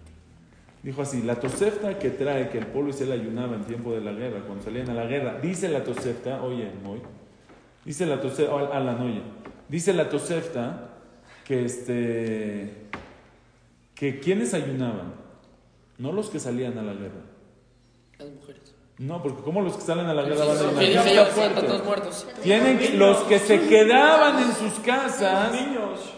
Dijo 0.83 1.01
así: 1.01 1.21
La 1.23 1.35
tosefta 1.39 1.97
que 1.97 2.09
trae 2.09 2.49
que 2.49 2.57
el 2.59 2.67
pueblo 2.67 2.89
Israel 2.89 3.13
ayunaba 3.13 3.55
en 3.55 3.63
tiempo 3.63 3.93
de 3.93 4.01
la 4.01 4.11
guerra, 4.11 4.41
cuando 4.45 4.63
salían 4.63 4.89
a 4.89 4.93
la 4.93 5.05
guerra, 5.05 5.39
dice 5.41 5.69
la 5.69 5.83
tosefta, 5.83 6.43
oye, 6.43 6.69
hoy, 6.85 7.01
dice 7.85 8.05
la 8.05 8.19
tosefta, 8.21 8.53
a 8.53 8.79
la 8.81 8.91
noya, 8.93 9.21
dice 9.69 9.93
la 9.93 10.09
tosefta 10.09 10.89
que 11.45 11.63
este. 11.65 12.73
que 13.95 14.19
quienes 14.19 14.53
ayunaban, 14.53 15.13
no 15.97 16.11
los 16.11 16.29
que 16.29 16.39
salían 16.39 16.77
a 16.77 16.81
la 16.83 16.93
guerra. 16.93 17.21
Las 18.19 18.29
mujeres. 18.31 18.75
No, 18.99 19.23
porque 19.23 19.41
como 19.41 19.61
los 19.61 19.75
que 19.75 19.81
salen 19.81 20.05
a 20.05 20.13
la 20.13 20.21
guerra 20.23 20.45
van 20.45 20.57
a 20.57 20.79
¿Qué 20.79 20.85
ayunar? 20.85 21.05
Tienen 22.43 22.77
que- 22.77 22.89
los 22.97 23.17
que 23.23 23.39
se 23.39 23.61
quedaban 23.67 24.37
en 24.43 24.53
sus 24.53 24.73
casas, 24.79 25.51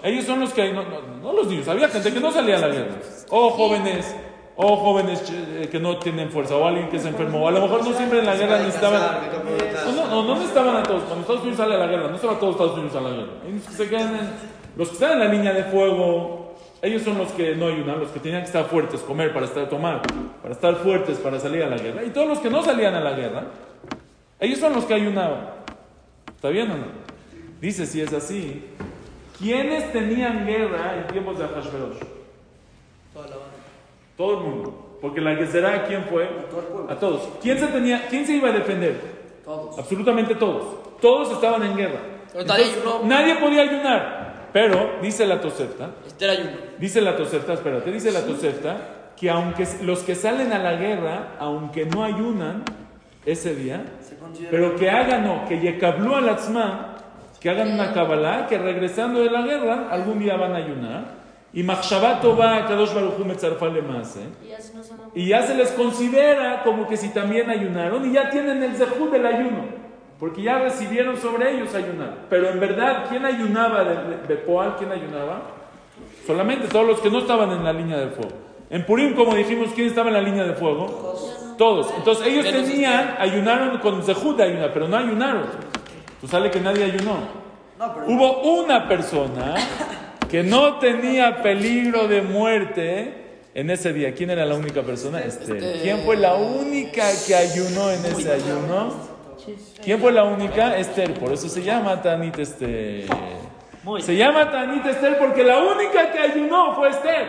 ellos 0.04 0.26
son 0.26 0.42
los 0.42 0.52
que, 0.54 0.74
no, 0.74 0.84
no, 0.84 1.02
no 1.22 1.34
los 1.34 1.48
niños, 1.48 1.68
había 1.70 1.88
gente 1.88 2.12
que 2.14 2.20
no 2.20 2.32
salía 2.34 2.58
a 2.58 2.60
la 2.60 2.68
guerra. 2.68 2.96
O 3.30 3.50
jóvenes, 3.52 4.14
o 4.58 4.78
jóvenes 4.78 5.24
eh, 5.32 5.68
que 5.70 5.80
no 5.80 5.98
tienen 5.98 6.30
fuerza, 6.30 6.56
o 6.56 6.66
alguien 6.66 6.88
que 6.90 7.00
se 7.00 7.10
enfermó, 7.10 7.44
o 7.44 7.48
a 7.48 7.52
lo 7.52 7.62
mejor 7.62 7.86
no 7.86 7.94
siempre 7.94 8.20
en 8.20 8.26
la 8.26 8.36
guerra 8.36 8.60
necesitaban. 8.60 9.02
No, 9.86 9.92
no, 9.92 10.08
no, 10.10 10.24
no 10.24 10.34
necesitaban 10.36 10.78
a 10.78 10.84
todos. 10.84 11.04
Cuando 11.04 11.22
Estados 11.22 11.42
Unidos 11.42 11.58
sale 11.58 11.76
a 11.76 11.78
la 11.80 11.88
guerra, 11.88 12.08
no 12.10 12.16
estaba 12.16 12.40
todos 12.40 12.52
Estados 12.56 12.78
Unidos 12.78 12.96
a 12.96 13.02
la 13.02 13.10
guerra. 13.10 13.32
Unos 13.48 13.64
que 13.64 13.74
se 13.74 13.90
quedan 13.90 14.16
en- 14.16 14.30
los 14.78 14.88
que 14.90 14.94
están 14.96 15.12
en 15.14 15.20
la 15.20 15.28
línea 15.28 15.54
de 15.54 15.64
fuego, 15.66 16.44
Ellos 16.82 17.02
son 17.02 17.18
los 17.18 17.32
que 17.32 17.56
no 17.56 17.66
ayunan, 17.68 18.00
los 18.00 18.10
que 18.10 18.20
tenían 18.20 18.42
que 18.42 18.48
estar 18.48 18.66
fuertes, 18.66 19.00
comer 19.02 19.34
para 19.34 19.46
estar 19.48 19.68
tomar, 19.70 20.04
para 20.42 20.54
estar 20.54 20.76
fuertes 20.76 21.18
para 21.18 21.40
salir 21.40 21.64
a 21.64 21.68
la 21.68 21.78
guerra. 21.78 22.04
Y 22.04 22.12
todos 22.12 22.28
los 22.28 22.38
que 22.40 22.50
no 22.50 22.62
salían 22.62 22.94
a 22.94 23.00
la 23.00 23.14
guerra, 23.14 23.46
ellos 24.40 24.60
son 24.60 24.74
los 24.74 24.86
que 24.86 24.94
ayunaban. 24.94 25.50
¿Está 26.36 26.50
bien 26.50 26.70
o 26.70 26.76
no? 26.78 26.86
Dice, 27.60 27.88
si 27.88 28.02
es 28.02 28.14
así, 28.14 28.66
¿quiénes 29.40 29.92
tenían 29.94 30.46
guerra 30.46 30.98
en 31.00 31.08
tiempos 31.08 31.40
de 31.40 31.46
Ahashverosh? 31.46 31.98
Toda 33.14 33.28
la 33.30 33.36
banda. 33.38 33.55
Todo 34.18 34.40
el 34.40 34.44
mundo. 34.46 34.98
Porque 35.02 35.22
la 35.22 35.38
que 35.38 35.46
será, 35.46 35.84
¿quién 35.86 36.04
fue? 36.06 36.26
Todo 36.50 36.62
el 36.62 36.66
pueblo. 36.68 36.92
A 36.92 36.96
todos. 36.96 37.30
¿Quién 37.42 37.60
se, 37.60 37.68
tenía, 37.68 38.08
¿Quién 38.10 38.26
se 38.26 38.34
iba 38.34 38.50
a 38.50 38.54
defender? 38.54 39.00
Todos. 39.44 39.78
Absolutamente 39.78 40.36
todos. 40.36 41.00
Todos 41.00 41.32
estaban 41.34 41.64
en 41.64 41.76
guerra. 41.76 42.00
Entonces, 42.34 42.78
nadie 43.04 43.36
podía 43.36 43.62
ayunar. 43.62 44.50
Pero, 44.52 44.94
dice 45.02 45.26
la 45.26 45.42
Tosefta, 45.42 45.92
Este 46.08 46.24
era 46.26 46.34
ayuno. 46.34 46.52
dice 46.78 47.02
la 47.02 47.18
Tosefta, 47.18 47.54
espérate, 47.54 47.92
dice 47.92 48.12
la 48.12 48.22
Tosefta, 48.22 48.78
que 49.18 49.30
aunque 49.30 49.68
los 49.84 50.00
que 50.00 50.16
salen 50.16 50.54
a 50.54 50.60
la 50.60 50.76
guerra, 50.76 51.36
aunque 51.40 51.86
no 51.86 52.04
ayunan 52.04 52.64
ese 53.26 53.54
día, 53.54 53.84
pero 54.50 54.76
que 54.78 54.90
hagan, 54.90 55.26
no, 55.26 55.46
que 55.48 55.60
yekablu 55.60 56.16
al 56.16 56.30
atzma, 56.30 56.96
que 57.40 57.50
hagan 57.50 57.74
una 57.74 57.94
kabbalah, 57.94 58.48
que 58.48 58.58
regresando 58.58 59.20
de 59.20 59.30
la 59.30 59.42
guerra, 59.42 59.88
algún 59.92 60.20
día 60.20 60.38
van 60.38 60.54
a 60.54 60.58
ayunar. 60.58 61.25
Y 61.56 61.64
Machshabat 61.64 62.24
va 62.38 62.66
Kadosh 62.68 62.94
Baruch 62.94 63.18
Hu 63.18 63.24
Metzarfa 63.24 63.68
Lemase. 63.70 64.20
Y 64.44 64.50
ya 64.50 64.60
se 64.60 64.74
nos 64.76 64.92
han 64.92 65.00
Y 65.16 65.28
ya 65.28 65.42
se 65.42 65.56
les 65.56 65.72
considera 65.72 66.64
como 66.64 66.86
que 66.86 66.98
si 66.98 67.10
también 67.10 67.50
ayunaron 67.50 68.06
y 68.06 68.12
ya 68.12 68.30
tienen 68.30 68.62
el 68.62 68.76
zehut 68.76 69.10
del 69.10 69.26
ayuno. 69.26 69.64
Porque 70.20 70.42
ya 70.42 70.60
recibieron 70.60 71.16
sobre 71.16 71.56
ellos 71.56 71.74
ayunar. 71.74 72.26
Pero 72.30 72.50
en 72.50 72.60
verdad, 72.60 73.06
¿quién 73.08 73.26
ayunaba 73.26 73.86
de, 73.86 73.96
de, 73.96 74.28
de 74.28 74.36
Poal? 74.36 74.76
¿Quién 74.78 74.92
ayunaba? 74.92 75.44
Solamente 76.28 76.68
todos 76.68 76.88
los 76.88 77.00
que 77.00 77.10
no 77.10 77.20
estaban 77.20 77.50
en 77.52 77.64
la 77.64 77.72
línea 77.72 77.98
de 78.00 78.08
fuego. 78.08 78.36
En 78.70 78.86
Purim, 78.86 79.16
como 79.16 79.34
dijimos, 79.34 79.70
¿quién 79.74 79.88
estaba 79.88 80.10
en 80.10 80.16
la 80.16 80.22
línea 80.22 80.44
de 80.44 80.56
fuego? 80.56 81.16
Todos. 81.58 81.94
Entonces 81.98 82.28
ellos 82.28 82.44
tenían, 82.44 83.16
ayunaron 83.18 83.78
con 83.78 84.04
zehut 84.04 84.36
de 84.36 84.44
ayunar, 84.44 84.74
pero 84.74 84.90
no 84.90 84.98
ayunaron. 84.98 85.44
Pues 86.20 86.32
sale 86.32 86.52
que 86.52 86.60
nadie 86.60 86.84
ayunó. 86.84 87.20
No, 87.80 87.94
pero. 87.94 88.08
Hubo 88.08 88.42
una 88.62 88.90
persona 88.90 89.56
que 90.36 90.44
no 90.44 90.80
tenía 90.80 91.42
peligro 91.42 92.10
de 92.10 92.22
muerte 92.22 93.14
en 93.54 93.70
ese 93.70 93.94
día. 93.94 94.14
¿Quién 94.14 94.32
era 94.32 94.46
la 94.46 94.56
única 94.56 94.82
persona? 94.82 95.22
Esther. 95.22 95.80
¿Quién 95.82 96.00
fue 96.00 96.18
la 96.18 96.34
única 96.36 97.06
que 97.26 97.34
ayunó 97.34 97.90
en 97.90 98.06
ese 98.06 98.34
ayuno? 98.34 98.94
¿Quién 99.82 99.98
fue 100.02 100.12
la 100.12 100.26
única? 100.26 100.78
Esther. 100.78 101.14
Por 101.14 101.32
eso 101.32 101.48
se 101.48 101.64
llama 101.64 102.02
Tanit 102.02 102.38
Esther. 102.38 103.06
Se 104.02 104.18
llama 104.18 104.52
Tanit 104.52 104.86
Esther 104.88 105.18
porque 105.20 105.42
la 105.42 105.60
única 105.60 106.12
que 106.12 106.20
ayunó 106.20 106.76
fue 106.76 106.90
Esther. 106.90 107.28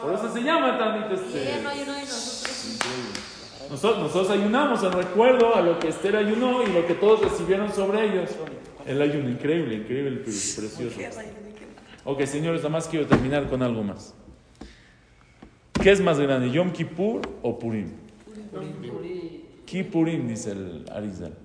Por 0.00 0.14
eso 0.14 0.32
se 0.32 0.42
llama 0.44 0.78
Tanit 0.78 1.10
Esther. 1.18 1.60
no 1.60 1.70
ayunó 1.70 1.98
y 1.98 2.02
nosotros. 2.02 2.78
Nosotros, 3.68 4.30
ayunamos 4.30 4.84
en 4.84 4.92
recuerdo 4.92 5.56
a 5.56 5.60
lo 5.60 5.80
que 5.80 5.88
Esther 5.88 6.14
ayunó 6.14 6.62
y 6.62 6.66
lo 6.70 6.86
que 6.86 6.94
todos 6.94 7.20
recibieron 7.20 7.72
sobre 7.74 8.04
ellos. 8.04 8.30
El 8.86 9.02
ayuno, 9.02 9.28
increíble, 9.28 9.74
increíble, 9.74 10.10
pre- 10.18 10.24
precioso. 10.24 11.00
Ok, 12.04 12.22
señores, 12.22 12.62
nada 12.62 12.70
más 12.70 12.88
quiero 12.88 13.06
terminar 13.06 13.48
con 13.48 13.62
algo 13.62 13.84
más. 13.84 14.14
¿Qué 15.80 15.90
es 15.92 16.00
más 16.00 16.18
grande, 16.18 16.50
Yom 16.50 16.72
Kippur 16.72 17.20
o 17.42 17.58
Purim? 17.58 17.92
Kippurim, 19.64 20.26
dice 20.26 20.50
el 20.50 20.84
Arizal. 20.92 21.36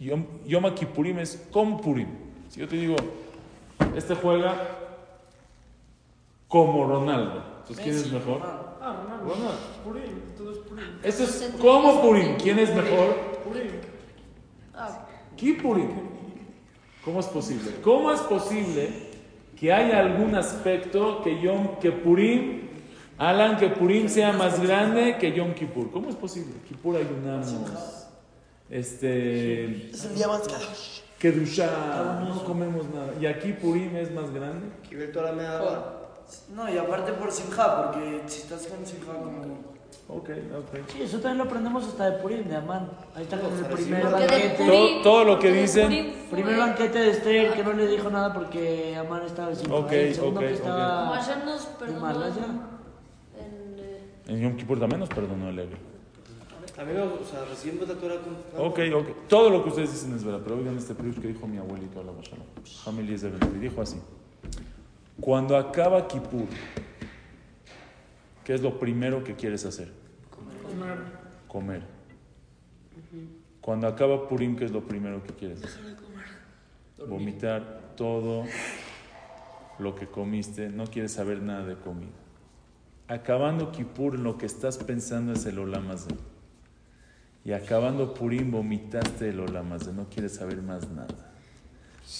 Yom, 0.00 0.24
Yom 0.46 0.74
Kippurim 0.74 1.20
es 1.20 1.46
con 1.52 1.80
Purim. 1.80 2.08
Si 2.48 2.58
yo 2.58 2.66
te 2.66 2.76
digo, 2.76 2.96
este 3.96 4.16
juega 4.16 4.56
como 6.48 6.84
Ronaldo. 6.86 7.44
Entonces, 7.60 7.84
¿quién 7.84 7.96
es 7.96 8.12
mejor? 8.12 8.40
Ah, 8.42 9.04
Ronaldo. 9.04 9.34
Ronaldo. 9.34 9.58
Purim, 9.84 10.36
todo 10.36 10.52
es 10.52 10.58
Purim. 10.58 10.84
Este 11.04 11.22
es 11.22 11.54
como 11.60 12.02
Purim. 12.02 12.36
¿Quién 12.36 12.58
es 12.58 12.74
mejor? 12.74 13.14
Purim. 13.44 13.70
Kippurim. 15.36 15.90
¿Cómo 17.04 17.20
es 17.20 17.26
posible? 17.26 17.76
¿Cómo 17.82 18.12
es 18.12 18.20
posible 18.22 19.07
que 19.58 19.72
haya 19.72 20.00
algún 20.00 20.34
aspecto 20.34 21.22
que 21.22 21.40
Yom 21.40 21.78
que 21.80 21.90
Purim, 21.90 22.68
Alan, 23.18 23.56
que 23.56 23.68
Purim 23.68 24.08
sea 24.08 24.32
más 24.32 24.60
grande 24.60 25.16
que 25.18 25.32
Yom 25.32 25.54
Kippur? 25.54 25.90
¿Cómo 25.90 26.08
es 26.08 26.14
posible? 26.14 26.54
Kippur 26.68 26.96
ayunamos. 26.96 28.06
Este. 28.70 29.90
Es 29.90 30.04
el 30.04 30.14
día 30.14 30.28
más 30.28 30.42
kadosh. 30.42 31.00
Kedushá, 31.18 32.24
no 32.28 32.44
comemos 32.44 32.86
nada. 32.94 33.12
Y 33.20 33.26
aquí 33.26 33.52
Purim 33.52 33.96
es 33.96 34.12
más 34.12 34.30
grande. 34.30 34.68
No, 36.54 36.72
y 36.72 36.76
aparte 36.76 37.12
por 37.12 37.32
Simha, 37.32 37.92
porque 37.92 38.22
si 38.26 38.42
estás 38.42 38.66
con 38.66 38.86
Simha 38.86 39.14
como. 39.14 39.77
Ok, 40.10 40.30
ok. 40.30 40.88
Sí, 40.90 41.02
eso 41.02 41.18
también 41.18 41.36
lo 41.38 41.44
aprendemos 41.44 41.84
hasta 41.86 42.10
de 42.10 42.18
Purim, 42.22 42.44
de 42.48 42.56
Amán. 42.56 42.88
Ahí 43.14 43.24
está 43.24 43.38
con 43.38 43.52
el 43.52 43.64
primer 43.66 44.00
Porque 44.02 44.16
de 44.16 44.26
banquete. 44.26 44.54
Purim- 44.56 44.70
Todo- 44.70 45.02
todo 45.02 45.24
lo 45.24 45.38
que 45.38 45.48
porque 45.48 45.52
de 45.52 45.62
dicen- 45.62 46.12
fue- 46.30 46.38
Primer 46.40 46.56
banquete 46.58 46.98
de 46.98 47.10
Esther 47.10 47.52
que 47.52 47.62
no 47.62 47.72
le 47.74 47.86
dijo 47.86 48.08
nada 48.10 48.32
porque 48.32 48.96
Amán 48.96 49.22
estaba 49.26 49.54
sin 49.54 49.70
Ok, 49.70 49.92
El 49.92 50.14
segundo 50.14 50.40
ok, 50.40 50.46
que 50.46 50.54
ok. 50.54 50.60
Como 50.60 50.74
estaba 50.78 51.16
ayer 51.18 51.44
nos 51.44 51.62
de 51.68 51.74
perdonó 51.78 52.00
Malaya. 52.00 52.44
en, 53.38 53.76
eh, 53.78 54.00
En 54.28 54.40
Yom 54.40 54.56
Kippur 54.56 54.80
también 54.80 55.00
nos 55.00 55.08
perdonó 55.10 55.50
el. 55.50 55.58
A 55.60 56.84
mí 56.84 56.92
me 56.92 57.00
o 57.02 57.24
sea, 57.28 57.44
recibimos 57.44 57.88
la 57.88 57.94
Torah 57.96 58.14
con. 58.16 58.66
Ok, 58.66 58.78
ok. 58.94 59.08
Todo 59.28 59.50
lo 59.50 59.62
que 59.62 59.68
ustedes 59.70 59.92
dicen 59.92 60.14
es 60.14 60.24
verdad, 60.24 60.40
pero 60.44 60.56
oigan 60.56 60.78
este 60.78 60.94
prius 60.94 61.16
que 61.18 61.26
dijo 61.28 61.46
mi 61.46 61.58
abuelito, 61.58 62.02
la 62.02 62.12
Bashalom. 62.12 62.46
Hamel 62.86 63.04
Eliezer 63.06 63.30
Ben 63.32 63.40
Levi, 63.52 63.68
dijo 63.68 63.82
así. 63.82 63.96
Cuando 65.20 65.56
acaba 65.56 66.06
Kippur, 66.06 66.44
¿qué 68.48 68.54
es 68.54 68.62
lo 68.62 68.78
primero 68.78 69.22
que 69.24 69.34
quieres 69.34 69.66
hacer? 69.66 69.92
Comer. 71.48 71.82
Cuando 73.60 73.86
acaba 73.86 74.26
Purim, 74.26 74.56
¿qué 74.56 74.64
es 74.64 74.70
lo 74.70 74.88
primero 74.88 75.22
que 75.22 75.34
quieres 75.34 75.62
hacer? 75.62 75.96
Vomitar 77.06 77.92
todo 77.94 78.46
lo 79.78 79.94
que 79.94 80.06
comiste, 80.06 80.70
no 80.70 80.86
quieres 80.86 81.12
saber 81.12 81.42
nada 81.42 81.66
de 81.66 81.76
comida. 81.76 82.16
Acabando 83.06 83.70
Kippur, 83.70 84.18
lo 84.18 84.38
que 84.38 84.46
estás 84.46 84.78
pensando 84.78 85.34
es 85.34 85.44
el 85.44 85.58
Olam 85.58 85.90
Hazeh. 85.90 86.16
Y 87.44 87.52
acabando 87.52 88.14
Purim, 88.14 88.50
vomitaste 88.50 89.28
el 89.28 89.40
Olamazé, 89.40 89.92
no 89.92 90.08
quieres 90.08 90.36
saber 90.36 90.62
más 90.62 90.88
nada. 90.88 91.34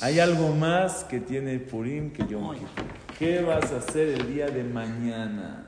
Hay 0.02 0.20
algo 0.20 0.54
más 0.54 1.04
que 1.04 1.20
tiene 1.20 1.58
Purim 1.58 2.12
que 2.12 2.26
Yom 2.26 2.52
Kippur. 2.52 2.84
¿Qué 3.18 3.40
vas 3.40 3.72
a 3.72 3.78
hacer 3.78 4.08
el 4.08 4.34
día 4.34 4.48
de 4.48 4.62
mañana? 4.62 5.67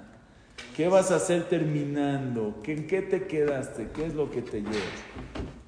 ¿Qué 0.76 0.88
vas 0.88 1.10
a 1.10 1.16
hacer 1.16 1.44
terminando? 1.44 2.56
¿Qué- 2.62 2.72
¿En 2.72 2.86
qué 2.86 3.02
te 3.02 3.24
quedaste? 3.26 3.88
¿Qué 3.94 4.06
es 4.06 4.14
lo 4.14 4.30
que 4.30 4.42
te 4.42 4.60
llevas? 4.60 4.76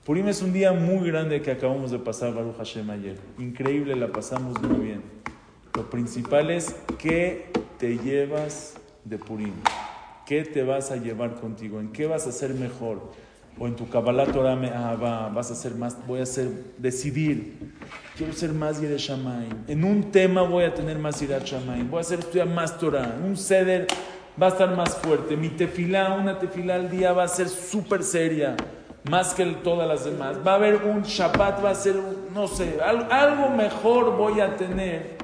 Purim 0.04 0.26
es 0.28 0.42
un 0.42 0.52
día 0.52 0.72
muy 0.72 1.06
grande 1.08 1.42
que 1.42 1.50
acabamos 1.52 1.90
de 1.90 1.98
pasar, 1.98 2.34
Baruch 2.34 2.56
Hashem, 2.56 2.90
ayer. 2.90 3.16
Increíble, 3.38 3.94
la 3.94 4.08
pasamos 4.08 4.60
muy 4.62 4.86
bien. 4.86 5.02
Lo 5.76 5.88
principal 5.90 6.50
es 6.50 6.74
qué 6.98 7.46
te 7.78 7.98
llevas 7.98 8.74
de 9.04 9.18
Purim. 9.18 9.52
¿Qué 10.26 10.44
te 10.44 10.62
vas 10.62 10.90
a 10.90 10.96
llevar 10.96 11.34
contigo? 11.34 11.78
¿En 11.80 11.92
qué 11.92 12.06
vas 12.06 12.26
a 12.26 12.32
ser 12.32 12.54
mejor? 12.54 13.12
O 13.58 13.66
en 13.66 13.76
tu 13.76 13.88
Kabbalah 13.88 14.26
Torah 14.26 14.56
me 14.56 14.70
ah, 14.70 14.96
va, 14.96 15.28
vas 15.28 15.50
a 15.50 15.54
ser 15.54 15.74
más, 15.74 15.96
voy 16.06 16.20
a 16.20 16.26
ser, 16.26 16.48
decidir. 16.78 17.72
Quiero 18.16 18.32
ser 18.32 18.52
más 18.52 18.80
Yireh 18.80 18.96
Shamayim. 18.98 19.64
En 19.68 19.84
un 19.84 20.10
tema 20.10 20.42
voy 20.42 20.64
a 20.64 20.74
tener 20.74 20.98
más 20.98 21.20
Yireh 21.20 21.40
Shamayim. 21.44 21.90
Voy 21.90 21.98
a 21.98 22.00
hacer 22.00 22.20
estudiar 22.20 22.48
más 22.48 22.78
Torah. 22.78 23.18
Un 23.24 23.36
ceder 23.36 23.86
va 24.40 24.46
a 24.46 24.50
estar 24.50 24.74
más 24.76 24.96
fuerte. 24.96 25.36
Mi 25.36 25.48
tefilá, 25.48 26.14
una 26.14 26.38
tefilá 26.38 26.76
al 26.76 26.90
día 26.90 27.12
va 27.12 27.24
a 27.24 27.28
ser 27.28 27.48
súper 27.48 28.02
seria. 28.02 28.56
Más 29.10 29.34
que 29.34 29.44
todas 29.46 29.88
las 29.88 30.04
demás. 30.04 30.36
Va 30.46 30.52
a 30.52 30.54
haber 30.56 30.76
un 30.84 31.02
Shabbat, 31.02 31.64
va 31.64 31.70
a 31.70 31.74
ser, 31.74 31.96
un- 31.96 32.32
no 32.32 32.46
sé, 32.46 32.78
al- 32.80 33.10
algo 33.10 33.48
mejor 33.50 34.16
voy 34.16 34.40
a 34.40 34.56
tener. 34.56 35.16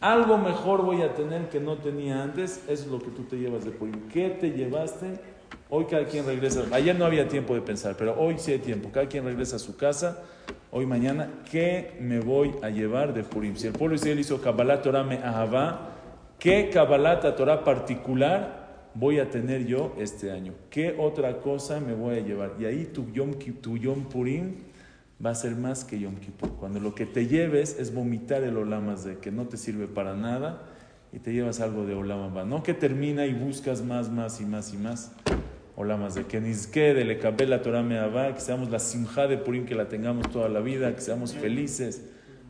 Algo 0.00 0.36
mejor 0.36 0.82
voy 0.82 1.00
a 1.02 1.14
tener 1.14 1.48
que 1.48 1.60
no 1.60 1.76
tenía 1.76 2.22
antes. 2.22 2.62
Es 2.68 2.86
lo 2.88 2.98
que 2.98 3.10
tú 3.10 3.22
te 3.22 3.36
llevas 3.36 3.64
de 3.64 3.70
Purim. 3.70 4.08
¿Qué 4.12 4.30
te 4.30 4.50
llevaste? 4.50 5.06
Hoy 5.70 5.86
cada 5.86 6.04
quien 6.04 6.26
regresa. 6.26 6.64
Ayer 6.72 6.94
no 6.98 7.06
había 7.06 7.26
tiempo 7.28 7.54
de 7.54 7.60
pensar, 7.62 7.94
pero 7.96 8.14
hoy 8.18 8.34
sí 8.38 8.52
hay 8.52 8.58
tiempo. 8.58 8.90
Cada 8.92 9.06
quien 9.06 9.24
regresa 9.24 9.56
a 9.56 9.58
su 9.60 9.76
casa. 9.76 10.22
Hoy, 10.70 10.84
mañana, 10.84 11.30
¿qué 11.50 11.96
me 12.00 12.18
voy 12.20 12.52
a 12.62 12.68
llevar 12.68 13.14
de 13.14 13.22
Purim? 13.22 13.54
Si 13.56 13.68
el 13.68 13.72
pueblo 13.72 13.94
Israel 13.94 14.18
hizo 14.18 14.40
Kabbalah 14.40 14.82
Torah 14.82 15.04
me 15.04 15.18
ahavá, 15.18 15.93
¿qué 16.44 16.68
Kabbalah 16.68 17.20
Torah 17.36 17.64
particular 17.64 18.90
voy 18.94 19.18
a 19.18 19.30
tener 19.30 19.64
yo 19.64 19.96
este 19.98 20.30
año? 20.30 20.52
¿Qué 20.68 20.94
otra 20.98 21.40
cosa 21.40 21.80
me 21.80 21.94
voy 21.94 22.18
a 22.18 22.20
llevar? 22.20 22.56
Y 22.60 22.66
ahí 22.66 22.84
tu 22.84 23.10
Yom, 23.12 23.32
tu 23.62 23.78
Yom 23.78 24.10
Purim 24.10 24.56
va 25.24 25.30
a 25.30 25.34
ser 25.34 25.56
más 25.56 25.86
que 25.86 25.98
Yom 25.98 26.16
Kippur. 26.16 26.50
Cuando 26.56 26.80
lo 26.80 26.94
que 26.94 27.06
te 27.06 27.28
lleves 27.28 27.80
es 27.80 27.94
vomitar 27.94 28.42
el 28.42 28.58
olamas 28.58 29.04
de 29.04 29.16
que 29.20 29.30
no 29.30 29.46
te 29.46 29.56
sirve 29.56 29.86
para 29.86 30.16
nada 30.16 30.60
y 31.14 31.18
te 31.18 31.32
llevas 31.32 31.60
algo 31.60 31.86
de 31.86 31.94
olama 31.94 32.44
No 32.44 32.62
que 32.62 32.74
termina 32.74 33.24
y 33.24 33.32
buscas 33.32 33.82
más, 33.82 34.10
más 34.10 34.42
y 34.42 34.44
más 34.44 34.74
y 34.74 34.76
más. 34.76 35.12
Olamas 35.76 36.14
de 36.14 36.24
que 36.24 36.42
nizke 36.42 36.92
de 36.92 37.06
le 37.06 37.46
la 37.46 37.62
Torah 37.62 37.82
me 37.82 37.98
que 38.34 38.40
seamos 38.40 38.68
la 38.68 38.80
simja 38.80 39.26
de 39.28 39.38
Purim, 39.38 39.64
que 39.64 39.74
la 39.74 39.88
tengamos 39.88 40.30
toda 40.30 40.50
la 40.50 40.60
vida, 40.60 40.94
que 40.94 41.00
seamos 41.00 41.32
felices, 41.32 42.04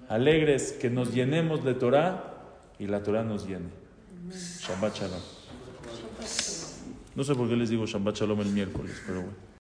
alegres, 0.09 0.73
que 0.73 0.91
nos 0.91 1.15
llenemos 1.15 1.65
de 1.65 1.75
Torah 1.75 2.35
y 2.81 2.89
la 2.89 3.01
Torah 3.05 3.23
nos 3.23 3.47
llene. 3.47 3.84
Shabbat 4.33 4.95
Shalom. 4.97 5.21
No 7.15 7.25
sé 7.25 7.35
por 7.35 7.49
qué 7.49 7.57
les 7.57 7.71
digo 7.71 7.87
Shabbat 7.87 8.17
Shalom 8.17 8.41
el 8.41 8.49
miércoles, 8.49 9.03
pero 9.07 9.21
bueno. 9.21 9.45